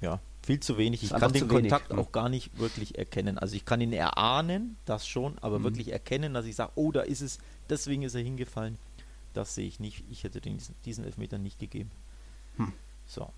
ja 0.00 0.20
viel 0.44 0.60
zu 0.60 0.78
wenig. 0.78 1.02
Ich 1.02 1.10
kann 1.10 1.32
den 1.32 1.48
Kontakt 1.48 1.90
wenig, 1.90 2.04
auch 2.04 2.12
gar 2.12 2.28
nicht 2.28 2.58
wirklich 2.58 2.98
erkennen. 2.98 3.38
Also 3.38 3.56
ich 3.56 3.64
kann 3.64 3.80
ihn 3.80 3.92
erahnen, 3.92 4.76
das 4.84 5.06
schon, 5.06 5.38
aber 5.40 5.58
mhm. 5.58 5.64
wirklich 5.64 5.92
erkennen, 5.92 6.34
dass 6.34 6.46
ich 6.46 6.54
sage, 6.54 6.72
oh, 6.76 6.92
da 6.92 7.00
ist 7.00 7.22
es, 7.22 7.38
deswegen 7.68 8.02
ist 8.02 8.14
er 8.14 8.22
hingefallen. 8.22 8.78
Das 9.32 9.54
sehe 9.54 9.66
ich 9.66 9.80
nicht. 9.80 10.04
Ich 10.10 10.22
hätte 10.22 10.40
den, 10.40 10.58
diesen 10.84 11.04
Elfmeter 11.04 11.38
nicht 11.38 11.58
gegeben. 11.58 11.90
Hm. 12.56 12.72
So. 13.06 13.30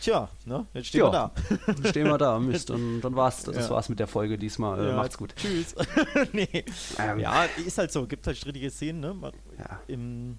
Tja, 0.00 0.30
ne? 0.46 0.66
jetzt 0.72 0.86
stehen 0.88 1.00
ja, 1.00 1.06
wir 1.06 1.12
da. 1.12 1.32
Dann 1.66 1.86
stehen 1.86 2.06
wir 2.06 2.18
da, 2.18 2.38
Mist. 2.40 2.70
Und 2.70 3.02
dann 3.02 3.14
war's, 3.14 3.42
das 3.42 3.56
ja. 3.56 3.70
war's 3.70 3.88
mit 3.88 3.98
der 3.98 4.06
Folge 4.06 4.38
diesmal. 4.38 4.80
Äh, 4.80 4.88
ja. 4.88 4.96
Macht's 4.96 5.18
gut. 5.18 5.34
Tschüss. 5.36 5.74
nee. 6.32 6.64
Ähm. 6.98 7.18
Ja, 7.18 7.44
ist 7.44 7.76
halt 7.76 7.92
so. 7.92 8.06
Gibt 8.06 8.26
halt 8.26 8.36
strittige 8.36 8.70
Szenen, 8.70 9.00
ne? 9.00 9.12
Man, 9.12 9.32
ja. 9.58 9.80
Im, 9.88 10.38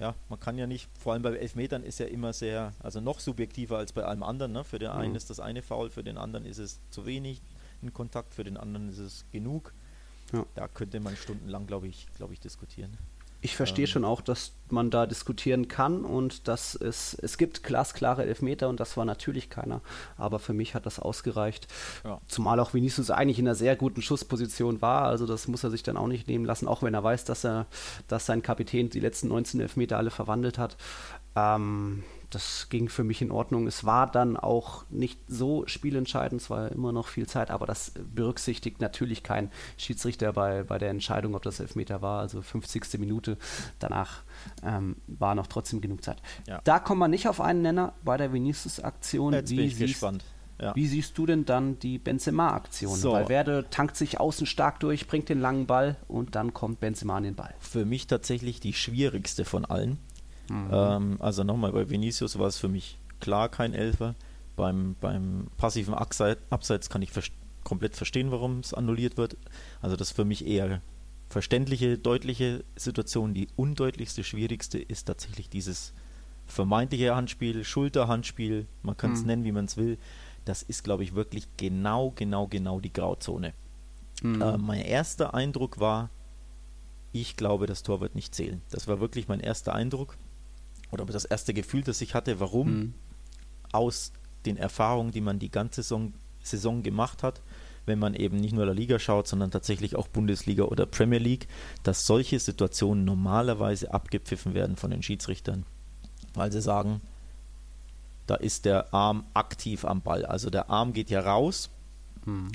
ja, 0.00 0.14
man 0.28 0.40
kann 0.40 0.58
ja 0.58 0.66
nicht, 0.66 0.90
vor 0.98 1.12
allem 1.12 1.22
bei 1.22 1.36
Elfmetern 1.36 1.84
ist 1.84 2.00
ja 2.00 2.06
immer 2.06 2.32
sehr, 2.32 2.72
also 2.80 3.00
noch 3.00 3.20
subjektiver 3.20 3.78
als 3.78 3.92
bei 3.92 4.02
allem 4.02 4.24
anderen. 4.24 4.52
Ne? 4.52 4.64
Für 4.64 4.80
den 4.80 4.90
einen 4.90 5.10
mhm. 5.10 5.16
ist 5.16 5.30
das 5.30 5.38
eine 5.38 5.62
faul, 5.62 5.90
für 5.90 6.02
den 6.02 6.18
anderen 6.18 6.44
ist 6.44 6.58
es 6.58 6.80
zu 6.90 7.06
wenig. 7.06 7.42
ein 7.82 7.92
Kontakt, 7.92 8.34
für 8.34 8.44
den 8.44 8.56
anderen 8.56 8.88
ist 8.88 8.98
es 8.98 9.24
genug. 9.30 9.72
Ja. 10.32 10.44
Da 10.54 10.66
könnte 10.66 10.98
man 10.98 11.16
stundenlang, 11.16 11.66
glaube 11.66 11.86
ich, 11.86 12.08
glaube 12.16 12.32
ich, 12.32 12.40
diskutieren. 12.40 12.98
Ich 13.44 13.56
verstehe 13.56 13.84
ähm. 13.84 13.90
schon 13.90 14.04
auch, 14.06 14.22
dass 14.22 14.52
man 14.70 14.88
da 14.90 15.04
diskutieren 15.04 15.68
kann 15.68 16.06
und 16.06 16.48
dass 16.48 16.74
es, 16.74 17.12
es 17.12 17.36
gibt 17.36 17.62
glasklare 17.62 18.24
Elfmeter 18.24 18.70
und 18.70 18.80
das 18.80 18.96
war 18.96 19.04
natürlich 19.04 19.50
keiner. 19.50 19.82
Aber 20.16 20.38
für 20.38 20.54
mich 20.54 20.74
hat 20.74 20.86
das 20.86 20.98
ausgereicht. 20.98 21.68
Ja. 22.04 22.22
Zumal 22.26 22.58
auch 22.58 22.72
Vinicius 22.72 23.10
eigentlich 23.10 23.38
in 23.38 23.46
einer 23.46 23.54
sehr 23.54 23.76
guten 23.76 24.00
Schussposition 24.00 24.80
war. 24.80 25.02
Also 25.02 25.26
das 25.26 25.46
muss 25.46 25.62
er 25.62 25.70
sich 25.70 25.82
dann 25.82 25.98
auch 25.98 26.06
nicht 26.06 26.26
nehmen 26.26 26.46
lassen, 26.46 26.66
auch 26.66 26.82
wenn 26.82 26.94
er 26.94 27.04
weiß, 27.04 27.26
dass 27.26 27.44
er, 27.44 27.66
dass 28.08 28.24
sein 28.24 28.40
Kapitän 28.40 28.88
die 28.88 29.00
letzten 29.00 29.28
19 29.28 29.60
Elfmeter 29.60 29.98
alle 29.98 30.10
verwandelt 30.10 30.56
hat. 30.56 30.78
Ähm, 31.36 32.02
das 32.34 32.68
ging 32.68 32.88
für 32.88 33.04
mich 33.04 33.22
in 33.22 33.30
Ordnung. 33.30 33.66
Es 33.66 33.84
war 33.84 34.10
dann 34.10 34.36
auch 34.36 34.84
nicht 34.90 35.20
so 35.28 35.66
spielentscheidend, 35.66 36.40
es 36.40 36.50
war 36.50 36.70
immer 36.72 36.92
noch 36.92 37.08
viel 37.08 37.26
Zeit, 37.26 37.50
aber 37.50 37.66
das 37.66 37.92
berücksichtigt 38.14 38.80
natürlich 38.80 39.22
kein 39.22 39.50
Schiedsrichter 39.76 40.32
bei, 40.32 40.62
bei 40.64 40.78
der 40.78 40.90
Entscheidung, 40.90 41.34
ob 41.34 41.42
das 41.42 41.60
Elfmeter 41.60 42.02
war, 42.02 42.20
also 42.20 42.42
50. 42.42 42.98
Minute. 42.98 43.38
Danach 43.78 44.22
ähm, 44.62 44.96
war 45.06 45.34
noch 45.34 45.46
trotzdem 45.46 45.80
genug 45.80 46.02
Zeit. 46.02 46.20
Ja. 46.46 46.60
Da 46.64 46.78
kommen 46.78 47.00
wir 47.00 47.08
nicht 47.08 47.28
auf 47.28 47.40
einen 47.40 47.62
Nenner 47.62 47.94
bei 48.04 48.16
der 48.16 48.32
Vinicius-Aktion. 48.32 49.32
Jetzt 49.32 49.50
wie 49.50 49.56
bin 49.56 49.66
ich 49.66 49.78
gespannt. 49.78 50.24
Ja. 50.60 50.74
Wie 50.76 50.86
siehst 50.86 51.18
du 51.18 51.26
denn 51.26 51.44
dann 51.44 51.78
die 51.78 51.98
Benzema-Aktion? 51.98 52.96
So. 52.96 53.12
Weil 53.12 53.28
Werde 53.28 53.66
tankt 53.70 53.96
sich 53.96 54.20
außen 54.20 54.46
stark 54.46 54.80
durch, 54.80 55.06
bringt 55.08 55.28
den 55.28 55.40
langen 55.40 55.66
Ball 55.66 55.96
und 56.06 56.36
dann 56.36 56.54
kommt 56.54 56.80
Benzema 56.80 57.16
an 57.16 57.24
den 57.24 57.34
Ball. 57.34 57.54
Für 57.58 57.84
mich 57.84 58.06
tatsächlich 58.06 58.60
die 58.60 58.72
schwierigste 58.72 59.44
von 59.44 59.64
allen. 59.64 59.98
Mhm. 60.48 60.70
Ähm, 60.72 61.16
also 61.20 61.44
nochmal, 61.44 61.72
bei 61.72 61.88
Vinicius 61.88 62.38
war 62.38 62.46
es 62.46 62.58
für 62.58 62.68
mich 62.68 62.98
klar 63.20 63.48
kein 63.48 63.74
Elfer. 63.74 64.14
Beim, 64.56 64.94
beim 65.00 65.48
passiven 65.56 65.94
Abseits 65.94 66.88
kann 66.88 67.02
ich 67.02 67.10
ver 67.10 67.22
komplett 67.64 67.96
verstehen, 67.96 68.30
warum 68.30 68.58
es 68.58 68.74
annulliert 68.74 69.16
wird. 69.16 69.38
Also 69.80 69.96
das 69.96 70.10
ist 70.10 70.16
für 70.16 70.26
mich 70.26 70.46
eher 70.46 70.82
verständliche, 71.30 71.96
deutliche 71.96 72.62
Situation. 72.76 73.32
Die 73.32 73.48
undeutlichste, 73.56 74.22
schwierigste 74.22 74.78
ist 74.78 75.04
tatsächlich 75.04 75.48
dieses 75.48 75.94
vermeintliche 76.46 77.16
Handspiel, 77.16 77.64
Schulterhandspiel, 77.64 78.66
man 78.82 78.98
kann 78.98 79.12
es 79.12 79.22
mhm. 79.22 79.26
nennen, 79.26 79.44
wie 79.44 79.52
man 79.52 79.64
es 79.64 79.78
will. 79.78 79.98
Das 80.44 80.62
ist, 80.62 80.84
glaube 80.84 81.04
ich, 81.04 81.14
wirklich 81.14 81.48
genau, 81.56 82.12
genau, 82.14 82.46
genau 82.48 82.80
die 82.80 82.92
Grauzone. 82.92 83.54
Mhm. 84.22 84.42
Äh, 84.42 84.58
mein 84.58 84.82
erster 84.82 85.34
Eindruck 85.34 85.80
war, 85.80 86.10
ich 87.12 87.36
glaube, 87.36 87.66
das 87.66 87.82
Tor 87.82 88.00
wird 88.00 88.14
nicht 88.14 88.34
zählen. 88.34 88.60
Das 88.70 88.86
war 88.88 89.00
wirklich 89.00 89.26
mein 89.26 89.40
erster 89.40 89.74
Eindruck 89.74 90.16
oder 91.02 91.12
das 91.12 91.24
erste 91.24 91.54
Gefühl, 91.54 91.82
das 91.82 92.00
ich 92.00 92.14
hatte, 92.14 92.40
warum 92.40 92.72
mhm. 92.72 92.94
aus 93.72 94.12
den 94.46 94.56
Erfahrungen, 94.56 95.10
die 95.10 95.20
man 95.20 95.38
die 95.38 95.50
ganze 95.50 95.82
Saison, 95.82 96.12
Saison 96.42 96.82
gemacht 96.82 97.22
hat, 97.22 97.40
wenn 97.86 97.98
man 97.98 98.14
eben 98.14 98.36
nicht 98.36 98.54
nur 98.54 98.64
der 98.64 98.74
Liga 98.74 98.98
schaut, 98.98 99.28
sondern 99.28 99.50
tatsächlich 99.50 99.96
auch 99.96 100.08
Bundesliga 100.08 100.64
oder 100.64 100.86
Premier 100.86 101.18
League, 101.18 101.48
dass 101.82 102.06
solche 102.06 102.38
Situationen 102.38 103.04
normalerweise 103.04 103.92
abgepfiffen 103.92 104.54
werden 104.54 104.76
von 104.76 104.90
den 104.90 105.02
Schiedsrichtern, 105.02 105.64
weil 106.34 106.50
sie 106.50 106.62
sagen, 106.62 107.00
da 108.26 108.36
ist 108.36 108.64
der 108.64 108.94
Arm 108.94 109.26
aktiv 109.34 109.84
am 109.84 110.00
Ball. 110.00 110.24
Also 110.24 110.48
der 110.48 110.70
Arm 110.70 110.94
geht 110.94 111.10
ja 111.10 111.20
raus. 111.20 111.68
Mhm. 112.24 112.52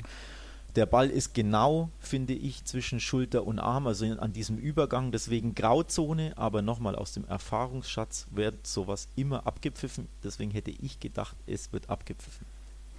Der 0.76 0.86
Ball 0.86 1.10
ist 1.10 1.34
genau, 1.34 1.90
finde 1.98 2.32
ich, 2.32 2.64
zwischen 2.64 3.00
Schulter 3.00 3.46
und 3.46 3.58
Arm, 3.58 3.86
also 3.86 4.06
an 4.06 4.32
diesem 4.32 4.56
Übergang, 4.58 5.10
deswegen 5.10 5.54
Grauzone, 5.54 6.32
aber 6.36 6.62
nochmal 6.62 6.94
aus 6.94 7.12
dem 7.12 7.24
Erfahrungsschatz 7.24 8.26
wird 8.30 8.66
sowas 8.66 9.08
immer 9.16 9.46
abgepfiffen. 9.46 10.08
Deswegen 10.22 10.50
hätte 10.50 10.70
ich 10.70 11.00
gedacht, 11.00 11.36
es 11.46 11.72
wird 11.72 11.90
abgepfiffen. 11.90 12.46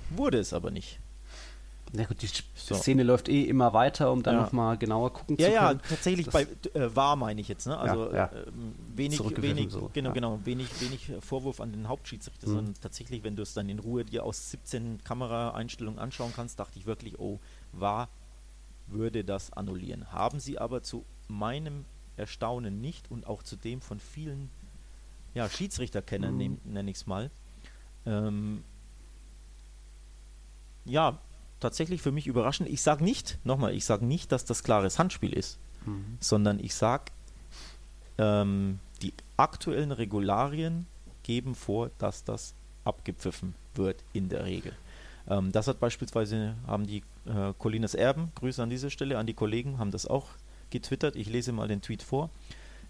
Wurde 0.09 0.39
es 0.39 0.53
aber 0.53 0.71
nicht. 0.71 0.99
Na 1.93 2.05
gut, 2.05 2.21
die 2.21 2.29
so. 2.55 2.75
Szene 2.75 3.03
läuft 3.03 3.27
eh 3.27 3.43
immer 3.43 3.73
weiter, 3.73 4.11
um 4.11 4.23
dann 4.23 4.35
ja. 4.35 4.41
nochmal 4.43 4.77
genauer 4.77 5.11
gucken 5.11 5.35
ja, 5.37 5.47
zu 5.47 5.51
können. 5.51 5.65
Ja, 5.65 5.71
ja, 5.73 5.79
tatsächlich 5.89 6.25
das 6.27 6.33
bei 6.33 6.47
äh, 6.79 6.95
war 6.95 7.17
meine 7.17 7.41
ich 7.41 7.49
jetzt, 7.49 7.67
ne? 7.67 7.77
Also 7.77 8.11
ja, 8.11 8.15
ja. 8.15 8.25
Äh, 8.27 8.45
wenig, 8.95 9.19
wenig, 9.41 9.71
so. 9.71 9.89
genau, 9.91 10.13
genau, 10.13 10.39
wenig, 10.45 10.69
wenig 10.79 11.11
Vorwurf 11.19 11.59
an 11.59 11.73
den 11.73 11.89
Hauptschiedsrichter, 11.89 12.47
mhm. 12.47 12.53
sondern 12.53 12.73
tatsächlich, 12.81 13.25
wenn 13.25 13.35
du 13.35 13.43
es 13.43 13.53
dann 13.53 13.67
in 13.67 13.79
Ruhe 13.79 14.05
dir 14.05 14.23
aus 14.23 14.51
17 14.51 15.03
Kameraeinstellungen 15.03 15.99
anschauen 15.99 16.31
kannst, 16.33 16.59
dachte 16.59 16.79
ich 16.79 16.85
wirklich, 16.85 17.19
oh, 17.19 17.39
war, 17.71 18.09
würde 18.87 19.23
das 19.23 19.51
annullieren. 19.53 20.11
Haben 20.11 20.39
sie 20.39 20.59
aber 20.59 20.83
zu 20.83 21.05
meinem 21.27 21.85
Erstaunen 22.17 22.81
nicht 22.81 23.09
und 23.09 23.25
auch 23.25 23.43
zu 23.43 23.55
dem 23.55 23.81
von 23.81 23.99
vielen 23.99 24.49
ja, 25.33 25.49
Schiedsrichterkennern, 25.49 26.35
mhm. 26.35 26.59
nenne 26.65 26.91
ich 26.91 26.97
es 26.97 27.07
mal. 27.07 27.31
Ähm, 28.05 28.63
ja, 30.85 31.19
tatsächlich 31.59 32.01
für 32.01 32.11
mich 32.11 32.27
überraschend. 32.27 32.69
Ich 32.69 32.81
sage 32.81 33.03
nicht, 33.03 33.39
nochmal, 33.43 33.73
ich 33.73 33.85
sage 33.85 34.05
nicht, 34.05 34.31
dass 34.31 34.45
das 34.45 34.63
klares 34.63 34.99
Handspiel 34.99 35.33
ist, 35.33 35.59
mhm. 35.85 36.17
sondern 36.19 36.59
ich 36.59 36.75
sage, 36.75 37.05
ähm, 38.17 38.79
die 39.01 39.13
aktuellen 39.37 39.91
Regularien 39.91 40.85
geben 41.23 41.55
vor, 41.55 41.91
dass 41.97 42.23
das 42.23 42.53
abgepfiffen 42.83 43.55
wird 43.75 44.03
in 44.11 44.29
der 44.29 44.45
Regel. 44.45 44.75
Ähm, 45.31 45.51
das 45.51 45.67
hat 45.67 45.79
beispielsweise, 45.79 46.55
haben 46.67 46.85
die 46.85 47.03
äh, 47.25 47.53
Colinas 47.57 47.95
Erben, 47.95 48.31
Grüße 48.35 48.61
an 48.61 48.69
dieser 48.69 48.89
Stelle 48.89 49.17
an 49.17 49.25
die 49.25 49.33
Kollegen, 49.33 49.79
haben 49.79 49.91
das 49.91 50.05
auch 50.05 50.27
getwittert. 50.69 51.15
Ich 51.15 51.29
lese 51.29 51.53
mal 51.53 51.67
den 51.67 51.81
Tweet 51.81 52.03
vor. 52.03 52.29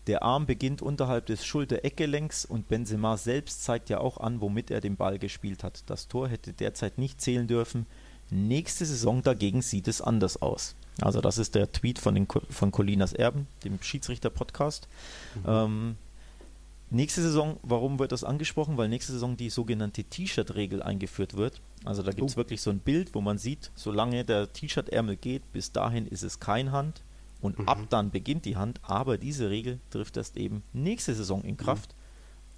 Der 0.07 0.23
Arm 0.23 0.47
beginnt 0.47 0.81
unterhalb 0.81 1.27
des 1.27 1.45
Schulter-Eckgelenks 1.45 2.45
und 2.45 2.67
Benzema 2.67 3.17
selbst 3.17 3.63
zeigt 3.63 3.89
ja 3.89 3.99
auch 3.99 4.17
an, 4.17 4.41
womit 4.41 4.71
er 4.71 4.81
den 4.81 4.95
Ball 4.95 5.19
gespielt 5.19 5.63
hat. 5.63 5.83
Das 5.85 6.07
Tor 6.07 6.27
hätte 6.27 6.53
derzeit 6.53 6.97
nicht 6.97 7.21
zählen 7.21 7.47
dürfen. 7.47 7.85
Nächste 8.31 8.85
Saison 8.85 9.21
dagegen 9.21 9.61
sieht 9.61 9.87
es 9.87 10.01
anders 10.01 10.41
aus. 10.41 10.75
Also 11.01 11.21
das 11.21 11.37
ist 11.37 11.53
der 11.53 11.71
Tweet 11.71 11.99
von, 11.99 12.15
den, 12.15 12.27
von 12.49 12.71
Colinas 12.71 13.13
Erben, 13.13 13.47
dem 13.63 13.79
Schiedsrichter-Podcast. 13.81 14.87
Mhm. 15.35 15.41
Ähm, 15.45 15.95
nächste 16.89 17.21
Saison, 17.21 17.57
warum 17.61 17.99
wird 17.99 18.11
das 18.11 18.23
angesprochen? 18.23 18.77
Weil 18.77 18.89
nächste 18.89 19.11
Saison 19.11 19.37
die 19.37 19.51
sogenannte 19.51 20.03
T-Shirt-Regel 20.03 20.81
eingeführt 20.81 21.37
wird. 21.37 21.61
Also 21.83 22.03
da 22.03 22.11
gibt 22.11 22.29
es 22.29 22.35
oh. 22.35 22.37
wirklich 22.37 22.61
so 22.61 22.69
ein 22.69 22.79
Bild, 22.79 23.15
wo 23.15 23.21
man 23.21 23.37
sieht, 23.37 23.71
solange 23.75 24.23
der 24.23 24.53
T-Shirt-Ärmel 24.53 25.17
geht, 25.17 25.51
bis 25.51 25.71
dahin 25.71 26.05
ist 26.07 26.23
es 26.23 26.39
kein 26.39 26.71
Hand. 26.71 27.03
Und 27.41 27.57
mhm. 27.57 27.67
ab 27.67 27.79
dann 27.89 28.11
beginnt 28.11 28.45
die 28.45 28.55
Hand, 28.55 28.79
aber 28.83 29.17
diese 29.17 29.49
Regel 29.49 29.79
trifft 29.89 30.15
erst 30.17 30.37
eben 30.37 30.61
nächste 30.73 31.15
Saison 31.15 31.43
in 31.43 31.57
Kraft. 31.57 31.93
Mhm. 31.93 32.01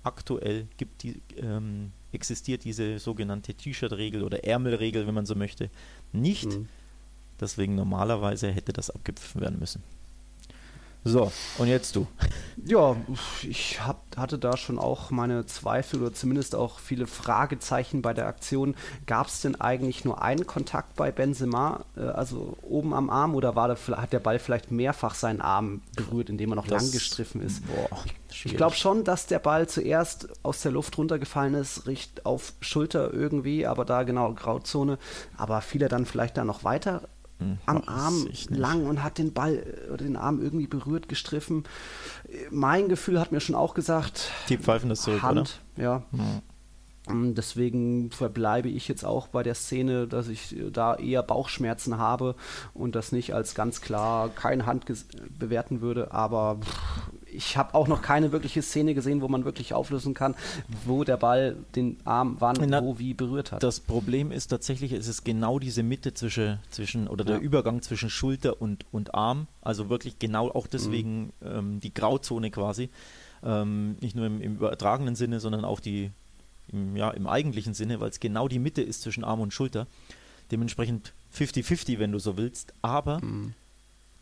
Aktuell 0.03 0.67
gibt 0.75 1.03
die, 1.03 1.21
ähm, 1.38 1.93
existiert 2.12 2.65
diese 2.65 2.99
sogenannte 2.99 3.53
T-Shirt-Regel 3.53 4.23
oder 4.23 4.43
Ärmelregel, 4.43 5.07
wenn 5.07 5.15
man 5.15 5.25
so 5.25 5.36
möchte, 5.36 5.69
nicht. 6.12 6.47
Mhm. 6.47 6.67
Deswegen 7.39 7.75
normalerweise 7.75 8.51
hätte 8.51 8.73
das 8.73 8.89
abgepfiffen 8.89 9.39
werden 9.39 9.59
müssen. 9.59 9.83
So, 11.05 11.31
und 11.57 11.67
jetzt 11.67 11.97
du. 11.97 12.07
Ja, 12.65 12.95
ich 13.41 13.85
hab, 13.85 14.15
hatte 14.15 14.39
da 14.39 14.55
schon 14.55 14.79
auch 14.79 15.11
meine 15.11 15.45
Zweifel 15.45 16.01
oder 16.01 16.13
zumindest 16.13 16.55
auch 16.55 16.79
viele 16.79 17.07
Fragezeichen 17.07 18.01
bei 18.01 18.13
der 18.13 18.27
Aktion. 18.27 18.75
Gab 19.05 19.27
es 19.27 19.41
denn 19.41 19.59
eigentlich 19.59 20.05
nur 20.05 20.21
einen 20.21 20.47
Kontakt 20.47 20.95
bei 20.95 21.11
Benzema, 21.11 21.83
äh, 21.97 22.01
also 22.01 22.57
oben 22.61 22.93
am 22.93 23.09
Arm, 23.09 23.35
oder 23.35 23.55
war 23.55 23.67
der, 23.67 23.97
hat 23.97 24.13
der 24.13 24.19
Ball 24.19 24.39
vielleicht 24.39 24.71
mehrfach 24.71 25.15
seinen 25.15 25.41
Arm 25.41 25.81
berührt, 25.97 26.29
indem 26.29 26.53
er 26.53 26.55
noch 26.55 26.67
das, 26.67 26.83
lang 26.83 26.91
gestriffen 26.93 27.41
ist? 27.41 27.63
Boah, 27.67 27.99
ich 28.29 28.55
glaube 28.55 28.75
schon, 28.75 29.03
dass 29.03 29.27
der 29.27 29.39
Ball 29.39 29.67
zuerst 29.67 30.29
aus 30.43 30.61
der 30.61 30.71
Luft 30.71 30.97
runtergefallen 30.97 31.53
ist, 31.55 31.85
riecht 31.85 32.25
auf 32.25 32.53
Schulter 32.61 33.13
irgendwie, 33.13 33.67
aber 33.67 33.83
da 33.83 34.03
genau 34.03 34.33
Grauzone. 34.33 34.97
Aber 35.35 35.59
fiel 35.59 35.81
er 35.81 35.89
dann 35.89 36.05
vielleicht 36.05 36.37
da 36.37 36.45
noch 36.45 36.63
weiter 36.63 37.01
hm, 37.43 37.58
am 37.65 37.84
Arm 37.88 38.27
lang 38.49 38.86
und 38.86 39.03
hat 39.03 39.17
den 39.17 39.34
Ball 39.34 39.63
oder 39.88 40.03
den 40.03 40.15
Arm 40.15 40.41
irgendwie 40.41 40.67
berührt, 40.67 41.10
gestriffen. 41.10 41.63
Mein 42.51 42.89
Gefühl 42.89 43.19
hat 43.19 43.32
mir 43.32 43.39
schon 43.39 43.56
auch 43.56 43.73
gesagt. 43.73 44.32
Die 44.49 44.58
pfeifen 44.58 44.89
das 44.89 45.01
zurück, 45.01 45.21
Hand, 45.21 45.62
oder? 45.75 45.84
Ja. 45.84 46.03
Hm. 46.12 46.41
Deswegen 47.06 48.12
verbleibe 48.12 48.69
ich 48.69 48.88
jetzt 48.88 49.03
auch 49.03 49.27
bei 49.27 49.43
der 49.43 49.56
Szene, 49.56 50.08
dass 50.08 50.29
ich 50.29 50.56
da 50.71 50.95
eher 50.95 51.21
Bauchschmerzen 51.21 51.97
habe 51.97 52.36
und 52.73 52.95
das 52.95 53.12
nicht 53.12 53.34
als 53.34 53.56
ganz 53.56 53.82
klar 53.82 54.29
keine 54.29 54.65
Hand 54.65 54.86
bewerten 55.38 55.82
würde. 55.82 56.13
Aber 56.13 56.60
ich 57.34 57.58
habe 57.58 57.74
auch 57.76 57.88
noch 57.88 58.02
keine 58.02 58.32
wirkliche 58.32 58.62
Szene 58.62 58.93
gesehen, 58.93 59.22
wo 59.22 59.28
man 59.28 59.46
wirklich 59.46 59.74
auflösen 59.74 60.13
kann, 60.13 60.36
wo 60.86 61.04
der 61.04 61.17
Ball 61.17 61.58
den 61.76 61.98
Arm 62.06 62.38
wann, 62.39 62.58
Na, 62.67 62.84
wo, 62.84 63.00
wie 63.00 63.13
berührt 63.13 63.52
hat. 63.52 63.63
Das 63.63 63.80
Problem 63.80 64.32
ist 64.32 64.48
tatsächlich, 64.48 64.91
es 64.91 65.08
ist 65.08 65.24
genau 65.24 65.60
diese 65.60 65.84
Mitte 65.84 66.13
zwischen, 66.13 66.60
zwischen 66.69 67.08
oder 67.08 67.24
der 67.24 67.38
ja. 67.38 67.41
Übergang 67.41 67.82
zwischen 67.82 68.10
Schulter 68.10 68.62
und, 68.62 68.86
und 68.91 69.13
Arm. 69.13 69.48
Also 69.62 69.89
wirklich 69.89 70.19
genau 70.19 70.50
auch 70.50 70.67
deswegen 70.67 71.25
mhm. 71.25 71.31
ähm, 71.46 71.79
die 71.79 71.94
Grauzone 71.94 72.52
quasi. 72.52 72.90
Ähm, 73.44 73.98
nicht 74.00 74.15
nur 74.15 74.25
im, 74.25 74.42
im, 74.42 74.56
übertragenen 74.56 75.15
Sinne, 75.15 75.40
sondern 75.40 75.65
auch 75.65 75.79
die, 75.79 76.12
im, 76.71 76.96
ja, 76.96 77.12
im 77.12 77.27
eigentlichen 77.27 77.73
Sinne, 77.73 78.00
weil 78.00 78.10
es 78.10 78.19
genau 78.19 78.48
die 78.48 78.60
Mitte 78.60 78.81
ist 78.81 79.02
zwischen 79.02 79.23
Arm 79.23 79.42
und 79.42 79.54
Schulter. 79.54 79.88
Dementsprechend 80.52 81.13
50-50, 81.36 82.00
wenn 82.00 82.12
du 82.12 82.19
so 82.19 82.38
willst. 82.38 82.73
Aber 82.81 83.19
mhm 83.21 83.54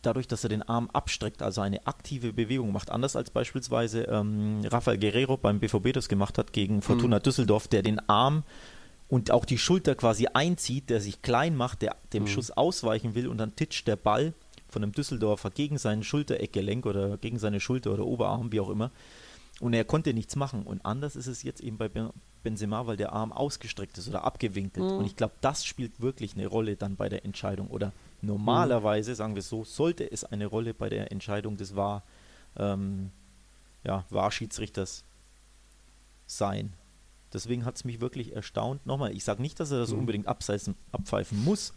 dadurch, 0.01 0.27
dass 0.27 0.43
er 0.43 0.49
den 0.49 0.63
Arm 0.63 0.89
abstreckt, 0.91 1.41
also 1.41 1.61
eine 1.61 1.85
aktive 1.87 2.33
Bewegung 2.33 2.71
macht, 2.71 2.89
anders 2.89 3.15
als 3.15 3.29
beispielsweise 3.29 4.03
ähm, 4.03 4.61
Rafael 4.65 4.97
Guerrero 4.97 5.37
beim 5.37 5.59
BVB 5.59 5.93
das 5.93 6.09
gemacht 6.09 6.37
hat 6.37 6.53
gegen 6.53 6.81
Fortuna 6.81 7.17
mhm. 7.17 7.23
Düsseldorf, 7.23 7.67
der 7.67 7.81
den 7.81 7.99
Arm 8.09 8.43
und 9.07 9.31
auch 9.31 9.45
die 9.45 9.57
Schulter 9.57 9.95
quasi 9.95 10.27
einzieht, 10.27 10.89
der 10.89 11.01
sich 11.01 11.21
klein 11.21 11.55
macht, 11.55 11.81
der 11.81 11.95
dem 12.13 12.23
mhm. 12.23 12.27
Schuss 12.27 12.51
ausweichen 12.51 13.15
will 13.15 13.27
und 13.27 13.37
dann 13.37 13.55
titscht 13.55 13.87
der 13.87 13.97
Ball 13.97 14.33
von 14.69 14.83
einem 14.83 14.93
Düsseldorfer 14.93 15.51
gegen 15.51 15.77
sein 15.77 16.01
Schultereckgelenk 16.03 16.85
oder 16.85 17.17
gegen 17.17 17.37
seine 17.37 17.59
Schulter 17.59 17.91
oder 17.91 18.05
Oberarm, 18.05 18.51
wie 18.51 18.61
auch 18.61 18.69
immer. 18.69 18.91
Und 19.59 19.73
er 19.73 19.83
konnte 19.83 20.13
nichts 20.13 20.35
machen. 20.35 20.63
Und 20.63 20.85
anders 20.85 21.15
ist 21.15 21.27
es 21.27 21.43
jetzt 21.43 21.61
eben 21.61 21.77
bei 21.77 21.89
Benzema, 22.41 22.87
weil 22.87 22.97
der 22.97 23.13
Arm 23.13 23.31
ausgestreckt 23.31 23.97
ist 23.97 24.07
oder 24.07 24.23
abgewinkelt. 24.23 24.85
Mhm. 24.85 24.97
Und 24.97 25.05
ich 25.05 25.15
glaube, 25.15 25.33
das 25.41 25.65
spielt 25.65 26.01
wirklich 26.01 26.33
eine 26.35 26.47
Rolle 26.47 26.77
dann 26.77 26.95
bei 26.95 27.09
der 27.09 27.25
Entscheidung. 27.25 27.67
Oder 27.67 27.91
normalerweise, 28.21 29.15
sagen 29.15 29.35
wir 29.35 29.41
so, 29.41 29.63
sollte 29.63 30.09
es 30.09 30.23
eine 30.23 30.45
Rolle 30.45 30.73
bei 30.73 30.89
der 30.89 31.11
Entscheidung 31.11 31.57
des 31.57 31.75
War, 31.75 32.03
ähm, 32.57 33.11
ja, 33.83 34.05
War-Schiedsrichters 34.09 35.03
sein. 36.25 36.73
Deswegen 37.33 37.65
hat 37.65 37.77
es 37.77 37.85
mich 37.85 38.01
wirklich 38.01 38.35
erstaunt. 38.35 38.85
Nochmal, 38.85 39.15
ich 39.15 39.23
sage 39.23 39.41
nicht, 39.41 39.59
dass 39.59 39.71
er 39.71 39.79
das 39.79 39.91
mhm. 39.91 39.99
unbedingt 39.99 40.27
abseisen, 40.27 40.75
abpfeifen 40.91 41.43
muss, 41.43 41.73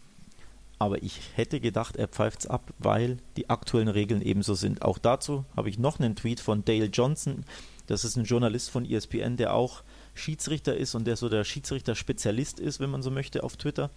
aber 0.79 1.03
ich 1.03 1.21
hätte 1.35 1.61
gedacht, 1.61 1.97
er 1.97 2.09
pfeift 2.09 2.41
es 2.41 2.47
ab, 2.47 2.73
weil 2.79 3.19
die 3.37 3.49
aktuellen 3.49 3.89
Regeln 3.89 4.21
ebenso 4.21 4.55
sind. 4.55 4.83
Auch 4.83 4.99
dazu 4.99 5.45
habe 5.57 5.69
ich 5.69 5.79
noch 5.79 6.01
einen 6.01 6.17
Tweet 6.17 6.41
von 6.41 6.65
Dale 6.65 6.87
Johnson. 6.87 7.45
Das 7.87 8.05
ist 8.05 8.17
ein 8.17 8.25
Journalist 8.25 8.71
von 8.71 8.85
ESPN, 8.85 9.37
der 9.37 9.55
auch 9.55 9.83
Schiedsrichter 10.15 10.77
ist 10.77 10.95
und 10.95 11.07
der 11.07 11.17
so 11.17 11.29
der 11.29 11.45
Schiedsrichter-Spezialist 11.45 12.59
ist, 12.59 12.81
wenn 12.81 12.91
man 12.91 13.03
so 13.03 13.11
möchte, 13.11 13.45
auf 13.45 13.57
Twitter. 13.57 13.91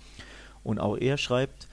Und 0.63 0.79
auch 0.79 0.97
er 0.97 1.17
schreibt, 1.17 1.67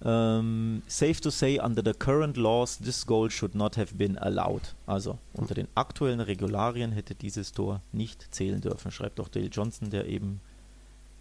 um, 0.00 0.82
safe 0.86 1.20
to 1.20 1.30
say, 1.30 1.58
under 1.58 1.82
the 1.84 1.92
current 1.92 2.36
laws, 2.36 2.78
this 2.78 3.04
goal 3.04 3.30
should 3.30 3.54
not 3.54 3.76
have 3.76 3.94
been 3.94 4.16
allowed. 4.18 4.74
Also 4.86 5.18
unter 5.34 5.54
den 5.54 5.68
aktuellen 5.74 6.20
Regularien 6.20 6.92
hätte 6.92 7.14
dieses 7.14 7.52
Tor 7.52 7.82
nicht 7.92 8.34
zählen 8.34 8.60
dürfen, 8.60 8.90
schreibt 8.90 9.18
auch 9.20 9.28
Dale 9.28 9.46
Johnson, 9.46 9.90
der 9.90 10.06
eben 10.06 10.40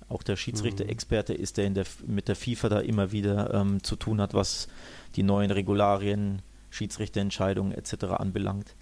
auch 0.10 0.24
der 0.24 0.36
Schiedsrichter-Experte 0.36 1.34
mhm. 1.34 1.40
ist, 1.40 1.58
der, 1.58 1.70
der, 1.70 1.86
mit 2.06 2.28
der 2.28 2.36
FIFA 2.36 2.70
da 2.70 2.80
immer 2.80 3.12
wieder 3.12 3.54
ähm, 3.54 3.84
zu 3.84 3.96
tun 3.96 4.22
hat, 4.22 4.34
was 4.34 4.68
die 5.16 5.24
neuen 5.24 5.52
Regularien, 5.52 6.42
Schiedsrichterentscheidungen 6.70 7.74
etc. 7.74 8.06
anbelangt. 8.18 8.76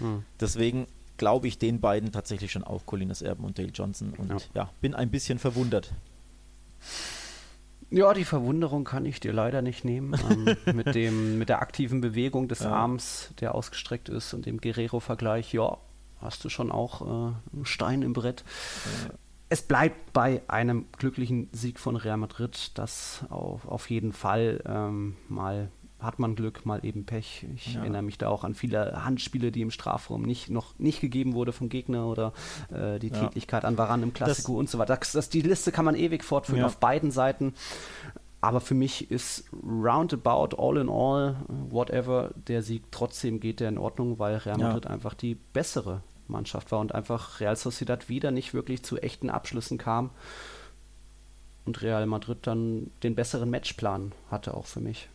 Mhm. 0.00 0.24
Deswegen 0.38 0.86
glaube 1.16 1.48
ich 1.48 1.58
den 1.58 1.80
beiden 1.80 2.12
tatsächlich 2.12 2.52
schon 2.52 2.64
auch, 2.64 2.86
Colinas 2.86 3.22
Erben 3.22 3.44
und 3.44 3.58
Dale 3.58 3.70
Johnson. 3.70 4.12
Und 4.16 4.30
ja, 4.30 4.36
ja 4.54 4.70
bin 4.80 4.94
ein 4.94 5.10
bisschen 5.10 5.38
verwundert. 5.38 5.92
Ja, 7.90 8.12
die 8.12 8.24
Verwunderung 8.24 8.84
kann 8.84 9.06
ich 9.06 9.20
dir 9.20 9.32
leider 9.32 9.62
nicht 9.62 9.84
nehmen. 9.84 10.14
Ähm, 10.30 10.56
mit, 10.76 10.94
dem, 10.94 11.38
mit 11.38 11.48
der 11.48 11.62
aktiven 11.62 12.00
Bewegung 12.00 12.48
des 12.48 12.60
ja. 12.60 12.70
Arms, 12.70 13.30
der 13.40 13.54
ausgestreckt 13.54 14.08
ist 14.08 14.34
und 14.34 14.46
dem 14.46 14.60
Guerrero-Vergleich, 14.60 15.52
ja, 15.52 15.78
hast 16.20 16.44
du 16.44 16.48
schon 16.48 16.70
auch 16.70 17.02
äh, 17.02 17.54
einen 17.54 17.64
Stein 17.64 18.02
im 18.02 18.12
Brett. 18.12 18.44
Ja 19.08 19.14
es 19.50 19.62
bleibt 19.62 20.12
bei 20.12 20.42
einem 20.48 20.86
glücklichen 20.98 21.48
Sieg 21.52 21.78
von 21.78 21.96
Real 21.96 22.18
Madrid. 22.18 22.72
Das 22.74 23.24
auf, 23.30 23.66
auf 23.66 23.88
jeden 23.90 24.12
Fall 24.12 24.62
ähm, 24.66 25.16
mal 25.28 25.70
hat 26.00 26.18
man 26.18 26.36
Glück, 26.36 26.64
mal 26.64 26.84
eben 26.84 27.04
Pech. 27.04 27.46
Ich 27.56 27.74
ja. 27.74 27.80
erinnere 27.80 28.02
mich 28.02 28.18
da 28.18 28.28
auch 28.28 28.44
an 28.44 28.54
viele 28.54 29.04
Handspiele, 29.04 29.50
die 29.50 29.62
im 29.62 29.70
Strafraum 29.70 30.22
nicht, 30.22 30.48
noch 30.48 30.78
nicht 30.78 31.00
gegeben 31.00 31.34
wurde 31.34 31.52
vom 31.52 31.68
Gegner 31.68 32.06
oder 32.06 32.32
äh, 32.72 32.98
die 32.98 33.08
ja. 33.08 33.20
Tätigkeit 33.20 33.64
an 33.64 33.76
Varan 33.76 34.02
im 34.02 34.12
Klassiko 34.12 34.56
und 34.56 34.70
so 34.70 34.78
weiter. 34.78 34.96
Das, 34.96 35.12
das, 35.12 35.28
die 35.28 35.42
Liste 35.42 35.72
kann 35.72 35.84
man 35.84 35.96
ewig 35.96 36.22
fortführen 36.22 36.60
ja. 36.60 36.66
auf 36.66 36.78
beiden 36.78 37.10
Seiten. 37.10 37.54
Aber 38.40 38.60
für 38.60 38.74
mich 38.74 39.10
ist 39.10 39.50
roundabout, 39.52 40.56
all 40.56 40.76
in 40.76 40.88
all, 40.88 41.36
whatever, 41.48 42.30
der 42.36 42.62
Sieg 42.62 42.84
trotzdem 42.92 43.40
geht 43.40 43.58
der 43.58 43.68
in 43.68 43.78
Ordnung, 43.78 44.20
weil 44.20 44.36
Real 44.36 44.58
Madrid 44.58 44.86
einfach 44.86 45.14
die 45.14 45.34
bessere 45.34 46.02
Mannschaft 46.28 46.70
war 46.70 46.78
und 46.78 46.94
einfach 46.94 47.40
Real 47.40 47.56
Sociedad 47.56 48.08
wieder 48.08 48.30
nicht 48.30 48.54
wirklich 48.54 48.84
zu 48.84 48.98
echten 48.98 49.28
Abschlüssen 49.28 49.76
kam 49.76 50.10
und 51.66 51.82
Real 51.82 52.06
Madrid 52.06 52.38
dann 52.42 52.90
den 53.02 53.16
besseren 53.16 53.50
Matchplan 53.50 54.12
hatte 54.30 54.54
auch 54.54 54.66
für 54.66 54.80
mich. 54.80 55.08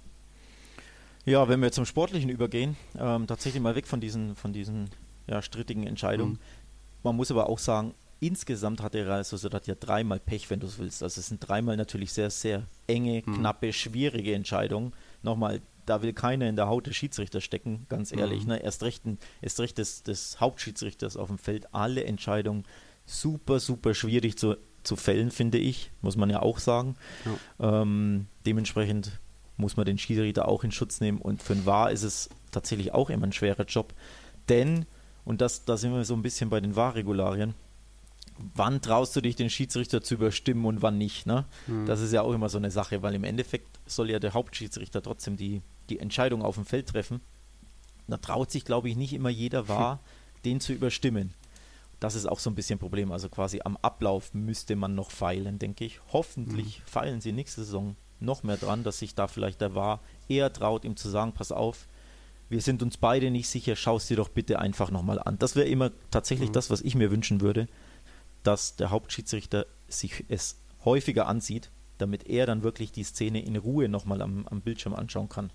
Ja, 1.26 1.48
wenn 1.48 1.62
wir 1.62 1.72
zum 1.72 1.86
Sportlichen 1.86 2.30
übergehen, 2.30 2.76
ähm, 2.98 3.28
tatsächlich 3.28 3.62
mal 3.62 3.76
weg 3.76 3.88
von 3.88 4.02
diesen, 4.02 4.36
von 4.36 4.52
diesen 4.52 4.90
ja, 5.28 5.42
strittigen 5.42 5.88
Entscheidungen. 5.88 6.34
Mhm. 6.34 6.40
Man 7.04 7.16
muss 7.16 7.32
aber 7.32 7.50
auch 7.50 7.60
sagen, 7.60 7.94
insgesamt 8.20 8.82
hatte 8.82 9.06
Real 9.06 9.24
Sociedad 9.24 9.66
ja 9.68 9.76
dreimal 9.76 10.20
Pech, 10.20 10.50
wenn 10.50 10.60
du 10.60 10.68
es 10.68 10.80
willst. 10.80 11.04
Also 11.04 11.20
es 11.20 11.28
sind 11.28 11.40
dreimal 11.40 11.78
natürlich 11.78 12.14
sehr, 12.14 12.30
sehr 12.30 12.64
enge, 12.88 13.24
mhm. 13.26 13.36
knappe, 13.36 13.74
schwierige 13.74 14.34
Entscheidungen. 14.34 14.94
Nochmal, 15.22 15.62
da 15.86 16.02
will 16.02 16.14
keiner 16.14 16.48
in 16.48 16.56
der 16.56 16.68
Haut 16.68 16.88
des 16.88 16.96
Schiedsrichters 16.96 17.44
stecken, 17.44 17.86
ganz 17.90 18.12
ehrlich. 18.12 18.44
Mhm. 18.44 18.50
Ne? 18.50 18.64
Erst 18.64 18.84
recht, 18.84 19.04
erst 19.42 19.60
recht 19.60 19.78
des, 19.78 20.04
des 20.04 20.40
Hauptschiedsrichters 20.40 21.18
auf 21.18 21.28
dem 21.28 21.38
Feld. 21.38 21.74
Alle 21.74 22.04
Entscheidungen 22.06 22.64
super, 23.06 23.60
super 23.60 23.94
schwierig 23.94 24.38
zu, 24.38 24.56
zu 24.84 24.96
fällen, 24.96 25.32
finde 25.32 25.58
ich, 25.58 25.92
muss 26.02 26.16
man 26.16 26.30
ja 26.30 26.42
auch 26.42 26.60
sagen. 26.60 26.96
Ja. 27.60 27.82
Ähm, 27.82 28.28
dementsprechend 28.46 29.20
muss 29.58 29.78
man 29.78 29.86
den 29.86 29.98
Schiedsrichter 29.98 30.48
auch 30.48 30.64
in 30.64 30.72
Schutz 30.72 31.00
nehmen 31.02 31.20
und 31.20 31.44
für 31.44 31.54
ein 31.54 31.66
Wahr 31.66 31.92
ist 31.92 32.04
es 32.04 32.30
tatsächlich 32.52 32.94
auch 32.94 33.10
immer 33.10 33.28
ein 33.28 33.34
schwerer 33.34 33.66
Job, 33.66 33.94
denn, 34.50 34.86
und 35.26 35.42
das, 35.42 35.66
da 35.66 35.78
sind 35.78 35.94
wir 35.94 36.04
so 36.06 36.14
ein 36.14 36.22
bisschen 36.22 36.50
bei 36.50 36.60
den 36.60 36.76
Wahrregularien, 36.76 37.54
wann 38.56 38.82
traust 38.82 39.16
du 39.16 39.22
dich, 39.22 39.36
den 39.36 39.50
Schiedsrichter 39.50 40.02
zu 40.02 40.16
überstimmen 40.16 40.66
und 40.66 40.82
wann 40.82 40.98
nicht. 40.98 41.26
Ne? 41.26 41.46
Mhm. 41.68 41.86
Das 41.86 42.02
ist 42.02 42.12
ja 42.12 42.22
auch 42.22 42.34
immer 42.34 42.50
so 42.50 42.58
eine 42.58 42.72
Sache, 42.72 43.02
weil 43.02 43.16
im 43.16 43.24
Endeffekt 43.24 43.80
soll 43.86 44.10
ja 44.10 44.20
der 44.20 44.34
Hauptschiedsrichter 44.34 45.02
trotzdem 45.02 45.38
die, 45.38 45.62
die 45.90 46.00
Entscheidung 46.00 46.42
auf 46.42 46.56
dem 46.56 46.66
Feld 46.66 46.90
treffen. 46.90 47.22
Da 48.08 48.18
traut 48.18 48.52
sich, 48.52 48.66
glaube 48.66 48.90
ich, 48.90 48.96
nicht 48.96 49.14
immer 49.14 49.30
jeder 49.30 49.68
wahr, 49.68 50.00
den 50.46 50.60
zu 50.60 50.74
überstimmen. 50.74 51.34
Das 52.00 52.16
ist 52.16 52.26
auch 52.26 52.40
so 52.40 52.50
ein 52.50 52.56
bisschen 52.56 52.76
ein 52.76 52.80
Problem. 52.80 53.12
Also 53.12 53.30
quasi 53.30 53.62
am 53.64 53.78
Ablauf 53.78 54.34
müsste 54.34 54.76
man 54.76 54.94
noch 54.94 55.10
feilen, 55.10 55.58
denke 55.58 55.86
ich. 55.86 56.02
Hoffentlich 56.12 56.80
mhm. 56.80 56.84
feilen 56.86 57.22
sie 57.22 57.32
nächste 57.32 57.64
Saison 57.64 57.96
noch 58.24 58.44
mehr 58.44 58.58
dran, 58.58 58.84
dass 58.84 59.00
sich 59.00 59.16
da 59.16 59.28
vielleicht 59.28 59.62
der 59.62 59.76
Wahr 59.76 60.00
eher 60.28 60.52
traut, 60.52 60.86
ihm 60.86 60.96
zu 60.96 61.10
sagen, 61.10 61.34
pass 61.34 61.52
auf, 61.52 61.88
wir 62.50 62.62
sind 62.62 62.84
uns 62.84 62.98
beide 62.98 63.32
nicht 63.32 63.50
sicher, 63.50 63.76
schau 63.76 63.98
es 63.98 64.08
dir 64.08 64.18
doch 64.18 64.30
bitte 64.30 64.60
einfach 64.60 64.92
nochmal 64.92 65.20
an. 65.20 65.40
Das 65.40 65.56
wäre 65.56 65.68
immer 65.68 65.92
tatsächlich 66.12 66.50
mhm. 66.50 66.54
das, 66.54 66.70
was 66.70 66.82
ich 66.82 66.96
mir 66.96 67.12
wünschen 67.12 67.42
würde, 67.42 67.68
dass 68.44 68.76
der 68.76 68.92
Hauptschiedsrichter 68.92 69.66
sich 69.88 70.26
es 70.30 70.60
häufiger 70.86 71.28
ansieht, 71.28 71.72
damit 71.98 72.28
er 72.28 72.46
dann 72.46 72.64
wirklich 72.64 72.92
die 72.92 73.04
Szene 73.04 73.44
in 73.44 73.56
Ruhe 73.56 73.90
nochmal 73.90 74.22
am, 74.22 74.48
am 74.48 74.62
Bildschirm 74.62 74.94
anschauen 74.94 75.30
kann. 75.30 75.52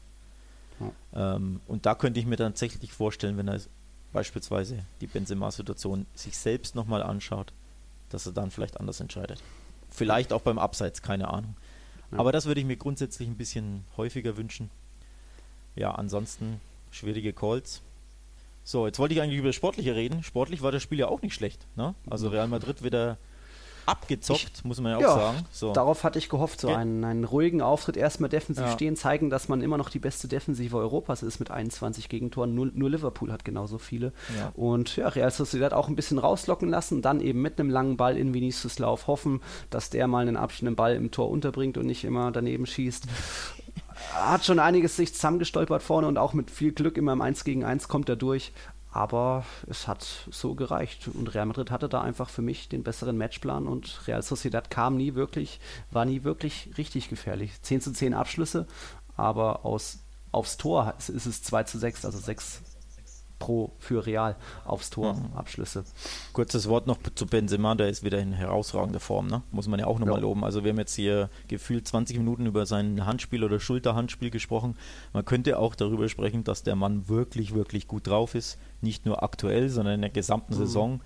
Ja. 0.80 1.36
Ähm, 1.36 1.60
und 1.66 1.86
da 1.86 1.94
könnte 1.94 2.20
ich 2.20 2.26
mir 2.26 2.36
tatsächlich 2.36 2.92
vorstellen, 2.92 3.36
wenn 3.36 3.48
er 3.48 3.60
beispielsweise 4.12 4.84
die 5.00 5.06
Benzema-Situation 5.06 6.06
sich 6.14 6.36
selbst 6.36 6.74
nochmal 6.74 7.02
anschaut, 7.02 7.52
dass 8.08 8.26
er 8.26 8.32
dann 8.32 8.50
vielleicht 8.50 8.80
anders 8.80 9.00
entscheidet. 9.00 9.42
Vielleicht 9.90 10.32
auch 10.32 10.42
beim 10.42 10.58
Abseits, 10.58 11.02
keine 11.02 11.28
Ahnung. 11.28 11.56
Ja. 12.12 12.18
Aber 12.18 12.32
das 12.32 12.46
würde 12.46 12.61
ich 12.61 12.66
mir 12.66 12.76
grundsätzlich 12.76 13.28
ein 13.28 13.36
bisschen 13.36 13.84
häufiger 13.96 14.36
wünschen. 14.36 14.70
Ja, 15.76 15.92
ansonsten 15.92 16.61
schwierige 16.90 17.32
Calls. 17.32 17.82
So, 18.64 18.86
jetzt 18.86 18.98
wollte 18.98 19.14
ich 19.14 19.22
eigentlich 19.22 19.38
über 19.38 19.48
das 19.48 19.56
Sportliche 19.56 19.94
reden. 19.94 20.22
Sportlich 20.22 20.62
war 20.62 20.72
das 20.72 20.82
Spiel 20.82 20.98
ja 20.98 21.09
auch 21.09 21.22
nicht 21.22 21.34
schlecht. 21.34 21.66
Ne? 21.76 21.94
Also 22.09 22.28
Real 22.28 22.48
Madrid 22.48 22.82
wieder 22.82 23.16
abgezockt, 23.89 24.53
ich, 24.57 24.64
muss 24.64 24.80
man 24.80 24.93
ja 24.93 24.99
auch 24.99 25.03
ja, 25.03 25.14
sagen. 25.14 25.39
So. 25.51 25.72
Darauf 25.72 26.05
hatte 26.05 26.18
ich 26.18 26.28
gehofft, 26.28 26.61
so 26.61 26.68
einen, 26.68 27.05
einen 27.05 27.24
ruhigen 27.24 27.62
Auftritt, 27.62 27.97
erstmal 27.97 28.28
defensiv 28.28 28.64
ja. 28.64 28.72
stehen, 28.72 28.97
zeigen, 28.97 29.30
dass 29.30 29.49
man 29.49 29.62
immer 29.62 29.78
noch 29.78 29.91
die 29.91 29.99
beste 29.99 30.28
Defensive 30.28 30.76
Europas 30.76 31.22
ist 31.22 31.39
mit 31.39 31.51
21 31.51 32.09
Gegentoren. 32.09 32.55
Nur, 32.55 32.70
nur 32.72 32.91
Liverpool 32.91 33.32
hat 33.32 33.45
genauso 33.45 33.78
viele. 33.78 34.12
Ja. 34.36 34.53
Und 34.55 34.97
ja, 34.97 35.09
Real 35.09 35.30
Sociedad 35.30 35.72
auch 35.72 35.89
ein 35.89 35.97
bisschen 35.97 36.18
rauslocken 36.18 36.68
lassen, 36.68 37.03
dann 37.03 37.20
eben 37.20 37.41
mit 37.41 37.59
einem 37.59 37.70
langen 37.70 37.97
Ball 37.97 38.16
in 38.16 38.34
Vinicius 38.34 38.78
Lauf 38.78 39.07
hoffen, 39.07 39.41
dass 39.70 39.91
der 39.91 40.07
mal 40.07 40.26
einen 40.26 40.36
abschnittenden 40.36 40.76
Ball 40.76 40.95
im 40.95 41.11
Tor 41.11 41.30
unterbringt 41.30 41.78
und 41.78 41.86
nicht 41.86 42.05
immer 42.05 42.30
daneben 42.30 42.66
schießt 42.66 43.07
hat 44.14 44.45
schon 44.45 44.59
einiges 44.59 44.97
sich 44.97 45.14
zusammengestolpert 45.14 45.82
vorne 45.82 46.07
und 46.07 46.18
auch 46.18 46.32
mit 46.32 46.51
viel 46.51 46.72
Glück 46.72 46.97
immer 46.97 47.12
im 47.12 47.20
1 47.20 47.45
gegen 47.45 47.64
1 47.64 47.89
kommt 47.89 48.09
er 48.09 48.16
durch. 48.16 48.53
Aber 48.99 49.44
es 49.68 49.86
hat 49.86 50.05
so 50.28 50.57
gereicht. 50.57 51.07
Und 51.07 51.32
Real 51.32 51.46
Madrid 51.46 51.70
hatte 51.70 51.88
da 51.88 52.01
einfach 52.01 52.28
für 52.28 52.42
mich 52.42 52.68
den 52.68 52.82
besseren 52.82 53.16
Matchplan 53.16 53.68
und 53.68 54.09
Real 54.09 54.24
Sociedad 54.24 54.70
kam 54.70 54.96
nie 54.96 55.14
wirklich, 55.14 55.61
war 55.92 56.05
nie 56.05 56.24
wirklich 56.24 56.70
richtig 56.78 57.09
gefährlich. 57.09 57.53
10 57.62 57.80
zu 57.80 57.92
10 57.92 58.12
Abschlüsse, 58.12 58.66
aber 59.16 59.64
aus, 59.64 60.01
aufs 60.32 60.57
Tor 60.57 60.94
ist 60.99 61.11
es 61.11 61.44
2 61.44 61.62
zu 61.62 61.78
6, 61.78 62.07
also 62.07 62.18
6 62.18 62.62
pro 63.39 63.72
für 63.78 64.07
Real 64.07 64.36
aufs 64.64 64.91
Tor 64.91 65.14
mhm. 65.14 65.32
Abschlüsse. 65.34 65.84
Kurzes 66.32 66.68
Wort 66.68 66.86
noch 66.86 66.99
zu 67.14 67.26
Benzema, 67.26 67.74
der 67.74 67.89
ist 67.89 68.05
wieder 68.05 68.18
in 68.18 68.32
herausragender 68.32 69.01
Form, 69.01 69.26
ne? 69.26 69.43
muss 69.51 69.68
man 69.68 69.80
ja 69.80 69.86
auch 69.86 69.99
nochmal 69.99 70.16
ja. 70.16 70.22
loben. 70.22 70.45
Also 70.45 70.64
wir 70.64 70.70
haben 70.70 70.78
jetzt 70.78 70.95
hier 70.95 71.30
gefühlt 71.49 71.86
20 71.86 72.18
Minuten 72.18 72.47
über 72.47 72.66
sein 72.66 73.07
Handspiel 73.07 73.45
oder 73.45 73.61
Schulterhandspiel 73.61 74.30
gesprochen. 74.30 74.76
Man 75.12 75.24
könnte 75.24 75.59
auch 75.59 75.74
darüber 75.74 76.09
sprechen, 76.09 76.45
dass 76.45 76.62
der 76.62 76.76
Mann 76.76 77.09
wirklich, 77.09 77.55
wirklich 77.55 77.89
gut 77.89 78.07
drauf 78.07 78.34
ist. 78.34 78.59
Nicht 78.80 79.07
nur 79.07 79.22
aktuell, 79.22 79.68
sondern 79.68 79.95
in 79.95 80.01
der 80.03 80.11
gesamten 80.11 80.55
mhm. 80.55 80.59
Saison 80.59 81.01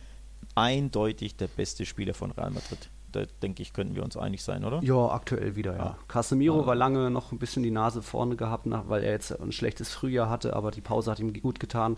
eindeutig 0.55 1.37
der 1.37 1.49
beste 1.49 1.87
Spieler 1.87 2.15
von 2.15 2.31
Real 2.33 2.51
Madrid. 2.51 2.91
Da 3.13 3.25
denke 3.43 3.63
ich, 3.63 3.73
könnten 3.73 3.95
wir 3.95 4.03
uns 4.03 4.17
einig 4.17 4.43
sein, 4.43 4.65
oder? 4.65 4.83
Ja, 4.83 5.09
aktuell 5.09 5.57
wieder, 5.57 5.77
ja. 5.77 5.85
ja. 5.85 5.99
Casemiro 6.09 6.61
ja. 6.61 6.67
war 6.67 6.75
lange 6.75 7.11
noch 7.11 7.33
ein 7.33 7.39
bisschen 7.39 7.63
die 7.63 7.71
Nase 7.71 8.03
vorne 8.03 8.37
gehabt, 8.37 8.67
nach, 8.67 8.89
weil 8.89 9.05
er 9.05 9.13
jetzt 9.13 9.39
ein 9.41 9.53
schlechtes 9.53 9.93
Frühjahr 9.93 10.29
hatte, 10.29 10.55
aber 10.57 10.71
die 10.71 10.81
Pause 10.81 11.11
hat 11.11 11.21
ihm 11.21 11.33
gut 11.33 11.61
getan. 11.61 11.97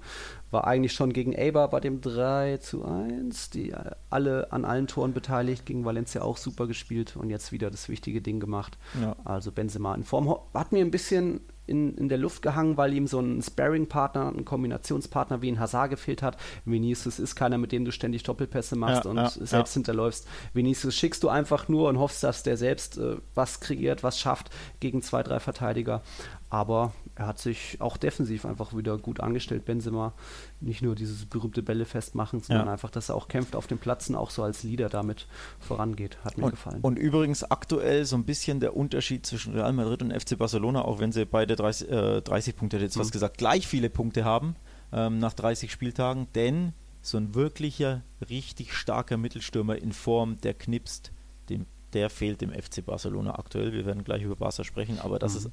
War 0.50 0.66
eigentlich 0.66 0.92
schon 0.92 1.12
gegen 1.12 1.36
Eibar 1.36 1.70
bei 1.70 1.80
dem 1.80 2.00
3 2.00 2.58
zu 2.58 2.84
1, 2.84 3.50
die 3.50 3.74
alle 4.10 4.52
an 4.52 4.64
allen 4.64 4.86
Toren 4.86 5.12
beteiligt, 5.12 5.66
gegen 5.66 5.84
Valencia 5.84 6.22
auch 6.22 6.36
super 6.36 6.66
gespielt 6.66 7.16
und 7.16 7.30
jetzt 7.30 7.52
wieder 7.52 7.70
das 7.70 7.88
wichtige 7.88 8.20
Ding 8.20 8.40
gemacht. 8.40 8.78
Ja. 9.00 9.16
Also 9.24 9.52
Benzema 9.52 9.94
in 9.94 10.04
Form. 10.04 10.36
Hat 10.52 10.72
mir 10.72 10.84
ein 10.84 10.90
bisschen 10.90 11.40
in, 11.66 11.94
in 11.96 12.08
der 12.08 12.18
Luft 12.18 12.42
gehangen, 12.42 12.76
weil 12.76 12.92
ihm 12.92 13.06
so 13.06 13.20
ein 13.20 13.42
Sparring-Partner, 13.42 14.32
ein 14.36 14.44
Kombinationspartner 14.44 15.42
wie 15.42 15.50
ein 15.50 15.60
Hazard 15.60 15.90
gefehlt 15.90 16.22
hat. 16.22 16.36
Vinicius 16.64 17.18
ist 17.18 17.34
keiner, 17.36 17.58
mit 17.58 17.72
dem 17.72 17.84
du 17.84 17.92
ständig 17.92 18.22
Doppelpässe 18.22 18.76
machst 18.76 19.04
ja, 19.04 19.10
und 19.10 19.16
ja, 19.16 19.28
selbst 19.28 19.74
ja. 19.74 19.78
hinterläufst. 19.80 20.28
Vinicius 20.52 20.94
schickst 20.94 21.22
du 21.22 21.28
einfach 21.28 21.68
nur 21.68 21.88
und 21.88 21.98
hoffst, 21.98 22.22
dass 22.22 22.42
der 22.42 22.56
selbst 22.56 22.98
äh, 22.98 23.16
was 23.34 23.60
kreiert, 23.60 24.02
was 24.02 24.18
schafft 24.18 24.50
gegen 24.80 25.02
zwei, 25.02 25.22
drei 25.22 25.40
Verteidiger. 25.40 26.02
Aber 26.50 26.92
er 27.16 27.26
hat 27.26 27.38
sich 27.38 27.80
auch 27.80 27.96
defensiv 27.96 28.44
einfach 28.44 28.76
wieder 28.76 28.96
gut 28.98 29.20
angestellt, 29.20 29.64
Benzema. 29.64 30.12
Nicht 30.60 30.82
nur 30.82 30.94
dieses 30.94 31.26
berühmte 31.26 31.62
Bälle 31.62 31.84
festmachen, 31.84 32.40
sondern 32.40 32.66
ja. 32.66 32.72
einfach, 32.72 32.90
dass 32.90 33.08
er 33.08 33.16
auch 33.16 33.28
kämpft 33.28 33.56
auf 33.56 33.66
den 33.66 33.78
Platzen, 33.78 34.14
auch 34.14 34.30
so 34.30 34.42
als 34.42 34.62
Leader 34.62 34.88
damit 34.88 35.26
vorangeht. 35.58 36.18
Hat 36.24 36.38
mir 36.38 36.44
und, 36.44 36.50
gefallen. 36.50 36.80
Und 36.82 36.98
übrigens 36.98 37.42
aktuell 37.42 38.04
so 38.04 38.16
ein 38.16 38.24
bisschen 38.24 38.60
der 38.60 38.76
Unterschied 38.76 39.26
zwischen 39.26 39.54
Real 39.54 39.72
Madrid 39.72 40.02
und 40.02 40.12
FC 40.12 40.38
Barcelona, 40.38 40.82
auch 40.82 41.00
wenn 41.00 41.12
sie 41.12 41.24
beide 41.24 41.56
30, 41.56 41.90
äh, 41.90 42.22
30 42.22 42.56
Punkte, 42.56 42.78
jetzt 42.78 42.96
mhm. 42.96 43.00
was 43.00 43.10
gesagt, 43.10 43.38
gleich 43.38 43.66
viele 43.66 43.90
Punkte 43.90 44.24
haben 44.24 44.54
ähm, 44.92 45.18
nach 45.18 45.34
30 45.34 45.72
Spieltagen, 45.72 46.28
denn 46.34 46.72
so 47.02 47.18
ein 47.18 47.34
wirklicher, 47.34 48.02
richtig 48.28 48.72
starker 48.72 49.16
Mittelstürmer 49.16 49.76
in 49.76 49.92
Form, 49.92 50.40
der 50.40 50.54
knipst, 50.54 51.12
dem, 51.48 51.66
der 51.92 52.08
fehlt 52.08 52.40
dem 52.40 52.50
FC 52.50 52.84
Barcelona 52.84 53.38
aktuell. 53.38 53.72
Wir 53.72 53.84
werden 53.84 54.04
gleich 54.04 54.22
über 54.22 54.36
Barca 54.36 54.64
sprechen, 54.64 54.98
aber 55.00 55.18
das 55.18 55.32
mhm. 55.32 55.38
ist 55.38 55.50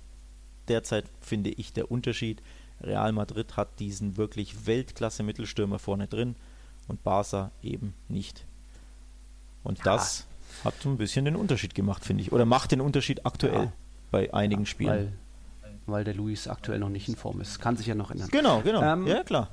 derzeit, 0.68 1.05
finde 1.22 1.49
ich, 1.51 1.74
der 1.74 1.91
Unterschied. 1.91 2.41
Real 2.82 3.12
Madrid 3.12 3.57
hat 3.57 3.80
diesen 3.80 4.18
wirklich 4.18 4.66
Weltklasse-Mittelstürmer 4.66 5.80
vorne 5.80 6.07
drin 6.07 6.36
und 6.88 7.03
Barca 7.03 7.51
eben 7.62 7.93
nicht. 8.07 8.45
Und 9.64 9.80
ja. 9.80 9.84
das 9.84 10.26
hat 10.64 10.74
so 10.82 10.89
ein 10.89 10.97
bisschen 10.97 11.26
den 11.26 11.36
Unterschied 11.36 11.76
gemacht, 11.76 12.03
finde 12.03 12.24
ich. 12.24 12.32
Oder 12.32 12.45
macht 12.45 12.72
den 12.72 12.82
Unterschied 12.82 13.26
aktuell 13.26 13.66
ja. 13.66 13.74
bei 14.09 14.34
einigen 14.34 14.64
ja, 14.64 14.68
Spielen. 14.68 15.14
Weil, 15.62 15.74
weil 15.86 16.03
der 16.03 16.16
Luis 16.16 16.47
aktuell 16.47 16.80
noch 16.80 16.89
nicht 16.89 17.07
in 17.07 17.16
Form 17.16 17.41
ist. 17.41 17.59
Kann 17.59 17.78
sich 17.78 17.88
ja 17.88 17.95
noch 17.95 18.12
ändern. 18.12 18.30
Genau, 18.32 18.62
genau. 18.62 18.82
Ähm, 18.82 19.07
ja, 19.07 19.24
klar. 19.24 19.49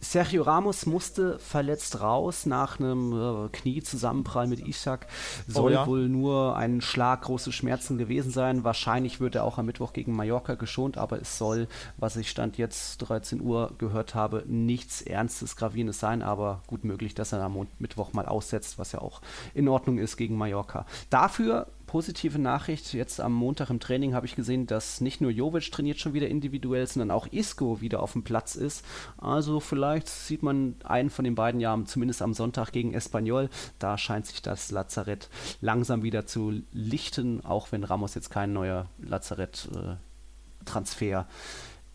Sergio 0.00 0.42
Ramos 0.42 0.86
musste 0.86 1.38
verletzt 1.38 2.00
raus 2.00 2.46
nach 2.46 2.80
einem 2.80 3.12
äh, 3.12 3.48
Kniezusammenprall 3.50 4.46
mit 4.46 4.66
Ishak. 4.66 5.06
Soll 5.46 5.72
oh 5.72 5.74
ja. 5.74 5.86
wohl 5.86 6.08
nur 6.08 6.56
ein 6.56 6.80
Schlag, 6.80 7.22
große 7.22 7.52
Schmerzen 7.52 7.98
gewesen 7.98 8.30
sein. 8.30 8.64
Wahrscheinlich 8.64 9.20
wird 9.20 9.34
er 9.34 9.44
auch 9.44 9.58
am 9.58 9.66
Mittwoch 9.66 9.92
gegen 9.92 10.14
Mallorca 10.14 10.54
geschont, 10.54 10.96
aber 10.96 11.20
es 11.20 11.38
soll, 11.38 11.68
was 11.98 12.16
ich 12.16 12.30
Stand 12.30 12.56
jetzt 12.58 12.98
13 12.98 13.40
Uhr 13.40 13.72
gehört 13.78 14.14
habe, 14.14 14.44
nichts 14.46 15.02
Ernstes, 15.02 15.56
Gravierendes 15.56 16.00
sein. 16.00 16.22
Aber 16.22 16.62
gut 16.66 16.84
möglich, 16.84 17.14
dass 17.14 17.32
er 17.32 17.42
am 17.42 17.66
Mittwoch 17.78 18.12
mal 18.12 18.26
aussetzt, 18.26 18.78
was 18.78 18.92
ja 18.92 19.00
auch 19.00 19.20
in 19.54 19.68
Ordnung 19.68 19.98
ist 19.98 20.16
gegen 20.16 20.36
Mallorca. 20.36 20.86
Dafür 21.10 21.66
positive 21.90 22.38
Nachricht. 22.38 22.94
Jetzt 22.94 23.20
am 23.20 23.32
Montag 23.32 23.68
im 23.68 23.80
Training 23.80 24.14
habe 24.14 24.24
ich 24.24 24.36
gesehen, 24.36 24.68
dass 24.68 25.00
nicht 25.00 25.20
nur 25.20 25.32
Jovic 25.32 25.72
trainiert 25.72 25.98
schon 25.98 26.14
wieder 26.14 26.28
individuell, 26.28 26.86
sondern 26.86 27.10
auch 27.10 27.26
Isco 27.32 27.80
wieder 27.80 28.00
auf 28.00 28.12
dem 28.12 28.22
Platz 28.22 28.54
ist. 28.54 28.84
Also 29.18 29.58
vielleicht 29.58 30.08
sieht 30.08 30.44
man 30.44 30.76
einen 30.84 31.10
von 31.10 31.24
den 31.24 31.34
beiden 31.34 31.60
ja 31.60 31.76
zumindest 31.86 32.22
am 32.22 32.32
Sonntag 32.32 32.70
gegen 32.70 32.94
Espanyol. 32.94 33.50
Da 33.80 33.98
scheint 33.98 34.26
sich 34.26 34.40
das 34.40 34.70
Lazarett 34.70 35.28
langsam 35.60 36.04
wieder 36.04 36.26
zu 36.26 36.62
lichten, 36.72 37.44
auch 37.44 37.72
wenn 37.72 37.82
Ramos 37.82 38.14
jetzt 38.14 38.30
kein 38.30 38.52
neuer 38.52 38.86
Lazarett-Transfer 39.00 41.26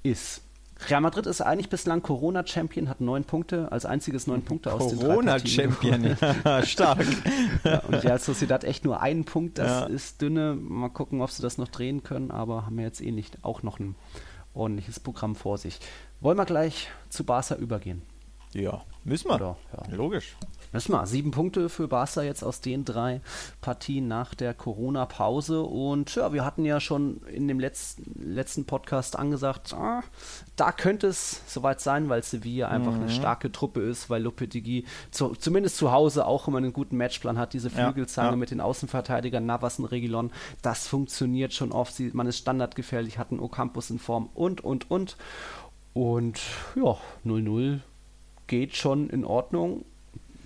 äh, 0.03 0.11
ist. 0.11 0.44
Real 0.89 1.01
Madrid 1.01 1.25
ist 1.25 1.41
eigentlich 1.41 1.69
bislang 1.69 2.01
Corona-Champion, 2.01 2.89
hat 2.89 3.01
neun 3.01 3.23
Punkte, 3.23 3.71
als 3.71 3.85
einziges 3.85 4.27
neun 4.27 4.43
Punkte 4.43 4.73
aus 4.73 4.89
den 4.89 4.99
Corona-Champion, 4.99 6.17
stark. 6.63 7.05
ja, 7.63 7.79
und 7.79 7.95
Real 7.95 8.19
Sociedad 8.19 8.63
echt 8.63 8.83
nur 8.83 9.01
einen 9.01 9.25
Punkt, 9.25 9.57
das 9.57 9.67
ja. 9.67 9.85
ist 9.85 10.21
dünne. 10.21 10.55
Mal 10.55 10.89
gucken, 10.89 11.21
ob 11.21 11.31
sie 11.31 11.41
das 11.41 11.57
noch 11.57 11.69
drehen 11.69 12.03
können, 12.03 12.29
aber 12.29 12.65
haben 12.65 12.77
wir 12.77 12.83
jetzt 12.83 13.01
eh 13.01 13.11
nicht 13.11 13.43
auch 13.43 13.63
noch 13.63 13.79
ein 13.79 13.95
ordentliches 14.53 14.99
Programm 14.99 15.35
vor 15.35 15.57
sich. 15.57 15.79
Wollen 16.19 16.37
wir 16.37 16.45
gleich 16.45 16.89
zu 17.09 17.23
Barca 17.23 17.55
übergehen? 17.55 18.01
Ja, 18.55 18.81
müssen 19.03 19.27
wir. 19.27 19.35
Oder, 19.35 19.57
ja. 19.73 19.95
Logisch. 19.95 20.37
Müssen 20.71 20.93
wir. 20.93 21.05
Sieben 21.05 21.31
Punkte 21.31 21.67
für 21.67 21.89
Barca 21.89 22.21
jetzt 22.21 22.41
aus 22.41 22.61
den 22.61 22.85
drei 22.85 23.19
Partien 23.59 24.07
nach 24.07 24.33
der 24.33 24.53
Corona-Pause. 24.53 25.61
Und 25.61 26.15
ja, 26.15 26.31
wir 26.31 26.45
hatten 26.45 26.63
ja 26.63 26.79
schon 26.79 27.21
in 27.27 27.49
dem 27.49 27.59
letzten, 27.59 28.33
letzten 28.33 28.63
Podcast 28.65 29.19
angesagt, 29.19 29.73
ah, 29.73 30.03
da 30.55 30.71
könnte 30.71 31.07
es 31.07 31.41
soweit 31.47 31.81
sein, 31.81 32.07
weil 32.07 32.23
Sevilla 32.23 32.69
einfach 32.69 32.93
mhm. 32.93 33.01
eine 33.01 33.09
starke 33.09 33.51
Truppe 33.51 33.81
ist, 33.81 34.09
weil 34.09 34.23
Lopetegui 34.23 34.85
zu, 35.11 35.35
zumindest 35.35 35.75
zu 35.75 35.91
Hause 35.91 36.25
auch 36.25 36.47
immer 36.47 36.59
einen 36.59 36.71
guten 36.71 36.95
Matchplan 36.95 37.37
hat. 37.37 37.51
Diese 37.51 37.69
Flügelzange 37.69 38.29
ja, 38.29 38.33
ja. 38.33 38.37
mit 38.37 38.51
den 38.51 38.61
Außenverteidigern 38.61 39.45
Navas 39.45 39.79
und 39.79 39.85
Regilon, 39.85 40.31
das 40.61 40.87
funktioniert 40.87 41.53
schon 41.53 41.73
oft. 41.73 41.93
Sie, 41.93 42.11
man 42.13 42.27
ist 42.27 42.37
standardgefährlich, 42.37 43.17
hat 43.17 43.31
einen 43.31 43.41
Ocampus 43.41 43.89
in 43.89 43.99
Form 43.99 44.29
und, 44.33 44.63
und, 44.63 44.89
und. 44.89 45.17
Und 45.93 46.41
ja, 46.75 46.97
0-0 47.25 47.79
geht 48.47 48.75
schon 48.75 49.09
in 49.09 49.25
Ordnung. 49.25 49.85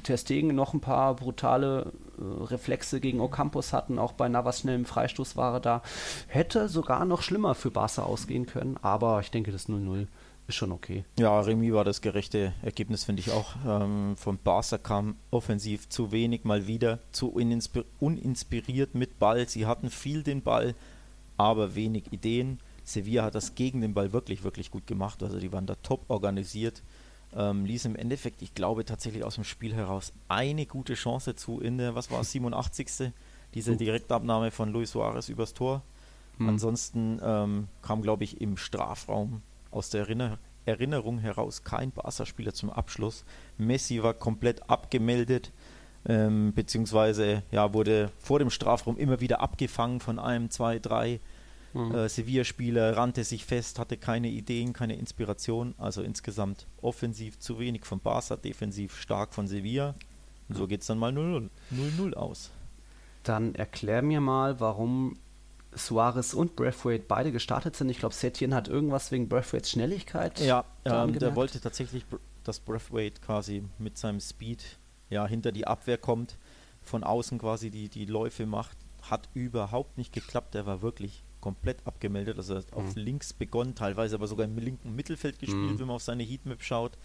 Ter 0.03 0.17
noch 0.43 0.73
ein 0.73 0.79
paar 0.79 1.15
brutale 1.15 1.91
äh, 2.17 2.43
Reflexe 2.45 2.99
gegen 2.99 3.19
Ocampos 3.19 3.73
hatten, 3.73 3.99
auch 3.99 4.13
bei 4.13 4.29
Navas 4.29 4.59
schnellem 4.59 4.85
Freistoß 4.85 5.35
war 5.35 5.55
er 5.55 5.59
da. 5.59 5.81
Hätte 6.27 6.69
sogar 6.69 7.05
noch 7.05 7.21
schlimmer 7.21 7.53
für 7.53 7.69
Barca 7.69 8.03
ausgehen 8.03 8.45
können, 8.45 8.77
aber 8.81 9.19
ich 9.19 9.29
denke, 9.29 9.51
das 9.51 9.67
0-0 9.67 10.07
ist 10.47 10.55
schon 10.55 10.71
okay. 10.71 11.03
Ja, 11.19 11.39
Remy 11.39 11.73
war 11.73 11.83
das 11.83 12.01
gerechte 12.01 12.53
Ergebnis, 12.63 13.03
finde 13.03 13.19
ich 13.19 13.31
auch. 13.31 13.55
Ähm, 13.67 14.15
von 14.17 14.39
Barca 14.43 14.77
kam 14.77 15.15
offensiv 15.31 15.89
zu 15.89 16.11
wenig 16.11 16.43
mal 16.43 16.65
wieder, 16.65 16.99
zu 17.11 17.29
uninspiriert 17.29 18.95
mit 18.95 19.19
Ball. 19.19 19.47
Sie 19.47 19.65
hatten 19.65 19.89
viel 19.89 20.23
den 20.23 20.41
Ball, 20.41 20.75
aber 21.37 21.75
wenig 21.75 22.11
Ideen. 22.11 22.59
Sevilla 22.83 23.25
hat 23.25 23.35
das 23.35 23.53
gegen 23.53 23.81
den 23.81 23.93
Ball 23.93 24.11
wirklich, 24.11 24.43
wirklich 24.43 24.71
gut 24.71 24.87
gemacht. 24.87 25.21
Also 25.21 25.39
die 25.39 25.51
waren 25.51 25.67
da 25.67 25.75
top 25.75 26.05
organisiert 26.07 26.81
ähm, 27.35 27.65
ließ 27.65 27.85
im 27.85 27.95
Endeffekt, 27.95 28.41
ich 28.41 28.53
glaube 28.53 28.85
tatsächlich 28.85 29.23
aus 29.23 29.35
dem 29.35 29.43
Spiel 29.43 29.73
heraus, 29.73 30.13
eine 30.27 30.65
gute 30.65 30.95
Chance 30.95 31.35
zu 31.35 31.59
in 31.59 31.77
der, 31.77 31.95
was 31.95 32.11
war 32.11 32.21
es, 32.21 32.31
87. 32.31 33.11
Diese 33.53 33.75
Direktabnahme 33.75 34.51
von 34.51 34.71
Luis 34.71 34.91
Suarez 34.91 35.29
übers 35.29 35.53
Tor. 35.53 35.81
Hm. 36.37 36.49
Ansonsten 36.49 37.19
ähm, 37.23 37.67
kam, 37.81 38.01
glaube 38.01 38.23
ich, 38.23 38.41
im 38.41 38.57
Strafraum 38.57 39.41
aus 39.71 39.89
der 39.89 40.01
Erinner 40.01 40.39
Erinnerung 40.65 41.17
heraus 41.19 41.63
kein 41.63 41.91
Barca-Spieler 41.91 42.53
zum 42.53 42.69
Abschluss. 42.69 43.25
Messi 43.57 44.03
war 44.03 44.13
komplett 44.13 44.69
abgemeldet, 44.69 45.51
ähm, 46.05 46.53
beziehungsweise 46.53 47.43
ja, 47.51 47.73
wurde 47.73 48.11
vor 48.19 48.39
dem 48.39 48.49
Strafraum 48.49 48.97
immer 48.97 49.19
wieder 49.19 49.41
abgefangen 49.41 49.99
von 49.99 50.19
einem, 50.19 50.51
zwei, 50.51 50.77
drei 50.77 51.19
Mhm. 51.73 51.93
Äh, 51.93 52.09
Sevilla-Spieler 52.09 52.97
rannte 52.97 53.23
sich 53.23 53.45
fest, 53.45 53.79
hatte 53.79 53.97
keine 53.97 54.29
Ideen, 54.29 54.73
keine 54.73 54.95
Inspiration. 54.95 55.75
Also 55.77 56.01
insgesamt 56.01 56.67
offensiv 56.81 57.39
zu 57.39 57.59
wenig 57.59 57.85
von 57.85 57.99
Barca, 57.99 58.35
defensiv 58.35 58.95
stark 58.95 59.33
von 59.33 59.47
Sevilla. 59.47 59.95
Und 60.47 60.55
so 60.55 60.67
geht 60.67 60.81
es 60.81 60.87
dann 60.87 60.97
mal 60.97 61.11
0-0 61.11 62.13
aus. 62.13 62.49
Dann 63.23 63.53
erklär 63.53 64.01
mir 64.01 64.19
mal, 64.21 64.59
warum 64.59 65.17
Suarez 65.73 66.33
und 66.33 66.55
Breathwaite 66.55 67.05
beide 67.07 67.31
gestartet 67.31 67.75
sind. 67.75 67.89
Ich 67.89 67.99
glaube, 67.99 68.15
Setien 68.15 68.55
hat 68.55 68.67
irgendwas 68.67 69.11
wegen 69.11 69.29
Breathwaites 69.29 69.69
Schnelligkeit. 69.69 70.39
Ja, 70.39 70.65
ähm, 70.85 71.17
der 71.17 71.35
wollte 71.35 71.61
tatsächlich, 71.61 72.05
dass 72.43 72.59
Breathwaite 72.59 73.21
quasi 73.21 73.63
mit 73.77 73.97
seinem 73.97 74.19
Speed 74.19 74.63
ja, 75.09 75.27
hinter 75.27 75.51
die 75.51 75.67
Abwehr 75.67 75.97
kommt, 75.97 76.37
von 76.81 77.03
außen 77.03 77.37
quasi 77.37 77.69
die, 77.69 77.89
die 77.89 78.05
Läufe 78.05 78.47
macht. 78.47 78.77
Hat 79.03 79.29
überhaupt 79.33 79.97
nicht 79.97 80.11
geklappt. 80.11 80.55
Der 80.55 80.65
war 80.65 80.81
wirklich 80.81 81.23
komplett 81.41 81.85
abgemeldet. 81.85 82.37
Also 82.37 82.53
er 82.53 82.59
hat 82.59 82.71
mhm. 82.71 82.77
auf 82.77 82.95
links 82.95 83.33
begonnen, 83.33 83.75
teilweise 83.75 84.15
aber 84.15 84.27
sogar 84.27 84.45
im 84.45 84.57
linken 84.57 84.95
Mittelfeld 84.95 85.39
gespielt, 85.39 85.71
mhm. 85.71 85.79
wenn 85.79 85.87
man 85.87 85.95
auf 85.95 86.03
seine 86.03 86.23
Heatmap 86.23 86.61
schaut. 86.61 86.97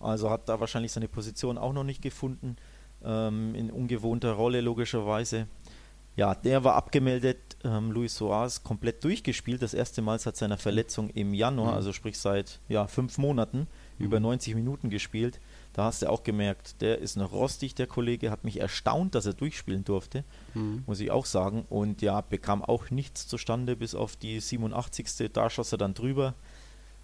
Also 0.00 0.30
hat 0.30 0.48
da 0.48 0.60
wahrscheinlich 0.60 0.92
seine 0.92 1.08
Position 1.08 1.58
auch 1.58 1.72
noch 1.72 1.84
nicht 1.84 2.02
gefunden. 2.02 2.56
Ähm, 3.04 3.54
in 3.54 3.70
ungewohnter 3.70 4.32
Rolle 4.32 4.60
logischerweise. 4.60 5.46
Ja, 6.16 6.34
der 6.34 6.62
war 6.62 6.74
abgemeldet. 6.74 7.38
Ähm, 7.64 7.90
Luis 7.90 8.16
Soares 8.16 8.62
komplett 8.62 9.02
durchgespielt. 9.02 9.62
Das 9.62 9.74
erste 9.74 10.02
Mal 10.02 10.18
seit 10.18 10.36
seiner 10.36 10.58
Verletzung 10.58 11.08
im 11.10 11.32
Januar, 11.32 11.72
mhm. 11.72 11.76
also 11.76 11.92
sprich 11.92 12.18
seit 12.18 12.60
ja, 12.68 12.86
fünf 12.86 13.18
Monaten, 13.18 13.66
über 13.98 14.20
90 14.20 14.54
mhm. 14.54 14.60
Minuten 14.60 14.90
gespielt. 14.90 15.40
Da 15.72 15.84
hast 15.84 16.02
du 16.02 16.10
auch 16.10 16.22
gemerkt, 16.22 16.80
der 16.82 16.98
ist 16.98 17.16
noch 17.16 17.32
rostig, 17.32 17.74
der 17.74 17.86
Kollege, 17.86 18.30
hat 18.30 18.44
mich 18.44 18.60
erstaunt, 18.60 19.14
dass 19.14 19.26
er 19.26 19.32
durchspielen 19.32 19.84
durfte, 19.84 20.24
mhm. 20.54 20.84
muss 20.86 21.00
ich 21.00 21.10
auch 21.10 21.26
sagen. 21.26 21.64
Und 21.68 22.02
ja, 22.02 22.20
bekam 22.20 22.62
auch 22.62 22.90
nichts 22.90 23.26
zustande, 23.26 23.76
bis 23.76 23.94
auf 23.94 24.16
die 24.16 24.40
87. 24.40 25.30
Da 25.32 25.48
schoss 25.48 25.72
er 25.72 25.78
dann 25.78 25.94
drüber. 25.94 26.34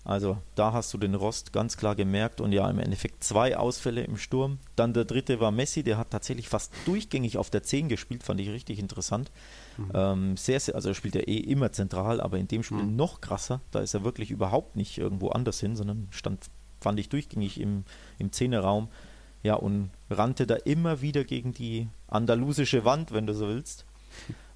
Also 0.08 0.38
da 0.54 0.72
hast 0.72 0.94
du 0.94 0.98
den 0.98 1.14
Rost 1.14 1.52
ganz 1.52 1.76
klar 1.76 1.94
gemerkt 1.94 2.40
und 2.40 2.52
ja, 2.52 2.68
im 2.70 2.78
Endeffekt 2.78 3.22
zwei 3.22 3.58
Ausfälle 3.58 4.02
im 4.04 4.16
Sturm. 4.16 4.58
Dann 4.74 4.94
der 4.94 5.04
dritte 5.04 5.38
war 5.38 5.50
Messi, 5.50 5.82
der 5.82 5.98
hat 5.98 6.10
tatsächlich 6.10 6.48
fast 6.48 6.72
durchgängig 6.86 7.36
auf 7.36 7.50
der 7.50 7.62
10 7.62 7.90
gespielt, 7.90 8.22
fand 8.22 8.40
ich 8.40 8.48
richtig 8.48 8.78
interessant. 8.78 9.30
Mhm. 9.76 9.90
Ähm, 9.92 10.36
sehr, 10.38 10.60
sehr, 10.60 10.76
also 10.76 10.88
er 10.88 10.94
spielt 10.94 11.14
ja 11.14 11.20
eh 11.20 11.36
immer 11.36 11.72
zentral, 11.72 12.22
aber 12.22 12.38
in 12.38 12.48
dem 12.48 12.62
Spiel 12.62 12.84
mhm. 12.84 12.96
noch 12.96 13.20
krasser. 13.20 13.60
Da 13.70 13.80
ist 13.80 13.92
er 13.92 14.02
wirklich 14.02 14.30
überhaupt 14.30 14.76
nicht 14.76 14.96
irgendwo 14.96 15.28
anders 15.28 15.60
hin, 15.60 15.76
sondern 15.76 16.08
stand, 16.10 16.46
fand 16.80 16.98
ich 17.00 17.08
durchgängig 17.08 17.60
im, 17.60 17.84
im 18.18 18.32
Zehnerraum. 18.32 18.88
Ja, 19.42 19.54
und 19.54 19.90
rannte 20.10 20.46
da 20.46 20.56
immer 20.56 21.00
wieder 21.00 21.24
gegen 21.24 21.52
die 21.54 21.88
andalusische 22.08 22.84
Wand, 22.84 23.12
wenn 23.12 23.26
du 23.26 23.34
so 23.34 23.46
willst. 23.46 23.84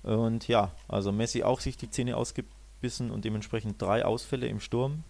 Und 0.02 0.48
ja, 0.48 0.72
also 0.88 1.12
Messi 1.12 1.44
auch 1.44 1.60
sich 1.60 1.76
die 1.76 1.88
Zähne 1.88 2.16
ausgebissen 2.16 3.10
und 3.10 3.24
dementsprechend 3.24 3.80
drei 3.80 4.04
Ausfälle 4.04 4.46
im 4.48 4.58
Sturm. 4.58 5.04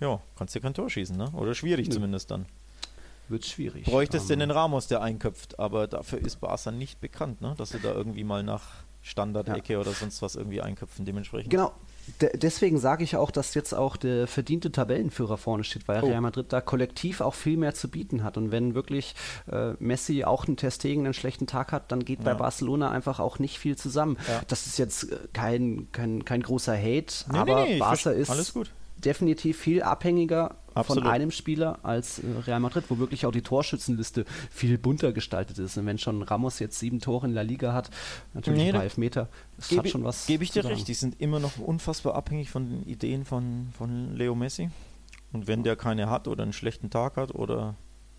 Ja, 0.00 0.20
kannst 0.36 0.54
du 0.54 0.60
kein 0.60 0.74
Tor 0.74 0.88
schießen, 0.88 1.16
ne? 1.16 1.30
Oder 1.32 1.54
schwierig 1.54 1.88
Nö. 1.88 1.94
zumindest 1.94 2.30
dann. 2.30 2.46
Wird 3.28 3.44
schwierig. 3.44 3.84
Bräuchtest 3.84 4.30
um, 4.30 4.38
den 4.38 4.50
Ramos, 4.50 4.86
der 4.86 5.02
einköpft, 5.02 5.58
aber 5.58 5.88
dafür 5.88 6.20
ist 6.20 6.36
Barca 6.36 6.70
nicht 6.70 7.00
bekannt, 7.00 7.40
ne? 7.40 7.54
Dass 7.58 7.70
sie 7.70 7.80
da 7.80 7.92
irgendwie 7.92 8.24
mal 8.24 8.44
nach 8.44 8.84
Standardecke 9.02 9.74
ja. 9.74 9.80
oder 9.80 9.92
sonst 9.92 10.22
was 10.22 10.36
irgendwie 10.36 10.60
einköpfen, 10.60 11.04
dementsprechend. 11.04 11.50
Genau, 11.50 11.72
De 12.20 12.36
deswegen 12.36 12.78
sage 12.78 13.04
ich 13.04 13.16
auch, 13.16 13.30
dass 13.30 13.54
jetzt 13.54 13.74
auch 13.74 13.96
der 13.96 14.26
verdiente 14.26 14.72
Tabellenführer 14.72 15.36
vorne 15.36 15.64
steht, 15.64 15.88
weil 15.88 16.02
oh. 16.02 16.06
Real 16.06 16.20
Madrid 16.20 16.52
da 16.52 16.60
kollektiv 16.60 17.20
auch 17.20 17.34
viel 17.34 17.56
mehr 17.56 17.74
zu 17.74 17.88
bieten 17.88 18.24
hat. 18.24 18.36
Und 18.36 18.50
wenn 18.50 18.74
wirklich 18.74 19.14
äh, 19.50 19.72
Messi 19.78 20.24
auch 20.24 20.46
einen 20.46 20.56
Testegen 20.56 21.04
einen 21.04 21.14
schlechten 21.14 21.46
Tag 21.46 21.72
hat, 21.72 21.92
dann 21.92 22.04
geht 22.04 22.20
ja. 22.20 22.24
bei 22.24 22.34
Barcelona 22.34 22.90
einfach 22.90 23.20
auch 23.20 23.38
nicht 23.38 23.58
viel 23.58 23.76
zusammen. 23.76 24.16
Ja. 24.26 24.40
Das 24.48 24.66
ist 24.66 24.78
jetzt 24.78 25.04
äh, 25.04 25.16
kein, 25.32 25.88
kein, 25.92 26.24
kein 26.24 26.42
großer 26.42 26.76
Hate, 26.76 27.14
nee, 27.30 27.38
aber 27.38 27.64
nee, 27.64 27.74
nee, 27.74 27.78
Barca 27.78 28.10
ist 28.10 28.54
definitiv 29.04 29.58
viel 29.58 29.82
abhängiger 29.82 30.56
Absolut. 30.74 31.04
von 31.04 31.12
einem 31.12 31.30
Spieler 31.30 31.78
als 31.82 32.20
äh, 32.20 32.22
Real 32.46 32.60
Madrid, 32.60 32.84
wo 32.88 32.98
wirklich 32.98 33.26
auch 33.26 33.32
die 33.32 33.42
Torschützenliste 33.42 34.24
viel 34.50 34.78
bunter 34.78 35.12
gestaltet 35.12 35.58
ist. 35.58 35.76
Und 35.76 35.86
wenn 35.86 35.98
schon 35.98 36.22
Ramos 36.22 36.58
jetzt 36.58 36.78
sieben 36.78 37.00
Tore 37.00 37.26
in 37.26 37.34
La 37.34 37.42
Liga 37.42 37.72
hat, 37.72 37.90
natürlich 38.34 38.62
nee, 38.62 38.68
ein 38.68 38.74
paar 38.74 38.84
Elfmeter, 38.84 39.28
das 39.56 39.76
hat 39.76 39.88
schon 39.88 40.04
was. 40.04 40.26
Gebe 40.26 40.44
ich 40.44 40.50
dir 40.50 40.64
recht, 40.64 40.86
die 40.86 40.94
sind 40.94 41.20
immer 41.20 41.40
noch 41.40 41.58
unfassbar 41.58 42.14
abhängig 42.14 42.50
von 42.50 42.68
den 42.68 42.82
Ideen 42.84 43.24
von, 43.24 43.68
von 43.76 44.14
Leo 44.16 44.34
Messi. 44.34 44.70
Und 45.32 45.46
wenn 45.46 45.62
der 45.62 45.76
keine 45.76 46.08
hat 46.08 46.28
oder 46.28 46.42
einen 46.42 46.52
schlechten 46.52 46.90
Tag 46.90 47.16
hat 47.16 47.34
oder 47.34 47.74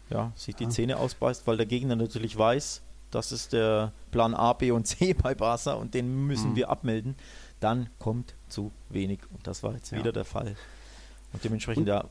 ja, 0.10 0.32
sich 0.36 0.56
die 0.56 0.66
ja. 0.66 0.70
Zähne 0.70 0.98
ausbeißt, 0.98 1.48
weil 1.48 1.58
der 1.58 1.66
Gegner 1.66 1.96
natürlich 1.96 2.38
weiß, 2.38 2.82
das 3.12 3.32
ist 3.32 3.54
der 3.54 3.92
Plan 4.12 4.34
A, 4.34 4.54
B 4.54 4.72
und 4.72 4.86
C 4.86 5.14
bei 5.22 5.34
Barca 5.34 5.74
und 5.74 5.94
den 5.94 6.28
müssen 6.28 6.52
mhm. 6.52 6.56
wir 6.56 6.70
abmelden, 6.70 7.16
dann 7.60 7.90
kommt 8.00 8.36
zu 8.48 8.72
wenig. 8.90 9.20
Und 9.34 9.46
das 9.48 9.64
war 9.64 9.74
jetzt 9.74 9.92
ja. 9.92 10.00
wieder 10.00 10.12
der 10.12 10.26
Fall. 10.26 10.56
Und 11.34 11.44
dementsprechend, 11.44 11.84
und, 11.84 11.88
ja, 11.88 12.06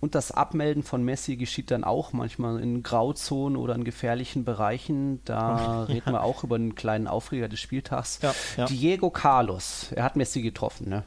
und 0.00 0.14
das 0.14 0.30
Abmelden 0.30 0.82
von 0.82 1.02
Messi 1.02 1.36
geschieht 1.36 1.70
dann 1.70 1.82
auch 1.82 2.12
manchmal 2.12 2.60
in 2.60 2.82
Grauzonen 2.82 3.56
oder 3.56 3.74
in 3.74 3.82
gefährlichen 3.82 4.44
Bereichen. 4.44 5.20
Da 5.24 5.82
reden 5.88 6.12
wir 6.12 6.22
auch 6.22 6.44
über 6.44 6.56
einen 6.56 6.74
kleinen 6.74 7.08
Aufreger 7.08 7.48
des 7.48 7.60
Spieltags. 7.60 8.20
Ja, 8.22 8.34
ja. 8.56 8.66
Diego 8.66 9.10
Carlos, 9.10 9.90
er 9.92 10.04
hat 10.04 10.16
Messi 10.16 10.42
getroffen, 10.42 10.88
ne? 10.88 11.04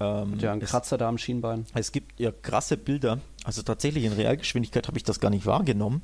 Ähm, 0.00 0.38
ja, 0.40 0.52
ein 0.52 0.60
Kratzer 0.60 0.98
da 0.98 1.08
am 1.08 1.16
Schienbein. 1.16 1.64
Es 1.74 1.92
gibt 1.92 2.18
ja 2.18 2.32
krasse 2.32 2.76
Bilder. 2.76 3.20
Also 3.44 3.62
tatsächlich 3.62 4.04
in 4.04 4.12
Realgeschwindigkeit 4.12 4.88
habe 4.88 4.96
ich 4.96 5.04
das 5.04 5.20
gar 5.20 5.30
nicht 5.30 5.46
wahrgenommen. 5.46 6.02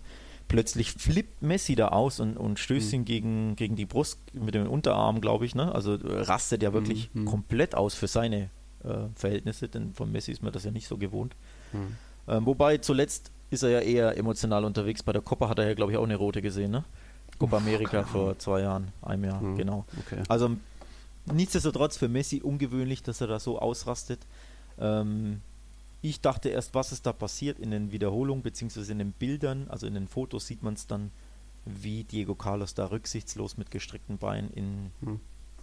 Plötzlich 0.49 0.93
flippt 0.93 1.43
Messi 1.43 1.75
da 1.75 1.89
aus 1.89 2.21
und, 2.21 2.37
und 2.37 2.59
stößt 2.59 2.89
mhm. 2.89 2.95
ihn 2.95 3.05
gegen, 3.05 3.57
gegen 3.57 3.77
die 3.77 3.85
Brust 3.85 4.19
mit 4.33 4.55
dem 4.55 4.67
Unterarm, 4.69 5.21
glaube 5.21 5.45
ich. 5.45 5.55
Ne? 5.55 5.73
Also 5.75 5.99
rastet 6.03 6.63
ja 6.63 6.73
wirklich 6.73 7.11
mhm. 7.13 7.27
komplett 7.27 7.75
aus 7.75 7.95
für 7.95 8.07
seine 8.07 8.51
äh, 8.85 9.09
Verhältnisse, 9.15 9.69
denn 9.69 9.93
von 9.93 10.11
Messi 10.11 10.33
ist 10.33 10.43
man 10.43 10.53
das 10.53 10.65
ja 10.65 10.71
nicht 10.71 10.89
so 10.89 10.97
gewohnt. 10.97 11.35
Hm. 11.73 11.97
Ähm, 12.29 12.47
wobei 12.47 12.79
zuletzt 12.79 13.31
ist 13.51 13.63
er 13.63 13.71
ja 13.71 13.81
eher 13.81 14.17
emotional 14.17 14.65
unterwegs. 14.65 15.03
Bei 15.03 15.13
der 15.13 15.23
Copa 15.23 15.49
hat 15.49 15.59
er 15.59 15.69
ja, 15.69 15.75
glaube 15.75 15.93
ich, 15.93 15.99
auch 15.99 16.05
eine 16.05 16.17
rote 16.17 16.43
gesehen, 16.43 16.71
ne? 16.71 16.85
Copa 17.39 17.59
America 17.59 18.03
vor 18.03 18.39
zwei 18.39 18.63
Jahren, 18.63 18.93
einem 19.03 19.25
Jahr, 19.25 19.41
hm. 19.41 19.57
genau. 19.57 19.85
Okay. 20.07 20.23
Also 20.29 20.57
nichtsdestotrotz 21.33 21.97
für 21.97 22.09
Messi 22.09 22.41
ungewöhnlich, 22.43 23.03
dass 23.03 23.21
er 23.21 23.27
da 23.27 23.39
so 23.39 23.59
ausrastet. 23.59 24.21
Ähm, 24.79 25.41
ich 26.01 26.21
dachte 26.21 26.49
erst, 26.49 26.75
was 26.75 26.93
ist 26.93 27.07
da 27.07 27.13
passiert 27.13 27.59
in 27.59 27.71
den 27.71 27.93
Wiederholungen 27.93 28.43
beziehungsweise 28.43 28.93
in 28.93 28.99
den 28.99 29.13
Bildern, 29.13 29.67
also 29.69 29.87
in 29.87 29.95
den 29.95 30.09
Fotos 30.09 30.47
sieht 30.47 30.63
man 30.63 30.75
es 30.75 30.87
dann, 30.87 31.11
wie 31.65 32.05
Diego 32.05 32.35
Carlos 32.35 32.75
da 32.75 32.87
rücksichtslos 32.87 33.57
mit 33.57 33.71
gestreckten 33.71 34.19
Beinen 34.19 34.51
in, 34.51 34.91
hm. 35.01 35.21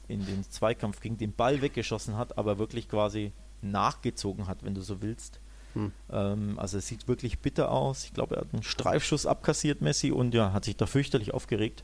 in 0.08 0.26
den 0.26 0.44
Zweikampf 0.44 1.00
gegen 1.00 1.18
den 1.18 1.34
Ball 1.34 1.62
weggeschossen 1.62 2.18
hat, 2.18 2.38
aber 2.38 2.60
wirklich 2.60 2.90
quasi 2.90 3.32
nachgezogen 3.62 4.48
hat, 4.48 4.64
wenn 4.64 4.76
du 4.76 4.82
so 4.82 5.02
willst. 5.02 5.40
Hm. 5.74 5.92
Ähm, 6.10 6.60
also 6.60 6.78
es 6.78 6.88
sieht 6.88 7.08
wirklich 7.08 7.40
bitter 7.40 7.72
aus. 7.72 8.06
Ich 8.06 8.14
glaube, 8.14 8.36
er 8.36 8.42
hat 8.42 8.54
einen 8.54 8.64
Streifschuss 8.64 9.26
abkassiert, 9.26 9.82
Messi, 9.82 10.12
und 10.12 10.34
ja, 10.34 10.54
hat 10.54 10.66
sich 10.66 10.78
da 10.78 10.86
fürchterlich 10.86 11.34
aufgeregt. 11.34 11.84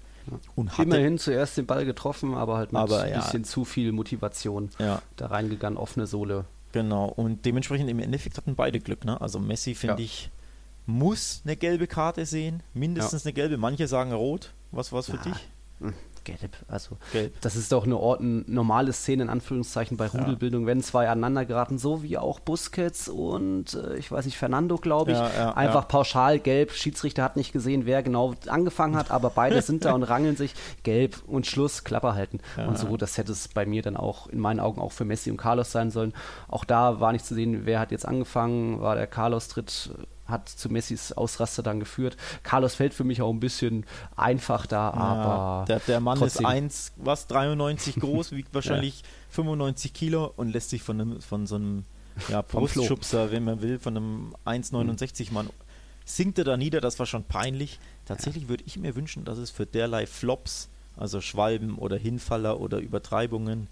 Und 0.55 0.73
hatte, 0.73 0.83
Immerhin 0.83 1.17
zuerst 1.17 1.57
den 1.57 1.65
Ball 1.65 1.85
getroffen, 1.85 2.35
aber 2.35 2.57
halt 2.57 2.73
mit 2.73 2.81
aber, 2.81 3.01
ein 3.01 3.13
bisschen 3.13 3.43
zu 3.43 3.65
viel 3.65 3.91
Motivation 3.91 4.69
ja. 4.77 5.01
da 5.15 5.27
reingegangen, 5.27 5.77
offene 5.77 6.05
Sohle. 6.05 6.45
Genau, 6.71 7.05
und 7.05 7.45
dementsprechend 7.45 7.89
im 7.89 7.99
Endeffekt 7.99 8.37
hatten 8.37 8.55
beide 8.55 8.79
Glück. 8.79 9.05
Ne? 9.05 9.19
Also 9.19 9.39
Messi, 9.39 9.75
finde 9.75 9.95
ja. 10.01 10.05
ich, 10.05 10.29
muss 10.85 11.41
eine 11.43 11.55
gelbe 11.55 11.87
Karte 11.87 12.25
sehen, 12.25 12.63
mindestens 12.73 13.25
eine 13.25 13.33
gelbe. 13.33 13.57
Manche 13.57 13.87
sagen 13.87 14.11
rot. 14.13 14.53
Was 14.71 14.91
war 14.91 14.99
es 14.99 15.09
für 15.09 15.17
dich? 15.17 15.93
Gelb. 16.23 16.57
Also 16.67 16.97
Gelb. 17.11 17.33
das 17.41 17.55
ist 17.55 17.71
doch 17.71 17.85
eine, 17.85 17.97
Ort, 17.97 18.21
normale 18.21 18.93
Szene 18.93 19.23
in 19.23 19.29
Anführungszeichen 19.29 19.97
bei 19.97 20.07
Rudelbildung, 20.07 20.61
ja. 20.61 20.67
wenn 20.67 20.81
zwei 20.81 21.09
aneinander 21.09 21.45
geraten, 21.45 21.77
so 21.77 22.03
wie 22.03 22.17
auch 22.17 22.39
Busquets 22.39 23.07
und 23.07 23.73
äh, 23.73 23.97
ich 23.97 24.11
weiß 24.11 24.25
nicht, 24.25 24.37
Fernando, 24.37 24.77
glaube 24.77 25.11
ich. 25.11 25.17
Ja, 25.17 25.31
ja, 25.35 25.51
Einfach 25.53 25.87
pauschal 25.87 26.39
gelb. 26.39 26.71
Schiedsrichter 26.71 27.23
hat 27.23 27.35
nicht 27.35 27.51
gesehen, 27.53 27.85
wer 27.85 28.03
genau 28.03 28.35
angefangen 28.47 28.95
hat, 28.95 29.11
aber 29.11 29.29
beide 29.29 29.61
sind 29.61 29.85
da 29.85 29.93
und 29.93 30.03
rangeln 30.03 30.35
sich. 30.35 30.53
Gelb 30.83 31.17
und 31.27 31.47
Schluss, 31.47 31.83
Klapper 31.83 32.15
halten. 32.15 32.39
und 32.57 32.77
so, 32.77 32.97
das 32.97 33.17
hätte 33.17 33.31
es 33.31 33.47
bei 33.47 33.65
mir 33.65 33.81
dann 33.81 33.97
auch 33.97 34.27
in 34.27 34.39
meinen 34.39 34.59
Augen 34.59 34.81
auch 34.81 34.91
für 34.91 35.05
Messi 35.05 35.31
und 35.31 35.37
Carlos 35.37 35.71
sein 35.71 35.91
sollen. 35.91 36.13
Auch 36.47 36.65
da 36.65 36.99
war 36.99 37.11
nicht 37.11 37.25
zu 37.25 37.35
sehen, 37.35 37.61
wer 37.65 37.79
hat 37.79 37.91
jetzt 37.91 38.07
angefangen, 38.07 38.81
war 38.81 38.95
der 38.95 39.07
Carlos-Tritt 39.07 39.91
hat 40.31 40.49
zu 40.49 40.69
Messis 40.69 41.11
Ausraster 41.11 41.63
dann 41.63 41.79
geführt. 41.79 42.17
Carlos 42.43 42.75
fällt 42.75 42.93
für 42.93 43.03
mich 43.03 43.21
auch 43.21 43.31
ein 43.31 43.39
bisschen 43.39 43.85
einfach 44.15 44.65
da, 44.65 44.89
ja, 44.89 44.93
aber. 44.93 45.65
Der, 45.65 45.79
der 45.79 45.99
Mann 45.99 46.17
trotzdem. 46.17 46.45
ist 46.45 46.51
1, 46.51 46.93
was, 46.97 47.27
93 47.27 47.95
groß, 47.97 48.31
wiegt 48.31 48.53
wahrscheinlich 48.53 49.01
ja. 49.01 49.07
95 49.31 49.93
Kilo 49.93 50.33
und 50.35 50.51
lässt 50.51 50.69
sich 50.69 50.81
von, 50.81 50.99
einem, 50.99 51.21
von 51.21 51.45
so 51.47 51.55
einem 51.55 51.85
ja, 52.29 52.41
Brustschubser, 52.41 53.31
wenn 53.31 53.43
man 53.43 53.61
will, 53.61 53.79
von 53.79 53.95
einem 53.95 54.35
1,69 54.45 55.27
mhm. 55.27 55.33
Mann 55.33 55.49
sinkt 56.05 56.37
er 56.37 56.43
da 56.43 56.57
nieder, 56.57 56.81
das 56.81 56.99
war 56.99 57.05
schon 57.05 57.23
peinlich. 57.23 57.79
Tatsächlich 58.05 58.49
würde 58.49 58.63
ich 58.65 58.77
mir 58.77 58.95
wünschen, 58.95 59.23
dass 59.23 59.37
es 59.37 59.51
für 59.51 59.65
derlei 59.65 60.05
Flops, 60.05 60.69
also 60.97 61.21
Schwalben 61.21 61.77
oder 61.77 61.97
Hinfaller 61.97 62.59
oder 62.59 62.79
Übertreibungen, 62.79 63.67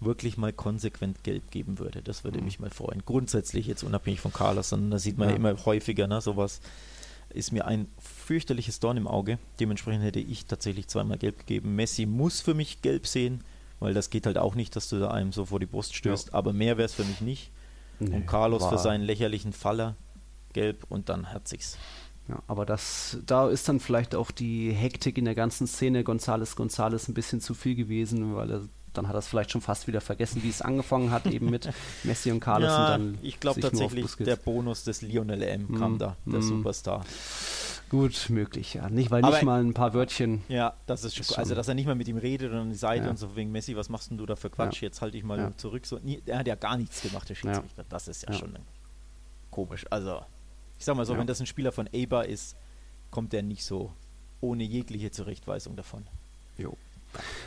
wirklich 0.00 0.36
mal 0.36 0.52
konsequent 0.52 1.24
gelb 1.24 1.50
geben 1.50 1.78
würde. 1.78 2.02
Das 2.02 2.24
würde 2.24 2.38
mhm. 2.38 2.44
mich 2.44 2.60
mal 2.60 2.70
freuen. 2.70 3.02
Grundsätzlich 3.04 3.66
jetzt 3.66 3.82
unabhängig 3.82 4.20
von 4.20 4.32
Carlos, 4.32 4.68
sondern 4.68 4.90
das 4.90 5.02
sieht 5.02 5.18
man 5.18 5.28
ja, 5.28 5.34
ja 5.34 5.36
immer 5.38 5.64
häufiger, 5.64 6.06
ne? 6.06 6.20
sowas 6.20 6.60
ist 7.30 7.52
mir 7.52 7.66
ein 7.66 7.88
fürchterliches 7.98 8.80
Dorn 8.80 8.96
im 8.96 9.06
Auge. 9.06 9.38
Dementsprechend 9.60 10.02
hätte 10.02 10.20
ich 10.20 10.46
tatsächlich 10.46 10.88
zweimal 10.88 11.18
gelb 11.18 11.38
gegeben. 11.38 11.76
Messi 11.76 12.06
muss 12.06 12.40
für 12.40 12.54
mich 12.54 12.80
gelb 12.80 13.06
sehen, 13.06 13.44
weil 13.80 13.92
das 13.92 14.10
geht 14.10 14.26
halt 14.26 14.38
auch 14.38 14.54
nicht, 14.54 14.74
dass 14.76 14.88
du 14.88 14.98
da 14.98 15.10
einem 15.10 15.32
so 15.32 15.46
vor 15.46 15.60
die 15.60 15.66
Brust 15.66 15.94
stößt, 15.94 16.28
ja. 16.28 16.34
aber 16.34 16.52
mehr 16.52 16.78
wäre 16.78 16.86
es 16.86 16.94
für 16.94 17.04
mich 17.04 17.20
nicht. 17.20 17.50
Nee, 18.00 18.14
und 18.14 18.26
Carlos 18.26 18.66
für 18.66 18.78
seinen 18.78 19.02
lächerlichen 19.02 19.52
Faller 19.52 19.96
gelb 20.52 20.86
und 20.88 21.08
dann 21.08 21.30
herzig's. 21.30 21.76
Ja, 22.28 22.42
aber 22.46 22.66
das, 22.66 23.18
da 23.26 23.48
ist 23.48 23.68
dann 23.68 23.80
vielleicht 23.80 24.14
auch 24.14 24.30
die 24.30 24.70
Hektik 24.72 25.18
in 25.18 25.24
der 25.24 25.34
ganzen 25.34 25.66
Szene 25.66 26.04
Gonzales 26.04 26.56
Gonzales 26.56 27.08
ein 27.08 27.14
bisschen 27.14 27.40
zu 27.40 27.54
viel 27.54 27.74
gewesen, 27.74 28.36
weil 28.36 28.50
er 28.50 28.68
dann 28.98 29.08
hat 29.08 29.14
er 29.14 29.20
es 29.20 29.28
vielleicht 29.28 29.50
schon 29.50 29.60
fast 29.60 29.86
wieder 29.86 30.00
vergessen, 30.00 30.42
wie 30.42 30.50
es 30.50 30.60
angefangen 30.60 31.10
hat, 31.10 31.26
eben 31.26 31.48
mit 31.50 31.70
Messi 32.04 32.30
und 32.30 32.40
Carlos. 32.40 32.68
Ja, 32.68 32.94
und 32.94 33.14
dann 33.14 33.18
ich 33.22 33.40
glaube 33.40 33.60
tatsächlich, 33.60 34.14
der 34.16 34.36
Bonus 34.36 34.84
des 34.84 35.02
Lionel 35.02 35.42
M 35.42 35.66
mm, 35.68 35.78
kam 35.78 35.98
da, 35.98 36.16
der 36.26 36.40
mm. 36.40 36.42
Superstar. 36.42 37.04
Gut, 37.88 38.26
möglich, 38.28 38.74
ja. 38.74 38.90
Nicht, 38.90 39.10
weil 39.10 39.24
Aber 39.24 39.36
nicht 39.36 39.44
mal 39.44 39.64
ein 39.64 39.72
paar 39.72 39.94
Wörtchen. 39.94 40.42
Ja, 40.48 40.74
das 40.86 41.04
ist, 41.04 41.18
ist 41.18 41.28
schon, 41.28 41.38
Also, 41.38 41.54
dass 41.54 41.68
er 41.68 41.74
nicht 41.74 41.86
mal 41.86 41.94
mit 41.94 42.06
ihm 42.08 42.18
redet 42.18 42.52
und 42.52 42.58
an 42.58 42.70
die 42.70 42.76
Seite 42.76 43.04
ja. 43.04 43.10
und 43.10 43.16
so 43.16 43.34
wegen 43.34 43.50
Messi, 43.50 43.76
was 43.76 43.88
machst 43.88 44.10
denn 44.10 44.18
du 44.18 44.26
da 44.26 44.36
für 44.36 44.50
Quatsch? 44.50 44.82
Ja. 44.82 44.88
Jetzt 44.88 45.00
halte 45.00 45.16
ich 45.16 45.24
mal 45.24 45.38
ja. 45.38 45.56
zurück. 45.56 45.86
So, 45.86 45.98
nie, 45.98 46.20
er 46.26 46.40
hat 46.40 46.46
ja 46.46 46.54
gar 46.54 46.76
nichts 46.76 47.00
gemacht, 47.00 47.28
der 47.28 47.34
Schiedsrichter. 47.34 47.84
Das 47.88 48.08
ist 48.08 48.28
ja, 48.28 48.34
schon 48.34 48.58
komisch. 49.50 49.86
Also, 49.88 50.20
ich 50.78 50.84
sag 50.84 50.96
mal 50.96 51.06
so, 51.06 51.16
wenn 51.16 51.26
das 51.26 51.40
ein 51.40 51.46
Spieler 51.46 51.72
von 51.72 51.88
Eber 51.92 52.28
ist, 52.28 52.56
kommt 53.10 53.32
er 53.32 53.42
nicht 53.42 53.64
so 53.64 53.92
ohne 54.40 54.64
jegliche 54.64 55.10
Zurechtweisung 55.10 55.74
davon. 55.74 56.06
Jo. 56.58 56.76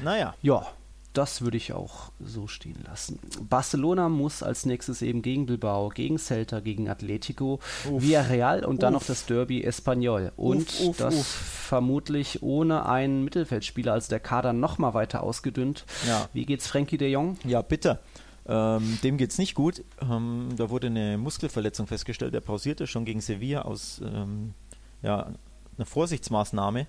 Naja. 0.01 0.33
Ja, 0.41 0.65
das 1.13 1.41
würde 1.41 1.57
ich 1.57 1.73
auch 1.73 2.11
so 2.19 2.47
stehen 2.47 2.79
lassen. 2.85 3.19
Barcelona 3.49 4.09
muss 4.09 4.43
als 4.43 4.65
nächstes 4.65 5.01
eben 5.01 5.21
gegen 5.21 5.45
Bilbao, 5.45 5.89
gegen 5.89 6.17
Celta, 6.17 6.59
gegen 6.59 6.89
Atletico, 6.89 7.59
uff, 7.89 8.01
Villarreal 8.01 8.63
und 8.63 8.75
uff. 8.75 8.79
dann 8.79 8.93
noch 8.93 9.03
das 9.03 9.25
Derby 9.25 9.63
Espanyol. 9.63 10.31
Und 10.35 10.67
uff, 10.81 10.97
das 10.97 11.21
vermutlich 11.25 12.41
ohne 12.43 12.85
einen 12.85 13.23
Mittelfeldspieler, 13.23 13.93
also 13.93 14.09
der 14.09 14.19
Kader 14.19 14.53
noch 14.53 14.77
mal 14.77 14.93
weiter 14.93 15.23
ausgedünnt. 15.23 15.85
Ja. 16.07 16.29
Wie 16.33 16.45
geht's 16.45 16.67
Frankie 16.67 16.97
de 16.97 17.11
Jong? 17.11 17.37
Ja, 17.43 17.61
bitte. 17.61 17.99
Ähm, 18.47 18.97
dem 19.03 19.17
geht 19.17 19.31
es 19.31 19.37
nicht 19.37 19.53
gut. 19.53 19.83
Ähm, 20.01 20.49
da 20.55 20.69
wurde 20.69 20.87
eine 20.87 21.17
Muskelverletzung 21.17 21.87
festgestellt. 21.87 22.33
Er 22.33 22.41
pausierte 22.41 22.87
schon 22.87 23.05
gegen 23.05 23.21
Sevilla 23.21 23.63
aus 23.63 24.01
ähm, 24.03 24.53
ja, 25.01 25.31
einer 25.77 25.85
Vorsichtsmaßnahme. 25.85 26.87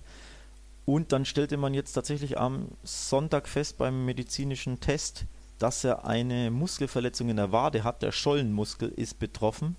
Und 0.84 1.12
dann 1.12 1.24
stellte 1.24 1.56
man 1.56 1.74
jetzt 1.74 1.92
tatsächlich 1.92 2.38
am 2.38 2.68
Sonntag 2.82 3.48
fest 3.48 3.78
beim 3.78 4.04
medizinischen 4.04 4.80
Test, 4.80 5.26
dass 5.58 5.84
er 5.84 6.04
eine 6.06 6.50
Muskelverletzung 6.50 7.28
in 7.28 7.36
der 7.36 7.52
Wade 7.52 7.84
hat. 7.84 8.02
Der 8.02 8.10
Schollenmuskel 8.10 8.88
ist 8.88 9.20
betroffen 9.20 9.76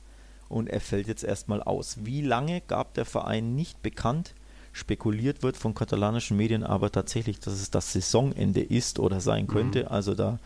und 0.47 0.69
er 0.69 0.79
fällt 0.79 1.07
jetzt 1.07 1.23
erstmal 1.23 1.61
aus. 1.61 2.05
Wie 2.05 2.21
lange 2.21 2.61
gab 2.61 2.93
der 2.93 3.05
Verein 3.05 3.55
nicht 3.55 3.81
bekannt? 3.81 4.33
Spekuliert 4.71 5.43
wird 5.43 5.57
von 5.57 5.75
katalanischen 5.75 6.37
Medien 6.37 6.63
aber 6.63 6.91
tatsächlich, 6.91 7.39
dass 7.39 7.53
es 7.53 7.69
das 7.69 7.91
Saisonende 7.91 8.61
ist 8.61 8.97
oder 8.97 9.19
sein 9.19 9.47
könnte. 9.47 9.81
Mhm. 9.81 9.87
Also 9.89 10.15
da 10.15 10.39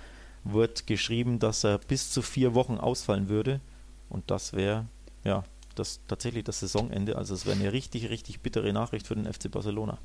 wird 0.43 0.88
geschrieben, 0.88 1.39
dass 1.39 1.64
er 1.64 1.78
bis 1.78 2.10
zu 2.10 2.22
vier 2.22 2.55
Wochen 2.55 2.78
ausfallen 2.78 3.30
würde. 3.30 3.62
Und 4.10 4.32
das 4.32 4.53
wäre 4.53 4.86
ja 5.24 5.43
das 5.76 5.99
tatsächlich 6.08 6.43
das 6.43 6.60
Saisonende. 6.60 7.16
Also 7.16 7.36
es 7.36 7.45
wäre 7.45 7.58
eine 7.58 7.72
richtig, 7.72 8.10
richtig 8.10 8.41
bittere 8.41 8.74
Nachricht 8.74 9.08
für 9.08 9.16
den 9.16 9.32
FC 9.32 9.51
Barcelona. 9.51 9.99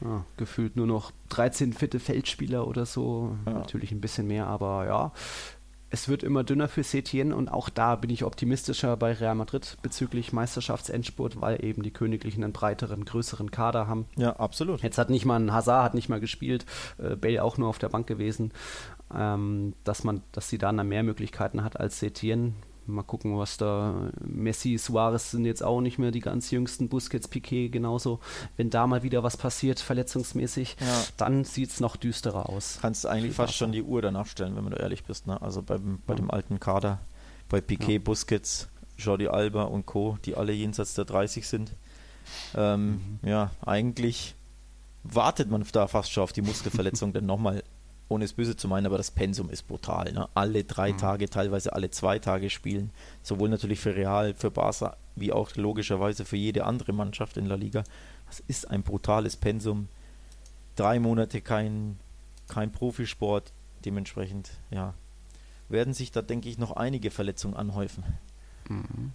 Ja, 0.00 0.24
gefühlt 0.36 0.76
nur 0.76 0.86
noch 0.86 1.10
13 1.30 1.72
fitte 1.72 1.98
Feldspieler 1.98 2.66
oder 2.66 2.86
so. 2.86 3.36
Ja. 3.46 3.52
Natürlich 3.52 3.92
ein 3.92 4.00
bisschen 4.00 4.26
mehr, 4.26 4.46
aber 4.46 4.86
ja. 4.86 5.12
Es 5.90 6.06
wird 6.06 6.22
immer 6.22 6.44
dünner 6.44 6.68
für 6.68 6.82
Setien 6.82 7.32
und 7.32 7.48
auch 7.48 7.70
da 7.70 7.96
bin 7.96 8.10
ich 8.10 8.22
optimistischer 8.22 8.94
bei 8.98 9.14
Real 9.14 9.34
Madrid 9.34 9.78
bezüglich 9.80 10.34
Meisterschaftsendspurt, 10.34 11.40
weil 11.40 11.64
eben 11.64 11.82
die 11.82 11.92
Königlichen 11.92 12.44
einen 12.44 12.52
breiteren, 12.52 13.06
größeren 13.06 13.50
Kader 13.50 13.86
haben. 13.86 14.04
Ja, 14.16 14.36
absolut. 14.36 14.82
Jetzt 14.82 14.98
hat 14.98 15.08
nicht 15.08 15.24
mal 15.24 15.40
ein 15.40 15.52
Hazard 15.52 15.84
hat 15.84 15.94
nicht 15.94 16.10
mal 16.10 16.20
gespielt, 16.20 16.66
äh, 16.98 17.16
Bale 17.16 17.42
auch 17.42 17.56
nur 17.56 17.68
auf 17.68 17.78
der 17.78 17.88
Bank 17.88 18.06
gewesen, 18.06 18.52
ähm, 19.14 19.72
dass 19.84 20.04
man, 20.04 20.20
dass 20.32 20.50
sie 20.50 20.58
da 20.58 20.72
mehr 20.72 21.02
Möglichkeiten 21.02 21.64
hat 21.64 21.80
als 21.80 21.98
Setien. 21.98 22.54
Mal 22.88 23.02
gucken, 23.02 23.36
was 23.36 23.58
da. 23.58 24.10
Messi, 24.24 24.78
Suarez 24.78 25.30
sind 25.30 25.44
jetzt 25.44 25.62
auch 25.62 25.82
nicht 25.82 25.98
mehr 25.98 26.10
die 26.10 26.20
ganz 26.20 26.50
jüngsten. 26.50 26.88
Busquets, 26.88 27.28
Piquet 27.28 27.68
genauso. 27.68 28.20
Wenn 28.56 28.70
da 28.70 28.86
mal 28.86 29.02
wieder 29.02 29.22
was 29.22 29.36
passiert, 29.36 29.78
verletzungsmäßig, 29.78 30.76
ja. 30.80 31.04
dann 31.18 31.44
sieht 31.44 31.68
es 31.68 31.80
noch 31.80 31.96
düsterer 31.96 32.48
aus. 32.48 32.78
Kannst 32.80 33.04
du 33.04 33.08
eigentlich 33.08 33.34
fast 33.34 33.54
schon 33.54 33.72
die 33.72 33.82
Uhr 33.82 34.00
danach 34.00 34.26
stellen, 34.26 34.56
wenn 34.56 34.70
du 34.70 34.78
ehrlich 34.78 35.04
bist. 35.04 35.26
Ne? 35.26 35.40
Also 35.42 35.60
beim, 35.60 36.00
bei 36.06 36.14
ja. 36.14 36.16
dem 36.16 36.30
alten 36.30 36.60
Kader, 36.60 37.00
bei 37.50 37.60
Piquet, 37.60 37.92
ja. 37.92 37.98
Busquets, 37.98 38.68
Jordi 38.96 39.28
Alba 39.28 39.64
und 39.64 39.84
Co., 39.84 40.16
die 40.24 40.34
alle 40.34 40.54
jenseits 40.54 40.94
der 40.94 41.04
30 41.04 41.46
sind. 41.46 41.74
Ähm, 42.56 43.18
mhm. 43.22 43.28
Ja, 43.28 43.50
eigentlich 43.60 44.34
wartet 45.04 45.50
man 45.50 45.62
da 45.72 45.86
fast 45.88 46.10
schon 46.10 46.22
auf 46.22 46.32
die 46.32 46.42
Muskelverletzung, 46.42 47.12
denn 47.14 47.26
nochmal 47.26 47.62
ohne 48.08 48.24
es 48.24 48.32
böse 48.32 48.56
zu 48.56 48.68
meinen, 48.68 48.86
aber 48.86 48.96
das 48.96 49.10
Pensum 49.10 49.50
ist 49.50 49.68
brutal. 49.68 50.12
Ne? 50.12 50.28
Alle 50.34 50.64
drei 50.64 50.92
mhm. 50.92 50.98
Tage, 50.98 51.28
teilweise 51.28 51.72
alle 51.72 51.90
zwei 51.90 52.18
Tage 52.18 52.50
spielen. 52.50 52.90
Sowohl 53.22 53.48
natürlich 53.48 53.80
für 53.80 53.94
Real, 53.94 54.34
für 54.34 54.50
Barca, 54.50 54.96
wie 55.16 55.32
auch 55.32 55.54
logischerweise 55.56 56.24
für 56.24 56.36
jede 56.36 56.64
andere 56.64 56.92
Mannschaft 56.92 57.36
in 57.36 57.46
La 57.46 57.54
Liga. 57.54 57.84
Das 58.26 58.40
ist 58.46 58.70
ein 58.70 58.82
brutales 58.82 59.36
Pensum. 59.36 59.88
Drei 60.76 60.98
Monate 60.98 61.40
kein, 61.40 61.98
kein 62.48 62.72
Profisport. 62.72 63.52
Dementsprechend, 63.84 64.50
ja, 64.70 64.94
werden 65.68 65.94
sich 65.94 66.10
da, 66.10 66.22
denke 66.22 66.48
ich, 66.48 66.58
noch 66.58 66.72
einige 66.72 67.10
Verletzungen 67.10 67.54
anhäufen. 67.54 68.04
Mhm. 68.68 69.12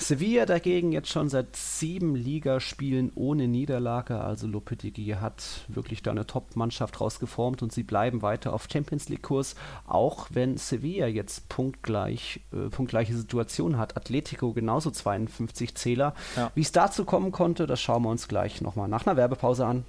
Sevilla 0.00 0.46
dagegen 0.46 0.92
jetzt 0.92 1.10
schon 1.10 1.28
seit 1.28 1.54
sieben 1.56 2.14
Ligaspielen 2.14 3.12
ohne 3.14 3.48
Niederlage. 3.48 4.20
Also 4.20 4.46
Lopetegui 4.46 5.16
hat 5.20 5.66
wirklich 5.68 6.02
da 6.02 6.10
eine 6.10 6.26
Top-Mannschaft 6.26 7.00
rausgeformt 7.00 7.62
und 7.62 7.72
sie 7.72 7.82
bleiben 7.82 8.22
weiter 8.22 8.52
auf 8.52 8.66
Champions 8.72 9.08
League-Kurs, 9.08 9.56
auch 9.86 10.28
wenn 10.30 10.56
Sevilla 10.56 11.06
jetzt 11.06 11.48
punktgleich, 11.48 12.40
äh, 12.52 12.70
punktgleiche 12.70 13.14
Situation 13.14 13.76
hat. 13.76 13.96
Atletico 13.96 14.52
genauso 14.52 14.90
52 14.90 15.74
Zähler. 15.74 16.14
Ja. 16.36 16.50
Wie 16.54 16.62
es 16.62 16.72
dazu 16.72 17.04
kommen 17.04 17.30
konnte, 17.30 17.66
das 17.66 17.80
schauen 17.80 18.02
wir 18.02 18.10
uns 18.10 18.26
gleich 18.26 18.60
nochmal 18.60 18.88
nach 18.88 19.06
einer 19.06 19.16
Werbepause 19.16 19.66
an. 19.66 19.84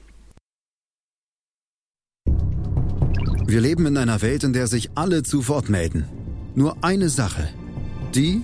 Wir 3.45 3.61
leben 3.61 3.85
in 3.85 3.97
einer 3.97 4.21
Welt, 4.21 4.43
in 4.43 4.53
der 4.53 4.67
sich 4.67 4.91
alle 4.95 5.23
zu 5.23 5.47
Wort 5.47 5.69
melden. 5.69 6.05
Nur 6.53 6.83
eine 6.83 7.09
Sache. 7.09 7.49
Die 8.13 8.43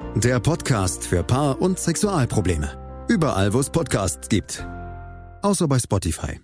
der 0.15 0.39
Podcast 0.39 1.07
für 1.07 1.23
Paar- 1.23 1.61
und 1.61 1.79
Sexualprobleme. 1.79 3.05
Überall, 3.07 3.53
wo 3.53 3.59
es 3.59 3.69
Podcasts 3.69 4.27
gibt. 4.27 4.65
Außer 5.41 5.67
bei 5.67 5.79
Spotify. 5.79 6.39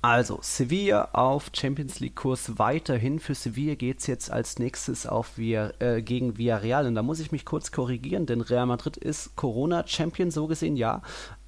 Also, 0.00 0.40
Sevilla 0.42 1.10
auf 1.12 1.50
Champions 1.54 2.00
League-Kurs 2.00 2.58
weiterhin. 2.58 3.20
Für 3.20 3.36
Sevilla 3.36 3.76
geht 3.76 4.00
es 4.00 4.08
jetzt 4.08 4.32
als 4.32 4.58
nächstes 4.58 5.06
auf 5.06 5.38
Via, 5.38 5.72
äh, 5.78 6.02
gegen 6.02 6.38
Villarreal. 6.38 6.86
Und 6.86 6.96
da 6.96 7.02
muss 7.02 7.20
ich 7.20 7.30
mich 7.30 7.44
kurz 7.44 7.70
korrigieren, 7.70 8.26
denn 8.26 8.40
Real 8.40 8.66
Madrid 8.66 8.96
ist 8.96 9.36
Corona-Champion, 9.36 10.32
so 10.32 10.48
gesehen 10.48 10.76
ja 10.76 11.02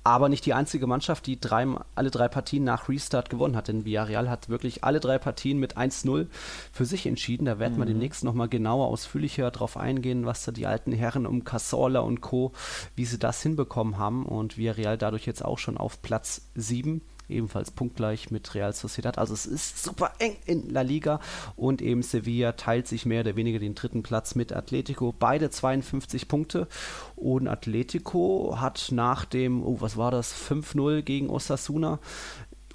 aber 0.05 0.28
nicht 0.28 0.44
die 0.44 0.52
einzige 0.52 0.86
Mannschaft, 0.86 1.26
die 1.26 1.40
drei, 1.40 1.66
alle 1.94 2.11
drei 2.11 2.28
Partien 2.28 2.62
nach 2.62 2.90
Restart 2.90 3.30
gewonnen 3.30 3.57
hat. 3.57 3.68
Denn 3.68 3.86
Villarreal 3.86 4.28
hat 4.28 4.50
wirklich 4.50 4.84
alle 4.84 5.00
drei 5.00 5.18
Partien 5.18 5.59
mit 5.59 5.78
1-0 5.78 6.26
für 6.72 6.84
sich 6.84 7.07
entschieden. 7.07 7.46
Da 7.46 7.59
werden 7.59 7.74
mhm. 7.76 7.78
wir 7.78 7.86
demnächst 7.86 8.22
nochmal 8.22 8.48
genauer, 8.48 8.88
ausführlicher 8.88 9.50
drauf 9.50 9.78
eingehen, 9.78 10.26
was 10.26 10.44
da 10.44 10.52
die 10.52 10.66
alten 10.66 10.92
Herren 10.92 11.26
um 11.26 11.44
Casorla 11.44 12.00
und 12.00 12.20
Co., 12.20 12.52
wie 12.94 13.07
sie 13.07 13.18
das 13.18 13.42
hinbekommen 13.42 13.98
haben. 13.98 14.26
Und 14.26 14.59
Villarreal 14.59 14.98
dadurch 14.98 15.24
jetzt 15.24 15.44
auch 15.44 15.59
schon 15.59 15.78
auf 15.78 16.02
Platz 16.02 16.50
7 16.55 17.00
ebenfalls 17.29 17.70
punktgleich 17.70 18.31
mit 18.31 18.55
Real 18.55 18.72
Sociedad. 18.72 19.18
Also 19.18 19.35
es 19.35 19.47
ist 19.47 19.83
super 19.83 20.12
eng 20.18 20.37
in 20.47 20.70
La 20.70 20.83
Liga 20.83 21.20
und 21.57 21.83
eben 21.83 22.03
Sevilla 22.03 22.53
teilt 22.53 22.89
sich 22.89 23.07
mehr 23.07 23.20
oder 23.20 23.37
weniger 23.37 23.59
den 23.59 23.75
dritten 23.75 24.03
Platz 24.03 24.35
mit 24.35 24.53
Atletico. 24.53 25.14
Beide 25.18 25.51
52 25.51 26.29
Punkte 26.29 26.68
und 27.16 27.49
Atletico 27.49 28.57
hat 28.61 28.89
nach 28.91 29.25
dem, 29.25 29.62
oh, 29.64 29.81
was 29.81 29.97
war 29.97 30.11
das, 30.11 30.35
5-0 30.35 31.03
gegen 31.03 31.31
Osasuna 31.31 31.99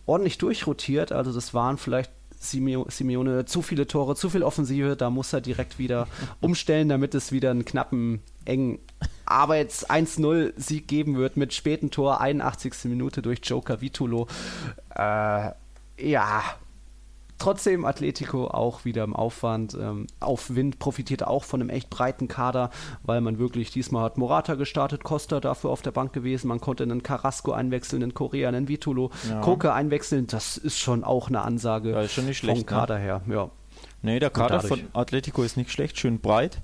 ordentlich 0.06 0.38
durchrotiert. 0.38 1.12
Also 1.12 1.32
das 1.32 1.54
waren 1.54 1.78
vielleicht 1.78 2.12
Simeone 2.40 3.46
zu 3.46 3.62
viele 3.62 3.86
Tore, 3.86 4.16
zu 4.16 4.30
viel 4.30 4.44
Offensive, 4.44 4.96
da 4.96 5.10
muss 5.10 5.34
er 5.34 5.42
direkt 5.42 5.78
wieder 5.78 6.08
umstellen, 6.42 6.90
damit 6.90 7.14
es 7.14 7.32
wieder 7.32 7.52
einen 7.52 7.66
knappen, 7.66 8.22
engen 8.46 8.80
aber 9.30 9.58
jetzt 9.58 9.92
1-0 9.92 10.54
Sieg 10.58 10.88
geben 10.88 11.16
wird 11.16 11.38
mit 11.38 11.54
späten 11.54 11.92
Tor, 11.92 12.20
81. 12.20 12.86
Minute 12.86 13.22
durch 13.22 13.40
Joker 13.44 13.80
Vitulo. 13.80 14.28
Äh, 14.96 15.52
ja, 16.00 16.44
trotzdem 17.38 17.86
Atletico 17.86 18.48
auch 18.48 18.86
wieder 18.86 19.04
im 19.04 19.16
Aufwand. 19.16 19.76
Ähm, 19.80 20.08
auf 20.20 20.56
Wind 20.56 20.80
profitiert 20.80 21.26
auch 21.28 21.44
von 21.44 21.62
einem 21.62 21.70
echt 21.70 21.92
breiten 21.92 22.28
Kader, 22.28 22.72
weil 23.04 23.22
man 23.22 23.38
wirklich 23.38 23.70
diesmal 23.70 24.04
hat 24.04 24.18
Morata 24.18 24.56
gestartet, 24.56 25.04
Costa 25.04 25.40
dafür 25.40 25.70
auf 25.70 25.84
der 25.84 25.92
Bank 25.92 26.12
gewesen. 26.12 26.48
Man 26.48 26.60
konnte 26.60 26.84
einen 26.84 27.04
Carrasco 27.04 27.52
einwechseln, 27.52 28.02
einen 28.02 28.16
Korea, 28.16 28.50
einen 28.50 28.68
Vitulo, 28.68 29.12
ja. 29.30 29.42
Koke 29.42 29.74
einwechseln. 29.74 30.26
Das 30.26 30.58
ist 30.58 30.80
schon 30.80 31.04
auch 31.04 31.28
eine 31.28 31.42
Ansage 31.42 31.92
ja, 31.92 32.08
schon 32.08 32.26
nicht 32.26 32.40
schlecht, 32.40 32.62
vom 32.62 32.66
Kader 32.66 32.96
ne? 32.96 33.04
her. 33.04 33.22
Ja. 33.30 33.50
Nee, 34.02 34.20
der 34.20 34.32
Kader 34.32 34.62
von 34.62 34.88
Atletico 34.94 35.44
ist 35.44 35.56
nicht 35.56 35.72
schlecht, 35.72 36.00
schön 36.00 36.20
breit 36.20 36.62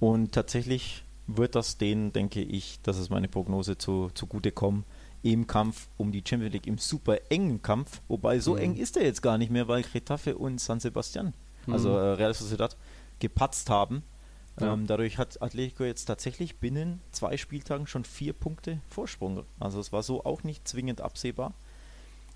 und 0.00 0.32
tatsächlich 0.32 1.03
wird 1.26 1.54
das 1.54 1.78
denen, 1.78 2.12
denke 2.12 2.42
ich, 2.42 2.80
das 2.82 2.98
ist 2.98 3.10
meine 3.10 3.28
Prognose, 3.28 3.78
zu, 3.78 4.10
zugute 4.14 4.52
kommen 4.52 4.84
im 5.22 5.46
Kampf 5.46 5.88
um 5.96 6.12
die 6.12 6.22
Champions 6.26 6.52
League, 6.52 6.66
im 6.66 6.76
super 6.76 7.18
engen 7.30 7.62
Kampf. 7.62 8.02
Wobei 8.08 8.38
so 8.40 8.52
mhm. 8.52 8.58
eng 8.58 8.76
ist 8.76 8.96
er 8.96 9.04
jetzt 9.04 9.22
gar 9.22 9.38
nicht 9.38 9.50
mehr, 9.50 9.68
weil 9.68 9.82
Getafe 9.82 10.36
und 10.36 10.60
San 10.60 10.80
Sebastian, 10.80 11.32
also, 11.66 11.88
mhm. 11.88 11.94
also 11.94 11.98
äh, 11.98 12.12
Real 12.12 12.34
Sociedad, 12.34 12.76
gepatzt 13.20 13.70
haben. 13.70 14.02
Ja. 14.60 14.72
Ähm, 14.72 14.86
dadurch 14.86 15.18
hat 15.18 15.42
Atletico 15.42 15.84
jetzt 15.84 16.04
tatsächlich 16.04 16.58
binnen 16.58 17.00
zwei 17.10 17.36
Spieltagen 17.38 17.86
schon 17.86 18.04
vier 18.04 18.34
Punkte 18.34 18.80
Vorsprung. 18.90 19.44
Also 19.58 19.80
es 19.80 19.92
war 19.92 20.02
so 20.02 20.24
auch 20.24 20.44
nicht 20.44 20.68
zwingend 20.68 21.00
absehbar 21.00 21.54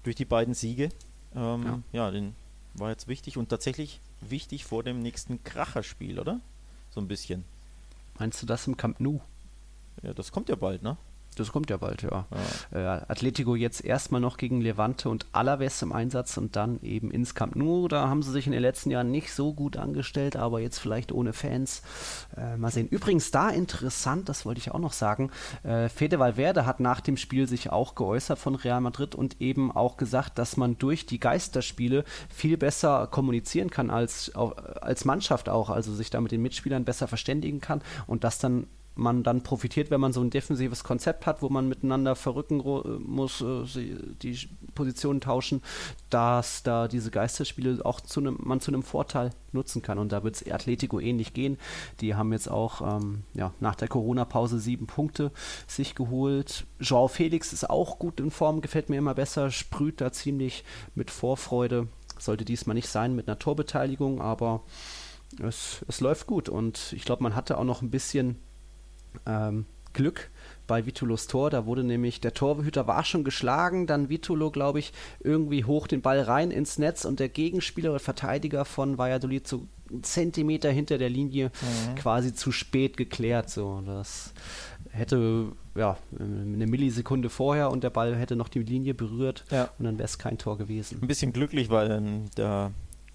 durch 0.02 0.16
die 0.16 0.24
beiden 0.24 0.54
Siege. 0.54 0.88
Ähm, 1.36 1.62
ja. 1.92 2.06
ja, 2.06 2.10
den 2.10 2.34
war 2.74 2.90
jetzt 2.90 3.06
wichtig 3.06 3.36
und 3.36 3.50
tatsächlich 3.50 4.00
wichtig 4.20 4.64
vor 4.64 4.82
dem 4.82 5.00
nächsten 5.00 5.44
Kracherspiel, 5.44 6.18
oder? 6.18 6.40
So 6.90 7.00
ein 7.00 7.08
bisschen. 7.08 7.44
Meinst 8.18 8.42
du 8.42 8.46
das 8.46 8.66
im 8.66 8.76
Camp 8.76 9.00
Nou? 9.00 9.20
Ja, 10.02 10.12
das 10.12 10.32
kommt 10.32 10.48
ja 10.48 10.56
bald, 10.56 10.82
ne? 10.82 10.96
Das 11.38 11.52
kommt 11.52 11.70
ja 11.70 11.76
bald, 11.76 12.02
ja. 12.02 12.26
ja. 12.72 12.96
Äh, 12.96 13.00
Atletico 13.08 13.54
jetzt 13.54 13.84
erstmal 13.84 14.20
noch 14.20 14.36
gegen 14.36 14.60
Levante 14.60 15.08
und 15.08 15.26
Alaves 15.32 15.82
im 15.82 15.92
Einsatz 15.92 16.36
und 16.36 16.56
dann 16.56 16.80
eben 16.82 17.10
ins 17.10 17.34
Camp 17.34 17.56
Nou. 17.56 17.88
Da 17.88 18.08
haben 18.08 18.22
sie 18.22 18.32
sich 18.32 18.46
in 18.46 18.52
den 18.52 18.62
letzten 18.62 18.90
Jahren 18.90 19.10
nicht 19.10 19.32
so 19.32 19.54
gut 19.54 19.76
angestellt, 19.76 20.36
aber 20.36 20.60
jetzt 20.60 20.78
vielleicht 20.78 21.12
ohne 21.12 21.32
Fans. 21.32 21.82
Äh, 22.36 22.56
mal 22.56 22.70
sehen. 22.70 22.88
Übrigens 22.88 23.30
da 23.30 23.50
interessant, 23.50 24.28
das 24.28 24.44
wollte 24.44 24.60
ich 24.60 24.70
auch 24.70 24.78
noch 24.78 24.92
sagen, 24.92 25.30
äh, 25.62 25.88
Fede 25.88 26.18
Valverde 26.18 26.66
hat 26.66 26.80
nach 26.80 27.00
dem 27.00 27.16
Spiel 27.16 27.48
sich 27.48 27.70
auch 27.70 27.94
geäußert 27.94 28.38
von 28.38 28.54
Real 28.54 28.80
Madrid 28.80 29.14
und 29.14 29.40
eben 29.40 29.70
auch 29.72 29.96
gesagt, 29.96 30.38
dass 30.38 30.56
man 30.56 30.78
durch 30.78 31.06
die 31.06 31.20
Geisterspiele 31.20 32.04
viel 32.28 32.56
besser 32.56 33.06
kommunizieren 33.06 33.70
kann 33.70 33.90
als, 33.90 34.32
als 34.34 35.04
Mannschaft 35.04 35.48
auch, 35.48 35.70
also 35.70 35.94
sich 35.94 36.10
da 36.10 36.20
mit 36.20 36.32
den 36.32 36.42
Mitspielern 36.42 36.84
besser 36.84 37.08
verständigen 37.08 37.60
kann 37.60 37.82
und 38.06 38.24
das 38.24 38.38
dann 38.38 38.66
man 38.98 39.22
dann 39.22 39.42
profitiert, 39.42 39.90
wenn 39.90 40.00
man 40.00 40.12
so 40.12 40.20
ein 40.20 40.30
defensives 40.30 40.82
Konzept 40.82 41.24
hat, 41.26 41.40
wo 41.40 41.48
man 41.48 41.68
miteinander 41.68 42.16
verrücken 42.16 42.62
muss, 43.06 43.40
äh, 43.40 43.64
die 44.22 44.38
Positionen 44.74 45.20
tauschen, 45.20 45.62
dass 46.10 46.62
da 46.62 46.88
diese 46.88 47.10
Geisterspiele 47.10 47.84
auch 47.84 48.00
zu 48.00 48.20
einem, 48.20 48.38
man 48.40 48.60
zu 48.60 48.70
einem 48.70 48.82
Vorteil 48.82 49.30
nutzen 49.52 49.82
kann. 49.82 49.98
Und 49.98 50.12
da 50.12 50.24
wird 50.24 50.36
es 50.36 50.50
Atletico 50.50 50.98
ähnlich 51.00 51.32
gehen. 51.32 51.58
Die 52.00 52.14
haben 52.14 52.32
jetzt 52.32 52.50
auch 52.50 52.96
ähm, 52.96 53.22
ja, 53.34 53.52
nach 53.60 53.76
der 53.76 53.88
Corona-Pause 53.88 54.58
sieben 54.58 54.86
Punkte 54.86 55.30
sich 55.66 55.94
geholt. 55.94 56.66
Joao 56.80 57.08
Felix 57.08 57.52
ist 57.52 57.70
auch 57.70 57.98
gut 57.98 58.20
in 58.20 58.30
Form, 58.30 58.60
gefällt 58.60 58.90
mir 58.90 58.96
immer 58.96 59.14
besser, 59.14 59.50
sprüht 59.50 60.00
da 60.00 60.12
ziemlich 60.12 60.64
mit 60.94 61.10
Vorfreude. 61.10 61.86
Sollte 62.18 62.44
diesmal 62.44 62.74
nicht 62.74 62.88
sein 62.88 63.14
mit 63.14 63.28
einer 63.28 63.38
Torbeteiligung, 63.38 64.20
aber 64.20 64.62
es, 65.40 65.84
es 65.86 66.00
läuft 66.00 66.26
gut. 66.26 66.48
Und 66.48 66.92
ich 66.92 67.04
glaube, 67.04 67.22
man 67.22 67.36
hatte 67.36 67.58
auch 67.58 67.64
noch 67.64 67.80
ein 67.80 67.90
bisschen 67.90 68.36
ähm, 69.26 69.66
Glück 69.92 70.30
bei 70.66 70.86
Vitulos 70.86 71.26
Tor. 71.26 71.50
Da 71.50 71.66
wurde 71.66 71.82
nämlich, 71.82 72.20
der 72.20 72.34
Torhüter 72.34 72.86
war 72.86 73.04
schon 73.04 73.24
geschlagen, 73.24 73.86
dann 73.86 74.08
Vitulo, 74.08 74.50
glaube 74.50 74.78
ich, 74.78 74.92
irgendwie 75.20 75.64
hoch 75.64 75.86
den 75.86 76.02
Ball 76.02 76.20
rein 76.20 76.50
ins 76.50 76.78
Netz 76.78 77.04
und 77.04 77.20
der 77.20 77.28
Gegenspieler 77.28 77.90
oder 77.90 77.98
Verteidiger 77.98 78.64
von 78.64 78.98
Valladolid 78.98 79.48
so 79.48 79.66
einen 79.90 80.04
Zentimeter 80.04 80.70
hinter 80.70 80.98
der 80.98 81.08
Linie 81.08 81.46
mhm. 81.46 81.94
quasi 81.96 82.34
zu 82.34 82.52
spät 82.52 82.96
geklärt. 82.96 83.50
So, 83.50 83.82
das 83.84 84.34
hätte 84.90 85.52
ja 85.74 85.96
eine 86.18 86.66
Millisekunde 86.66 87.30
vorher 87.30 87.70
und 87.70 87.82
der 87.82 87.90
Ball 87.90 88.14
hätte 88.14 88.36
noch 88.36 88.48
die 88.48 88.62
Linie 88.62 88.94
berührt 88.94 89.44
ja. 89.50 89.70
und 89.78 89.84
dann 89.84 89.98
wäre 89.98 90.06
es 90.06 90.18
kein 90.18 90.38
Tor 90.38 90.58
gewesen. 90.58 90.98
Ein 91.02 91.08
bisschen 91.08 91.32
glücklich, 91.32 91.70
weil 91.70 91.90
ähm, 91.90 92.24
der 92.36 92.72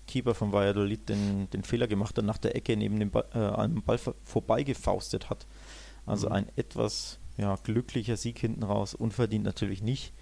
Keeper 0.08 0.34
von 0.34 0.52
Valladolid 0.52 1.08
den, 1.08 1.50
den 1.52 1.64
Fehler 1.64 1.88
gemacht 1.88 2.18
hat, 2.18 2.26
nach 2.26 2.38
der 2.38 2.56
Ecke 2.56 2.76
neben 2.76 3.00
dem 3.00 3.12
Ball, 3.12 3.26
äh, 3.34 3.68
Ball 3.82 4.00
vorbeigefaustet 4.24 5.30
hat. 5.30 5.46
Also 6.06 6.28
mhm. 6.28 6.34
ein 6.34 6.50
etwas 6.56 7.20
ja, 7.38 7.56
glücklicher 7.64 8.18
Sieg 8.18 8.40
hinten 8.40 8.64
raus, 8.64 8.94
unverdient 8.94 9.46
natürlich 9.46 9.82
nicht. 9.82 10.14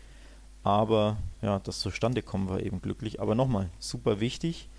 Aber 0.63 1.17
ja, 1.41 1.59
das 1.59 1.79
zustande 1.79 2.21
kommen 2.21 2.47
war 2.49 2.61
eben 2.61 2.81
glücklich. 2.81 3.19
Aber 3.19 3.35
nochmal, 3.35 3.69
super 3.79 4.19
wichtig 4.19 4.69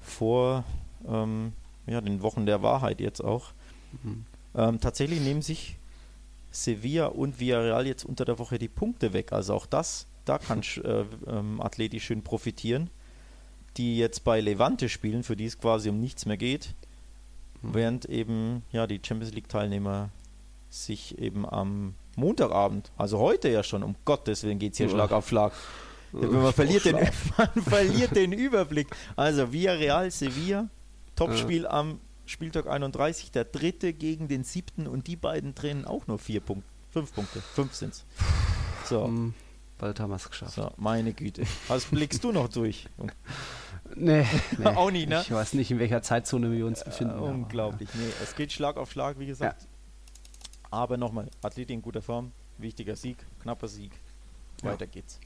vor 0.00 0.64
ähm, 1.08 1.52
ja, 1.86 2.00
den 2.00 2.22
Wochen 2.22 2.46
der 2.46 2.62
Wahrheit 2.62 3.00
jetzt 3.00 3.22
auch. 3.22 3.52
Mhm. 4.02 4.24
Ähm, 4.54 4.80
tatsächlich 4.80 5.20
nehmen 5.20 5.42
sich 5.42 5.76
Sevilla 6.50 7.06
und 7.06 7.40
Villarreal 7.40 7.86
jetzt 7.86 8.04
unter 8.04 8.24
der 8.24 8.38
Woche 8.38 8.58
die 8.58 8.68
Punkte 8.68 9.12
weg. 9.12 9.32
Also 9.32 9.54
auch 9.54 9.66
das, 9.66 10.06
da 10.24 10.38
kann 10.38 10.62
äh, 10.84 11.04
ähm, 11.26 11.60
Atleti 11.60 12.00
schön 12.00 12.22
profitieren. 12.22 12.90
Die 13.78 13.96
jetzt 13.96 14.24
bei 14.24 14.38
Levante 14.40 14.90
spielen, 14.90 15.22
für 15.22 15.34
die 15.34 15.46
es 15.46 15.58
quasi 15.58 15.88
um 15.88 15.98
nichts 15.98 16.26
mehr 16.26 16.36
geht. 16.36 16.74
Mhm. 17.62 17.74
Während 17.74 18.04
eben 18.04 18.62
ja 18.70 18.86
die 18.86 19.00
Champions 19.02 19.34
League 19.34 19.48
Teilnehmer 19.48 20.10
sich 20.72 21.18
eben 21.18 21.48
am 21.48 21.94
Montagabend, 22.16 22.90
also 22.96 23.18
heute 23.18 23.48
ja 23.48 23.62
schon, 23.62 23.82
um 23.82 23.94
Gottes 24.04 24.42
Willen 24.42 24.58
geht 24.58 24.72
es 24.72 24.78
hier 24.78 24.86
ja. 24.86 24.92
Schlag 24.92 25.12
auf 25.12 25.28
Schlag. 25.28 25.52
Man 26.12 26.52
verliert, 26.52 26.84
den, 26.84 26.96
man 27.38 27.50
verliert 27.62 28.14
den 28.14 28.32
Überblick. 28.32 28.88
Also 29.16 29.52
Villarreal, 29.52 30.10
Sevilla, 30.10 30.68
Topspiel 31.16 31.62
ja. 31.62 31.70
am 31.70 32.00
Spieltag 32.26 32.66
31, 32.66 33.30
der 33.30 33.44
dritte 33.44 33.92
gegen 33.92 34.28
den 34.28 34.44
siebten 34.44 34.86
und 34.86 35.06
die 35.06 35.16
beiden 35.16 35.54
trennen 35.54 35.84
auch 35.84 36.06
nur 36.06 36.18
vier 36.18 36.40
Punkte, 36.40 36.68
fünf 36.90 37.14
Punkte, 37.14 37.40
fünf 37.40 37.74
sind 37.74 37.94
es. 37.94 38.04
So. 38.84 39.02
Um, 39.02 39.34
bald 39.78 40.00
haben 40.00 40.10
wir 40.10 40.16
es 40.16 40.28
geschafft. 40.28 40.54
So, 40.54 40.70
meine 40.76 41.12
Güte. 41.14 41.44
Was 41.68 41.86
blickst 41.86 42.22
du 42.24 42.32
noch 42.32 42.48
durch? 42.48 42.88
Nee, 43.94 44.26
nee. 44.58 44.64
auch 44.66 44.90
nicht, 44.90 45.08
ne? 45.08 45.22
Ich 45.22 45.30
weiß 45.30 45.54
nicht, 45.54 45.70
in 45.70 45.78
welcher 45.78 46.02
Zeitzone 46.02 46.52
wir 46.52 46.66
uns 46.66 46.84
befinden. 46.84 47.18
Äh, 47.18 47.22
unglaublich. 47.22 47.88
Nee, 47.94 48.12
es 48.22 48.36
geht 48.36 48.52
Schlag 48.52 48.76
auf 48.76 48.90
Schlag, 48.90 49.18
wie 49.18 49.26
gesagt. 49.26 49.62
Ja. 49.62 49.68
Aber 50.72 50.96
nochmal, 50.96 51.28
Athletik 51.42 51.74
in 51.74 51.82
guter 51.82 52.00
Form, 52.00 52.32
wichtiger 52.56 52.96
Sieg, 52.96 53.18
knapper 53.40 53.68
Sieg. 53.68 53.92
Weiter 54.62 54.86
ja. 54.86 54.90
geht's. 54.90 55.20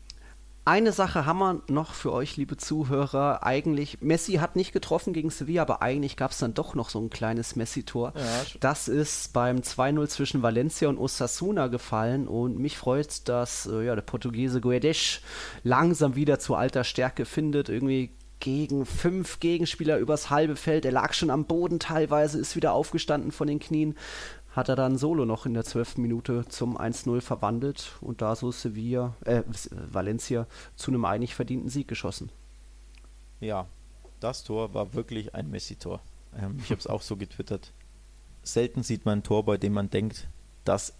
Eine 0.65 0.91
Sache 0.91 1.25
haben 1.25 1.39
wir 1.39 1.63
noch 1.69 1.95
für 1.95 2.13
euch, 2.13 2.37
liebe 2.37 2.57
Zuhörer. 2.57 3.45
Eigentlich, 3.45 4.01
Messi 4.01 4.35
hat 4.35 4.57
nicht 4.57 4.73
getroffen 4.73 5.13
gegen 5.13 5.31
Sevilla, 5.31 5.63
aber 5.63 5.81
eigentlich 5.81 6.17
gab 6.17 6.33
es 6.33 6.39
dann 6.39 6.55
doch 6.55 6.75
noch 6.75 6.91
so 6.91 6.99
ein 6.99 7.11
kleines 7.11 7.55
Messi-Tor. 7.55 8.15
Ja, 8.17 8.43
das 8.59 8.89
ist 8.89 9.33
beim 9.33 9.59
2-0 9.59 10.09
zwischen 10.09 10.43
Valencia 10.43 10.89
und 10.89 10.99
Osasuna 10.99 11.69
gefallen 11.69 12.27
und 12.27 12.59
mich 12.59 12.77
freut, 12.77 13.29
dass 13.29 13.67
äh, 13.67 13.85
ja, 13.85 13.95
der 13.95 14.03
Portugiese 14.03 14.61
Guedes 14.61 15.21
langsam 15.63 16.17
wieder 16.17 16.41
zu 16.41 16.57
alter 16.57 16.83
Stärke 16.83 17.25
findet. 17.25 17.69
Irgendwie 17.69 18.11
gegen 18.41 18.87
fünf 18.87 19.41
Gegenspieler 19.41 19.99
übers 19.99 20.31
halbe 20.31 20.57
Feld. 20.57 20.85
Er 20.85 20.93
lag 20.93 21.15
schon 21.15 21.31
am 21.31 21.47
Boden 21.47 21.79
teilweise, 21.79 22.39
ist 22.39 22.57
wieder 22.57 22.73
aufgestanden 22.73 23.33
von 23.33 23.47
den 23.47 23.59
Knien 23.59 23.97
hat 24.57 24.71
er 24.71 24.77
dann 24.77 24.97
Solo 24.97 25.27
noch 25.27 25.45
in 25.45 25.53
der 25.53 25.65
12. 25.65 25.99
Minute 25.99 26.47
zum 26.49 26.79
1-0 26.79 27.21
verwandelt 27.21 27.93
und 28.01 28.23
da 28.23 28.35
so 28.35 28.51
Sevilla, 28.51 29.15
äh, 29.27 29.43
Valencia 29.71 30.47
zu 30.77 30.91
einem 30.91 31.05
eigentlich 31.05 31.35
verdienten 31.35 31.69
Sieg 31.69 31.87
geschossen. 31.87 32.31
Ja, 33.39 33.67
das 34.19 34.45
Tor 34.45 34.73
war 34.73 34.95
wirklich 34.95 35.35
ein 35.35 35.51
Messi-Tor. 35.51 36.01
Ähm, 36.35 36.57
ich 36.59 36.71
habe 36.71 36.81
es 36.81 36.87
auch 36.87 37.03
so 37.03 37.17
getwittert. 37.17 37.75
Selten 38.43 38.83
sieht 38.83 39.05
man 39.05 39.19
ein 39.19 39.23
Tor, 39.23 39.45
bei 39.45 39.59
dem 39.59 39.75
man 39.75 39.91
denkt, 39.91 40.27
das 40.65 40.95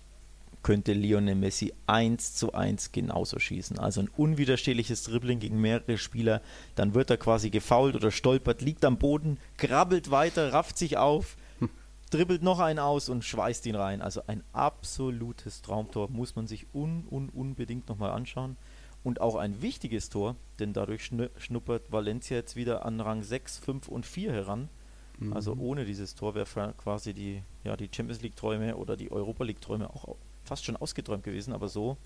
könnte 0.63 0.93
Lionel 0.93 1.37
Messi 1.37 1.73
1 1.87 2.35
zu 2.35 2.53
1 2.53 2.93
genauso 2.93 3.39
schießen. 3.39 3.79
Also 3.79 4.03
ein 4.03 4.11
unwiderstehliches 4.17 5.05
Dribbling 5.05 5.39
gegen 5.39 5.61
mehrere 5.61 5.97
Spieler, 5.97 6.43
dann 6.75 6.93
wird 6.93 7.09
er 7.09 7.17
quasi 7.17 7.49
gefault 7.49 7.95
oder 7.95 8.11
stolpert, 8.11 8.61
liegt 8.61 8.85
am 8.85 8.99
Boden, 8.99 9.39
krabbelt 9.57 10.11
weiter, 10.11 10.53
rafft 10.53 10.77
sich 10.77 10.99
auf, 10.99 11.37
dribbelt 12.11 12.43
noch 12.43 12.61
einen 12.61 12.79
aus 12.79 13.09
und 13.09 13.25
schweißt 13.25 13.67
ihn 13.67 13.75
rein. 13.75 14.01
Also 14.03 14.23
ein 14.27 14.43
absolutes 14.53 15.63
Traumtor 15.63 16.09
muss 16.11 16.37
man 16.37 16.47
sich 16.47 16.67
un, 16.75 17.07
un, 17.11 17.29
unbedingt 17.29 17.89
nochmal 17.89 18.13
anschauen. 18.13 18.57
Und 19.03 19.21
auch 19.21 19.37
ein 19.37 19.63
wichtiges 19.63 20.09
Tor, 20.09 20.35
denn 20.59 20.73
dadurch 20.73 21.13
schnuppert 21.39 21.93
Valencia 21.93 22.37
jetzt 22.37 22.57
wieder 22.57 22.85
an 22.85 23.01
Rang 23.01 23.23
6, 23.23 23.59
5 23.59 23.89
und 23.89 24.05
4 24.05 24.33
heran. 24.33 24.69
Mhm. 25.19 25.33
Also 25.33 25.55
ohne 25.55 25.85
dieses 25.85 26.17
Tor 26.17 26.35
wäre 26.35 26.75
quasi 26.77 27.15
die, 27.15 27.43
ja, 27.63 27.77
die 27.77 27.89
Champions 27.95 28.23
League-Träume 28.23 28.77
oder 28.77 28.97
die 28.97 29.13
Europa 29.13 29.45
League-Träume 29.45 29.91
auch 29.91 30.17
fast 30.45 30.65
schon 30.65 30.77
ausgeträumt 30.77 31.23
gewesen. 31.23 31.53
Aber 31.53 31.69
so 31.69 31.97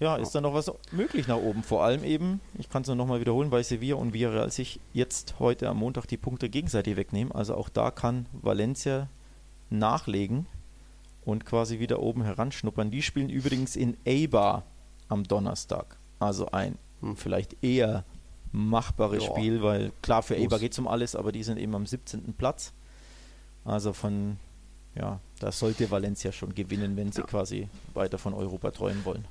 ja, 0.00 0.16
ist 0.16 0.34
da 0.34 0.40
noch 0.40 0.54
was 0.54 0.72
möglich 0.90 1.28
nach 1.28 1.36
oben. 1.36 1.62
Vor 1.62 1.84
allem 1.84 2.02
eben, 2.02 2.40
ich 2.58 2.68
kann 2.68 2.82
es 2.82 2.88
nur 2.88 2.96
nochmal 2.96 3.20
wiederholen, 3.20 3.50
weil 3.50 3.62
Sevilla 3.62 3.96
und 3.96 4.12
Villarreal 4.12 4.50
sich 4.50 4.80
jetzt 4.92 5.36
heute 5.38 5.68
am 5.68 5.78
Montag 5.78 6.06
die 6.06 6.16
Punkte 6.16 6.48
gegenseitig 6.48 6.96
wegnehmen. 6.96 7.32
Also 7.32 7.54
auch 7.54 7.68
da 7.68 7.90
kann 7.90 8.26
Valencia 8.32 9.08
nachlegen 9.70 10.46
und 11.24 11.46
quasi 11.46 11.78
wieder 11.78 12.00
oben 12.00 12.22
heranschnuppern. 12.22 12.90
Die 12.90 13.02
spielen 13.02 13.30
übrigens 13.30 13.76
in 13.76 13.96
Eibar 14.06 14.64
am 15.08 15.24
Donnerstag. 15.24 15.96
Also 16.18 16.50
ein 16.50 16.76
hm, 17.00 17.16
vielleicht 17.16 17.62
eher 17.62 18.04
machbares 18.52 19.24
ja. 19.24 19.30
Spiel, 19.30 19.62
weil 19.62 19.92
klar, 20.02 20.22
für 20.22 20.36
Eibar 20.36 20.58
geht 20.58 20.72
es 20.72 20.78
um 20.78 20.88
alles, 20.88 21.16
aber 21.16 21.32
die 21.32 21.42
sind 21.42 21.58
eben 21.58 21.74
am 21.74 21.86
17. 21.86 22.34
Platz. 22.34 22.72
Also 23.64 23.92
von, 23.92 24.38
ja, 24.94 25.20
da 25.40 25.52
sollte 25.52 25.90
Valencia 25.90 26.32
schon 26.32 26.54
gewinnen, 26.54 26.96
wenn 26.96 27.12
sie 27.12 27.20
ja. 27.20 27.26
quasi 27.26 27.68
weiter 27.94 28.18
von 28.18 28.34
Europa 28.34 28.70
träumen 28.70 29.04
wollen. 29.04 29.24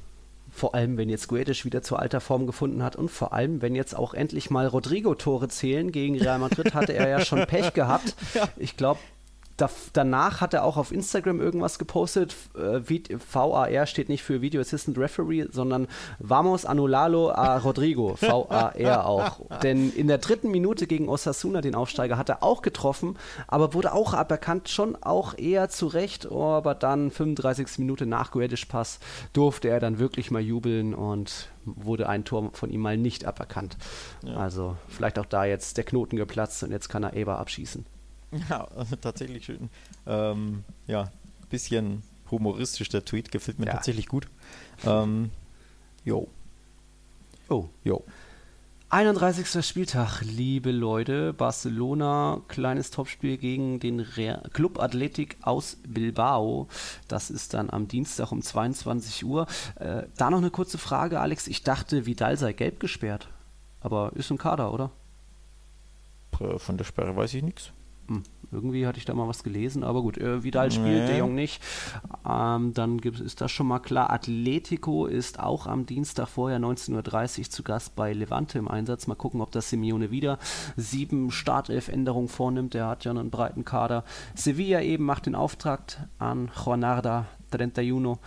Vor 0.55 0.75
allem, 0.75 0.97
wenn 0.97 1.09
jetzt 1.09 1.27
Guedes 1.29 1.65
wieder 1.65 1.81
zur 1.81 1.99
alter 1.99 2.21
Form 2.21 2.45
gefunden 2.45 2.83
hat 2.83 2.95
und 2.95 3.09
vor 3.09 3.33
allem, 3.33 3.63
wenn 3.63 3.73
jetzt 3.73 3.95
auch 3.95 4.13
endlich 4.13 4.51
mal 4.51 4.67
Rodrigo 4.67 5.15
Tore 5.15 5.47
zählen. 5.47 5.91
Gegen 5.91 6.15
Real 6.15 6.37
Madrid 6.37 6.75
hatte 6.75 6.93
er 6.93 7.09
ja 7.09 7.21
schon 7.21 7.45
Pech 7.47 7.73
gehabt. 7.73 8.15
Ja. 8.33 8.47
Ich 8.57 8.77
glaube, 8.77 8.99
da, 9.57 9.69
danach 9.93 10.41
hat 10.41 10.53
er 10.53 10.63
auch 10.63 10.77
auf 10.77 10.91
Instagram 10.91 11.39
irgendwas 11.39 11.77
gepostet. 11.77 12.35
Äh, 12.55 12.81
VAR 13.31 13.85
steht 13.85 14.09
nicht 14.09 14.23
für 14.23 14.41
Video 14.41 14.61
Assistant 14.61 14.97
Referee, 14.97 15.45
sondern 15.51 15.87
Vamos 16.19 16.65
Anulalo 16.65 17.29
a 17.29 17.57
Rodrigo. 17.57 18.17
VAR 18.21 19.05
auch. 19.05 19.41
Denn 19.61 19.91
in 19.91 20.07
der 20.07 20.17
dritten 20.17 20.49
Minute 20.49 20.87
gegen 20.87 21.07
Osasuna, 21.07 21.61
den 21.61 21.75
Aufsteiger, 21.75 22.17
hat 22.17 22.29
er 22.29 22.41
auch 22.41 22.61
getroffen, 22.61 23.17
aber 23.47 23.73
wurde 23.73 23.93
auch 23.93 24.13
aberkannt, 24.13 24.69
schon 24.69 24.95
auch 25.01 25.37
eher 25.37 25.69
zurecht. 25.69 26.31
Aber 26.31 26.73
dann 26.73 27.11
35. 27.11 27.79
Minute 27.79 28.05
nach 28.05 28.31
Guedes 28.31 28.65
Pass 28.65 28.99
durfte 29.33 29.69
er 29.69 29.79
dann 29.79 29.99
wirklich 29.99 30.31
mal 30.31 30.41
jubeln 30.41 30.93
und 30.93 31.49
wurde 31.65 32.09
ein 32.09 32.25
Tor 32.25 32.49
von 32.53 32.71
ihm 32.71 32.81
mal 32.81 32.97
nicht 32.97 33.25
aberkannt. 33.25 33.77
Ja. 34.23 34.35
Also 34.35 34.75
vielleicht 34.87 35.19
auch 35.19 35.25
da 35.25 35.45
jetzt 35.45 35.77
der 35.77 35.83
Knoten 35.83 36.15
geplatzt 36.15 36.63
und 36.63 36.71
jetzt 36.71 36.89
kann 36.89 37.03
er 37.03 37.13
Eber 37.13 37.39
abschießen. 37.39 37.85
Ja, 38.49 38.65
also 38.75 38.95
tatsächlich 38.95 39.45
schön. 39.45 39.69
Ähm, 40.07 40.63
ja, 40.87 41.11
bisschen 41.49 42.03
humoristisch 42.31 42.89
der 42.89 43.05
Tweet, 43.05 43.31
gefällt 43.31 43.59
mir 43.59 43.67
ja. 43.67 43.73
tatsächlich 43.73 44.07
gut. 44.07 44.27
Ähm, 44.85 45.31
jo. 46.03 46.27
Oh. 47.49 47.69
Jo. 47.83 48.03
31. 48.89 49.65
Spieltag, 49.65 50.21
liebe 50.21 50.71
Leute. 50.71 51.33
Barcelona, 51.33 52.41
kleines 52.47 52.91
Topspiel 52.91 53.37
gegen 53.37 53.79
den 53.79 53.99
Re 53.99 54.43
Club 54.53 54.79
Athletic 54.79 55.37
aus 55.41 55.77
Bilbao. 55.87 56.67
Das 57.07 57.31
ist 57.31 57.55
dann 57.55 57.71
am 57.71 57.87
Dienstag 57.87 58.31
um 58.31 58.43
22 58.43 59.25
Uhr. 59.25 59.47
Äh, 59.79 60.03
da 60.15 60.29
noch 60.29 60.37
eine 60.37 60.51
kurze 60.51 60.77
Frage, 60.77 61.19
Alex. 61.19 61.47
Ich 61.47 61.63
dachte, 61.63 62.05
Vidal 62.05 62.37
sei 62.37 62.53
gelb 62.53 62.79
gesperrt. 62.79 63.29
Aber 63.81 64.13
ist 64.13 64.29
ein 64.29 64.37
Kader, 64.37 64.71
oder? 64.71 64.91
Von 66.57 66.77
der 66.77 66.85
Sperre 66.85 67.15
weiß 67.15 67.33
ich 67.33 67.43
nichts. 67.43 67.71
Hm, 68.07 68.23
irgendwie 68.51 68.85
hatte 68.85 68.99
ich 68.99 69.05
da 69.05 69.13
mal 69.13 69.27
was 69.27 69.43
gelesen, 69.43 69.83
aber 69.83 70.01
gut, 70.01 70.17
äh, 70.17 70.43
Vidal 70.43 70.71
spielt, 70.71 71.05
nee. 71.05 71.07
De 71.07 71.17
Jong 71.19 71.33
nicht. 71.33 71.61
Ähm, 72.27 72.73
dann 72.73 72.99
gibt, 72.99 73.19
ist 73.19 73.41
das 73.41 73.51
schon 73.51 73.67
mal 73.67 73.79
klar. 73.79 74.11
Atletico 74.11 75.05
ist 75.05 75.39
auch 75.39 75.67
am 75.67 75.85
Dienstag 75.85 76.27
vorher 76.27 76.59
19.30 76.59 77.39
Uhr 77.39 77.49
zu 77.49 77.63
Gast 77.63 77.95
bei 77.95 78.13
Levante 78.13 78.59
im 78.59 78.67
Einsatz. 78.67 79.07
Mal 79.07 79.15
gucken, 79.15 79.41
ob 79.41 79.51
das 79.51 79.69
Simeone 79.69 80.11
wieder 80.11 80.37
sieben 80.75 81.31
Startelf-Änderungen 81.31 82.29
vornimmt. 82.29 82.73
Der 82.73 82.87
hat 82.87 83.05
ja 83.05 83.11
einen 83.11 83.31
breiten 83.31 83.65
Kader. 83.65 84.03
Sevilla 84.35 84.81
eben 84.81 85.05
macht 85.05 85.25
den 85.25 85.35
Auftrag 85.35 86.07
an 86.19 86.51
Juanarda 86.63 87.25
31 87.51 87.93
Oh, 87.93 88.17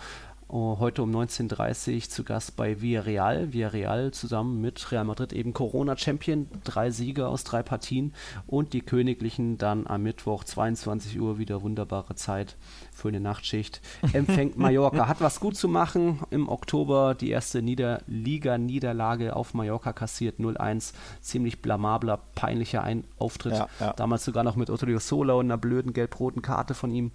heute 0.48 1.02
um 1.02 1.10
19.30 1.10 1.94
Uhr 1.94 2.00
zu 2.02 2.22
Gast 2.22 2.56
bei 2.56 2.80
Villarreal. 2.80 3.52
Villarreal 3.52 4.12
zusammen 4.12 4.60
mit 4.60 4.92
Real 4.92 5.04
Madrid 5.04 5.32
eben 5.32 5.52
Corona-Champion. 5.52 6.46
Drei 6.62 6.90
Siege 6.90 7.26
aus 7.26 7.42
drei 7.42 7.64
Partien. 7.64 8.14
Und 8.46 8.72
die 8.72 8.82
Königlichen 8.82 9.58
dann 9.58 9.88
am 9.88 10.04
Mittwoch 10.04 10.44
22 10.44 11.20
Uhr 11.20 11.38
wieder 11.38 11.62
wunderbare 11.62 12.14
Zeit 12.14 12.56
für 12.92 13.08
eine 13.08 13.18
Nachtschicht. 13.18 13.80
Empfängt 14.12 14.56
Mallorca. 14.56 15.08
Hat 15.08 15.20
was 15.20 15.40
gut 15.40 15.56
zu 15.56 15.68
machen. 15.68 16.20
Im 16.30 16.48
Oktober 16.48 17.16
die 17.16 17.30
erste 17.30 17.60
Nieder 17.60 18.02
Liga-Niederlage 18.06 19.34
auf 19.34 19.52
Mallorca 19.52 19.92
kassiert. 19.92 20.38
0-1. 20.38 20.92
Ziemlich 21.20 21.60
blamabler, 21.60 22.20
peinlicher 22.36 22.84
Ein 22.84 23.04
Auftritt. 23.18 23.54
Ja, 23.54 23.68
ja. 23.80 23.92
Damals 23.94 24.24
sogar 24.24 24.44
noch 24.44 24.54
mit 24.54 24.70
Otto 24.70 24.86
Sola 24.98 25.34
und 25.34 25.46
einer 25.46 25.58
blöden 25.58 25.92
gelb-roten 25.92 26.40
Karte 26.40 26.74
von 26.74 26.92
ihm. 26.92 27.10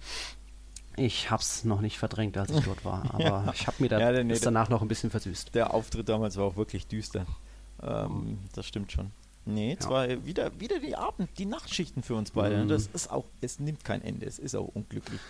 Ich 0.96 1.30
hab's 1.30 1.64
noch 1.64 1.80
nicht 1.80 1.98
verdrängt, 1.98 2.36
als 2.36 2.50
ich 2.50 2.64
dort 2.64 2.84
war, 2.84 3.02
aber 3.14 3.22
ja. 3.22 3.52
ich 3.54 3.66
habe 3.66 3.76
mir 3.80 3.88
da 3.88 3.98
ja, 3.98 4.22
nee, 4.22 4.38
danach 4.38 4.68
noch 4.68 4.82
ein 4.82 4.88
bisschen 4.88 5.10
versüßt. 5.10 5.54
Der 5.54 5.72
Auftritt 5.74 6.08
damals 6.08 6.36
war 6.36 6.44
auch 6.44 6.56
wirklich 6.56 6.86
düster. 6.86 7.26
Ähm, 7.82 8.38
das 8.54 8.66
stimmt 8.66 8.92
schon. 8.92 9.10
Nee, 9.44 9.76
ja. 9.80 9.88
war 9.88 10.24
wieder, 10.24 10.60
wieder 10.60 10.78
die 10.78 10.94
Abend, 10.96 11.30
die 11.38 11.46
Nachtschichten 11.46 12.02
für 12.02 12.14
uns 12.14 12.30
beide. 12.30 12.62
Mhm. 12.62 12.68
Das 12.68 12.86
ist 12.86 13.10
auch, 13.10 13.24
es 13.40 13.58
nimmt 13.58 13.84
kein 13.84 14.02
Ende, 14.02 14.26
es 14.26 14.38
ist 14.38 14.54
auch 14.54 14.68
unglücklich. 14.68 15.20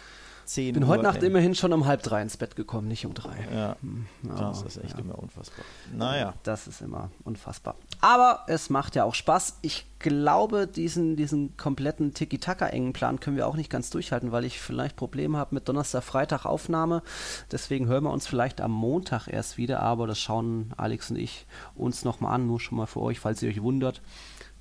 10 0.44 0.74
Bin 0.74 0.82
Uhr 0.82 0.88
heute 0.88 1.02
Nacht 1.02 1.22
immerhin 1.22 1.54
schon 1.54 1.72
um 1.72 1.86
halb 1.86 2.02
drei 2.02 2.22
ins 2.22 2.36
Bett 2.36 2.56
gekommen, 2.56 2.88
nicht 2.88 3.06
um 3.06 3.14
drei. 3.14 3.36
Ja, 3.54 3.76
hm, 3.80 4.06
das 4.22 4.62
ist 4.62 4.78
echt 4.78 4.94
ja. 4.94 5.00
immer 5.00 5.18
unfassbar. 5.18 5.64
Naja. 5.94 6.34
Das 6.42 6.66
ist 6.66 6.80
immer 6.80 7.10
unfassbar. 7.24 7.76
Aber 8.00 8.44
es 8.48 8.70
macht 8.70 8.96
ja 8.96 9.04
auch 9.04 9.14
Spaß. 9.14 9.58
Ich 9.62 9.86
glaube, 9.98 10.66
diesen, 10.66 11.16
diesen 11.16 11.56
kompletten 11.56 12.12
Tiki-Taka-engen 12.14 12.92
Plan 12.92 13.20
können 13.20 13.36
wir 13.36 13.46
auch 13.46 13.56
nicht 13.56 13.70
ganz 13.70 13.90
durchhalten, 13.90 14.32
weil 14.32 14.44
ich 14.44 14.60
vielleicht 14.60 14.96
Probleme 14.96 15.38
habe 15.38 15.54
mit 15.54 15.68
Donnerstag, 15.68 16.02
Freitag 16.02 16.44
Aufnahme. 16.44 17.02
Deswegen 17.50 17.86
hören 17.86 18.04
wir 18.04 18.10
uns 18.10 18.26
vielleicht 18.26 18.60
am 18.60 18.72
Montag 18.72 19.28
erst 19.28 19.56
wieder, 19.56 19.80
aber 19.80 20.06
das 20.06 20.18
schauen 20.18 20.72
Alex 20.76 21.10
und 21.10 21.16
ich 21.16 21.46
uns 21.74 22.04
nochmal 22.04 22.34
an, 22.34 22.46
nur 22.46 22.60
schon 22.60 22.78
mal 22.78 22.86
für 22.86 23.00
euch, 23.00 23.20
falls 23.20 23.42
ihr 23.42 23.50
euch 23.50 23.62
wundert, 23.62 24.02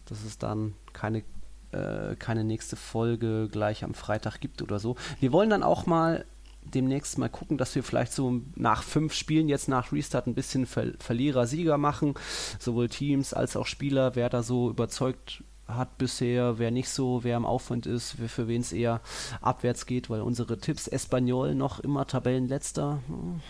dass 0.05 0.23
es 0.23 0.37
dann 0.37 0.73
keine 0.93 1.23
äh, 1.71 2.15
keine 2.15 2.43
nächste 2.43 2.75
Folge 2.75 3.49
gleich 3.51 3.83
am 3.83 3.93
Freitag 3.93 4.39
gibt 4.39 4.61
oder 4.61 4.79
so. 4.79 4.95
Wir 5.19 5.31
wollen 5.31 5.49
dann 5.49 5.63
auch 5.63 5.85
mal 5.85 6.25
demnächst 6.63 7.17
mal 7.17 7.29
gucken, 7.29 7.57
dass 7.57 7.75
wir 7.75 7.83
vielleicht 7.83 8.13
so 8.13 8.41
nach 8.55 8.83
fünf 8.83 9.13
Spielen 9.13 9.49
jetzt 9.49 9.67
nach 9.67 9.91
Restart 9.91 10.27
ein 10.27 10.35
bisschen 10.35 10.65
Ver 10.65 10.93
Verlierer-Sieger 10.99 11.77
machen. 11.77 12.13
Sowohl 12.59 12.89
Teams 12.89 13.33
als 13.33 13.55
auch 13.55 13.65
Spieler, 13.65 14.15
wer 14.15 14.29
da 14.29 14.43
so 14.43 14.69
überzeugt 14.69 15.43
hat 15.75 15.97
bisher, 15.97 16.59
wer 16.59 16.71
nicht 16.71 16.89
so, 16.89 17.23
wer 17.23 17.37
im 17.37 17.45
Aufwand 17.45 17.85
ist, 17.85 18.15
für 18.27 18.47
wen 18.47 18.61
es 18.61 18.71
eher 18.71 19.01
abwärts 19.41 19.85
geht, 19.85 20.09
weil 20.09 20.21
unsere 20.21 20.57
Tipps 20.57 20.87
Espanyol 20.87 21.55
noch 21.55 21.79
immer 21.79 22.07
Tabellenletzter. 22.07 22.99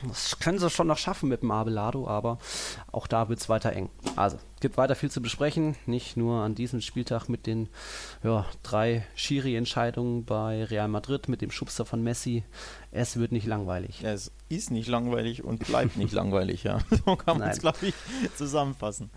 Das 0.08 0.40
können 0.40 0.60
sie 0.60 0.70
schon 0.70 0.88
noch 0.88 0.98
schaffen 0.98 1.30
mit 1.30 1.42
dem 1.42 1.52
Abelado, 1.52 2.08
aber 2.08 2.38
auch 2.92 3.08
da 3.08 3.30
wird 3.30 3.40
es 3.40 3.50
weiter 3.50 3.74
eng. 3.74 3.90
Also, 4.16 4.38
gibt 4.62 4.78
weiter 4.78 4.96
viel 4.96 5.12
zu 5.12 5.22
besprechen, 5.22 5.76
nicht 5.86 6.16
nur 6.16 6.42
an 6.42 6.56
diesem 6.56 6.82
Spieltag 6.82 7.28
mit 7.28 7.48
den 7.48 7.68
ja, 8.24 8.46
drei 8.64 9.06
Schiri-Entscheidungen 9.16 10.24
bei 10.24 10.64
Real 10.64 10.88
Madrid, 10.88 11.28
mit 11.28 11.42
dem 11.42 11.52
Schubster 11.52 11.86
von 11.86 12.02
Messi. 12.02 12.44
Es 12.92 13.18
wird 13.18 13.32
nicht 13.32 13.48
langweilig. 13.48 14.04
Es 14.04 14.32
ist 14.50 14.72
nicht 14.72 14.88
langweilig 14.88 15.44
und 15.44 15.66
bleibt 15.66 15.98
nicht 15.98 16.14
langweilig, 16.14 16.64
ja. 16.64 16.80
So 16.90 17.16
kann 17.16 17.40
man 17.40 17.50
es, 17.50 17.60
glaube 17.60 17.80
ich, 17.88 17.94
zusammenfassen. 18.36 19.10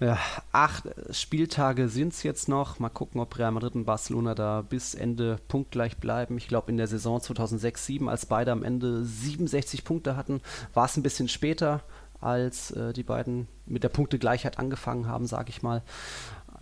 Ja, 0.00 0.18
acht 0.50 0.84
Spieltage 1.10 1.90
sind 1.90 2.14
es 2.14 2.22
jetzt 2.22 2.48
noch. 2.48 2.78
Mal 2.78 2.88
gucken, 2.88 3.20
ob 3.20 3.38
Real 3.38 3.52
Madrid 3.52 3.74
und 3.74 3.84
Barcelona 3.84 4.34
da 4.34 4.62
bis 4.62 4.94
Ende 4.94 5.36
punktgleich 5.48 5.98
bleiben. 5.98 6.38
Ich 6.38 6.48
glaube, 6.48 6.70
in 6.70 6.78
der 6.78 6.86
Saison 6.86 7.18
2006-2007, 7.18 8.08
als 8.08 8.24
beide 8.24 8.50
am 8.52 8.62
Ende 8.62 9.04
67 9.04 9.84
Punkte 9.84 10.16
hatten, 10.16 10.40
war 10.72 10.86
es 10.86 10.96
ein 10.96 11.02
bisschen 11.02 11.28
später, 11.28 11.82
als 12.18 12.70
äh, 12.70 12.94
die 12.94 13.02
beiden 13.02 13.46
mit 13.66 13.84
der 13.84 13.90
Punktegleichheit 13.90 14.58
angefangen 14.58 15.06
haben, 15.06 15.26
sage 15.26 15.50
ich 15.50 15.62
mal. 15.62 15.82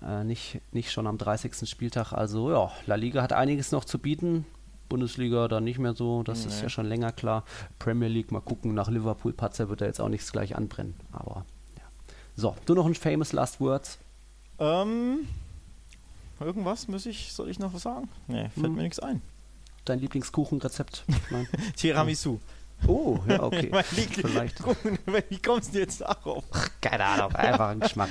Äh, 0.03 0.25
nicht, 0.25 0.61
nicht 0.73 0.91
schon 0.91 1.07
am 1.07 1.17
30. 1.17 1.69
Spieltag. 1.69 2.13
Also 2.13 2.51
ja, 2.51 2.73
La 2.87 2.97
Liga 2.97 3.23
hat 3.23 3.33
einiges 3.33 3.71
noch 3.71 3.85
zu 3.85 4.01
bieten. 4.01 4.47
Bundesliga 4.89 5.47
dann 5.47 5.63
nicht 5.63 5.79
mehr 5.79 5.95
so, 5.95 6.25
das 6.25 6.41
nee. 6.41 6.49
ist 6.49 6.63
ja 6.63 6.69
schon 6.69 6.87
länger 6.87 7.13
klar. 7.13 7.45
Premier 7.79 8.09
League, 8.09 8.33
mal 8.33 8.41
gucken, 8.41 8.75
nach 8.75 8.89
Liverpool 8.89 9.33
Patzer 9.33 9.69
wird 9.69 9.81
er 9.81 9.87
jetzt 9.87 10.01
auch 10.01 10.09
nichts 10.09 10.33
gleich 10.33 10.57
anbrennen. 10.57 10.95
Aber 11.13 11.45
so, 12.39 12.55
du 12.67 12.75
noch 12.75 12.87
ein 12.87 12.95
famous 12.95 13.33
Last 13.33 13.61
Words? 13.61 13.99
Ähm, 14.61 15.27
irgendwas 16.39 16.87
muss 16.87 17.05
ich, 17.05 17.33
soll 17.33 17.51
ich 17.51 17.59
noch 17.59 17.75
was 17.75 17.83
sagen? 17.83 18.09
Nee, 18.29 18.49
fällt 18.51 18.67
hm. 18.67 18.75
mir 18.77 18.83
nichts 18.83 19.01
ein. 19.01 19.23
Dein 19.85 19.99
Lieblingskuchenrezept? 19.99 21.05
Tiramisu. 21.77 22.39
Oh, 22.87 23.19
ja, 23.27 23.43
okay. 23.43 23.73
Vielleicht. 24.13 24.63
Wie 25.29 25.39
kommst 25.39 25.75
du 25.75 25.81
jetzt 25.81 26.01
darauf? 26.01 26.45
Keine 26.81 27.07
Ahnung, 27.07 27.35
einfach 27.35 27.71
ein 27.71 27.81
Geschmack. 27.81 28.11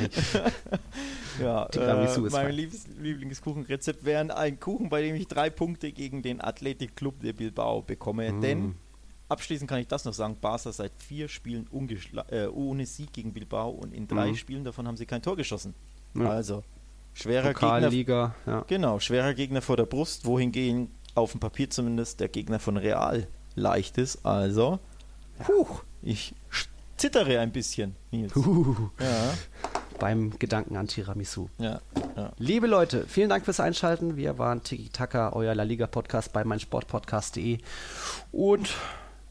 ja, 1.42 1.64
Tiramisu 1.70 2.26
äh, 2.26 2.28
ist 2.28 2.34
mein 2.34 2.52
Liebs 2.52 2.86
Lieblingskuchenrezept 3.00 4.04
wäre 4.04 4.36
ein 4.36 4.60
Kuchen, 4.60 4.90
bei 4.90 5.04
dem 5.04 5.16
ich 5.16 5.30
drei 5.30 5.50
Punkte 5.50 5.94
gegen 5.94 6.22
den 6.22 6.42
Athletic 6.42 6.98
Club 6.98 7.22
de 7.22 7.32
Bilbao 7.32 7.82
bekomme. 7.82 8.34
Mm. 8.34 8.42
Denn 8.42 8.76
Abschließend 9.30 9.70
kann 9.70 9.80
ich 9.80 9.88
das 9.88 10.06
noch 10.06 10.14
sagen: 10.14 10.38
Barca 10.40 10.72
seit 10.72 10.92
vier 10.98 11.28
Spielen 11.28 11.68
äh, 12.30 12.46
ohne 12.48 12.86
Sieg 12.86 13.12
gegen 13.14 13.34
Bilbao 13.34 13.70
und 13.70 13.94
in 13.94 14.08
drei 14.08 14.32
mhm. 14.32 14.36
Spielen 14.36 14.64
davon 14.64 14.88
haben 14.88 14.98
sie 14.98 15.06
kein 15.06 15.22
Tor 15.22 15.36
geschossen. 15.36 15.74
Ja. 16.16 16.30
Also 16.30 16.64
schwerer 17.14 17.54
Gegner. 17.54 18.36
Ja. 18.46 18.64
Genau, 18.68 19.00
schwerer 19.00 19.34
Gegner 19.34 19.62
vor 19.62 19.76
der 19.76 19.86
Brust, 19.86 20.26
wohingegen 20.26 20.92
auf 21.16 21.32
dem 21.32 21.40
Papier 21.40 21.70
zumindest 21.70 22.20
der 22.20 22.30
Gegner 22.30 22.60
von 22.60 22.78
Real 22.78 23.28
leicht 23.56 23.98
ist. 23.98 24.26
Also, 24.26 24.80
puh, 25.40 25.68
ich 26.02 26.34
zittere 26.96 27.40
ein 27.40 27.52
bisschen, 27.52 27.96
Nils. 28.12 28.34
Ja. 29.00 29.34
Beim 30.00 30.38
Gedanken 30.38 30.78
an 30.78 30.88
Tiramisu. 30.88 31.50
Ja, 31.58 31.82
ja. 32.16 32.32
Liebe 32.38 32.68
Leute, 32.68 33.06
vielen 33.08 33.30
Dank 33.30 33.46
fürs 33.46 33.60
Einschalten. 33.60 34.16
Wir 34.16 34.38
waren 34.38 34.62
Tiki 34.62 34.90
Taka, 34.90 35.34
euer 35.34 35.56
La 35.56 35.64
Liga 35.64 35.88
Podcast 35.88 36.34
bei 36.34 36.44
meinsportpodcast.de 36.44 37.58
und 38.32 38.70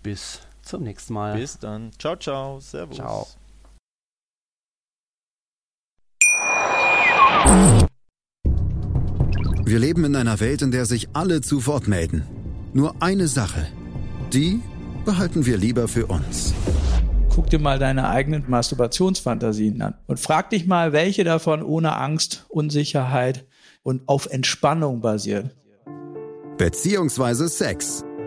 bis 0.06 0.38
zum 0.62 0.84
nächsten 0.84 1.14
Mal. 1.14 1.36
Bis 1.36 1.58
dann. 1.58 1.90
Ciao, 1.98 2.14
ciao. 2.14 2.60
Servus. 2.60 2.96
Ciao. 2.96 3.26
Wir 9.64 9.80
leben 9.80 10.04
in 10.04 10.14
einer 10.14 10.38
Welt, 10.38 10.62
in 10.62 10.70
der 10.70 10.86
sich 10.86 11.08
alle 11.12 11.40
zu 11.40 11.66
Wort 11.66 11.88
melden. 11.88 12.24
Nur 12.72 12.94
eine 13.00 13.26
Sache. 13.26 13.66
Die 14.32 14.60
behalten 15.04 15.44
wir 15.44 15.58
lieber 15.58 15.88
für 15.88 16.06
uns. 16.06 16.54
Guck 17.34 17.50
dir 17.50 17.58
mal 17.58 17.80
deine 17.80 18.08
eigenen 18.08 18.48
Masturbationsfantasien 18.48 19.82
an 19.82 19.94
und 20.06 20.20
frag 20.20 20.50
dich 20.50 20.68
mal, 20.68 20.92
welche 20.92 21.24
davon 21.24 21.64
ohne 21.64 21.96
Angst, 21.96 22.46
Unsicherheit 22.48 23.44
und 23.82 24.08
auf 24.08 24.26
Entspannung 24.26 25.00
basieren. 25.00 25.50
Beziehungsweise 26.58 27.48
Sex. 27.48 28.04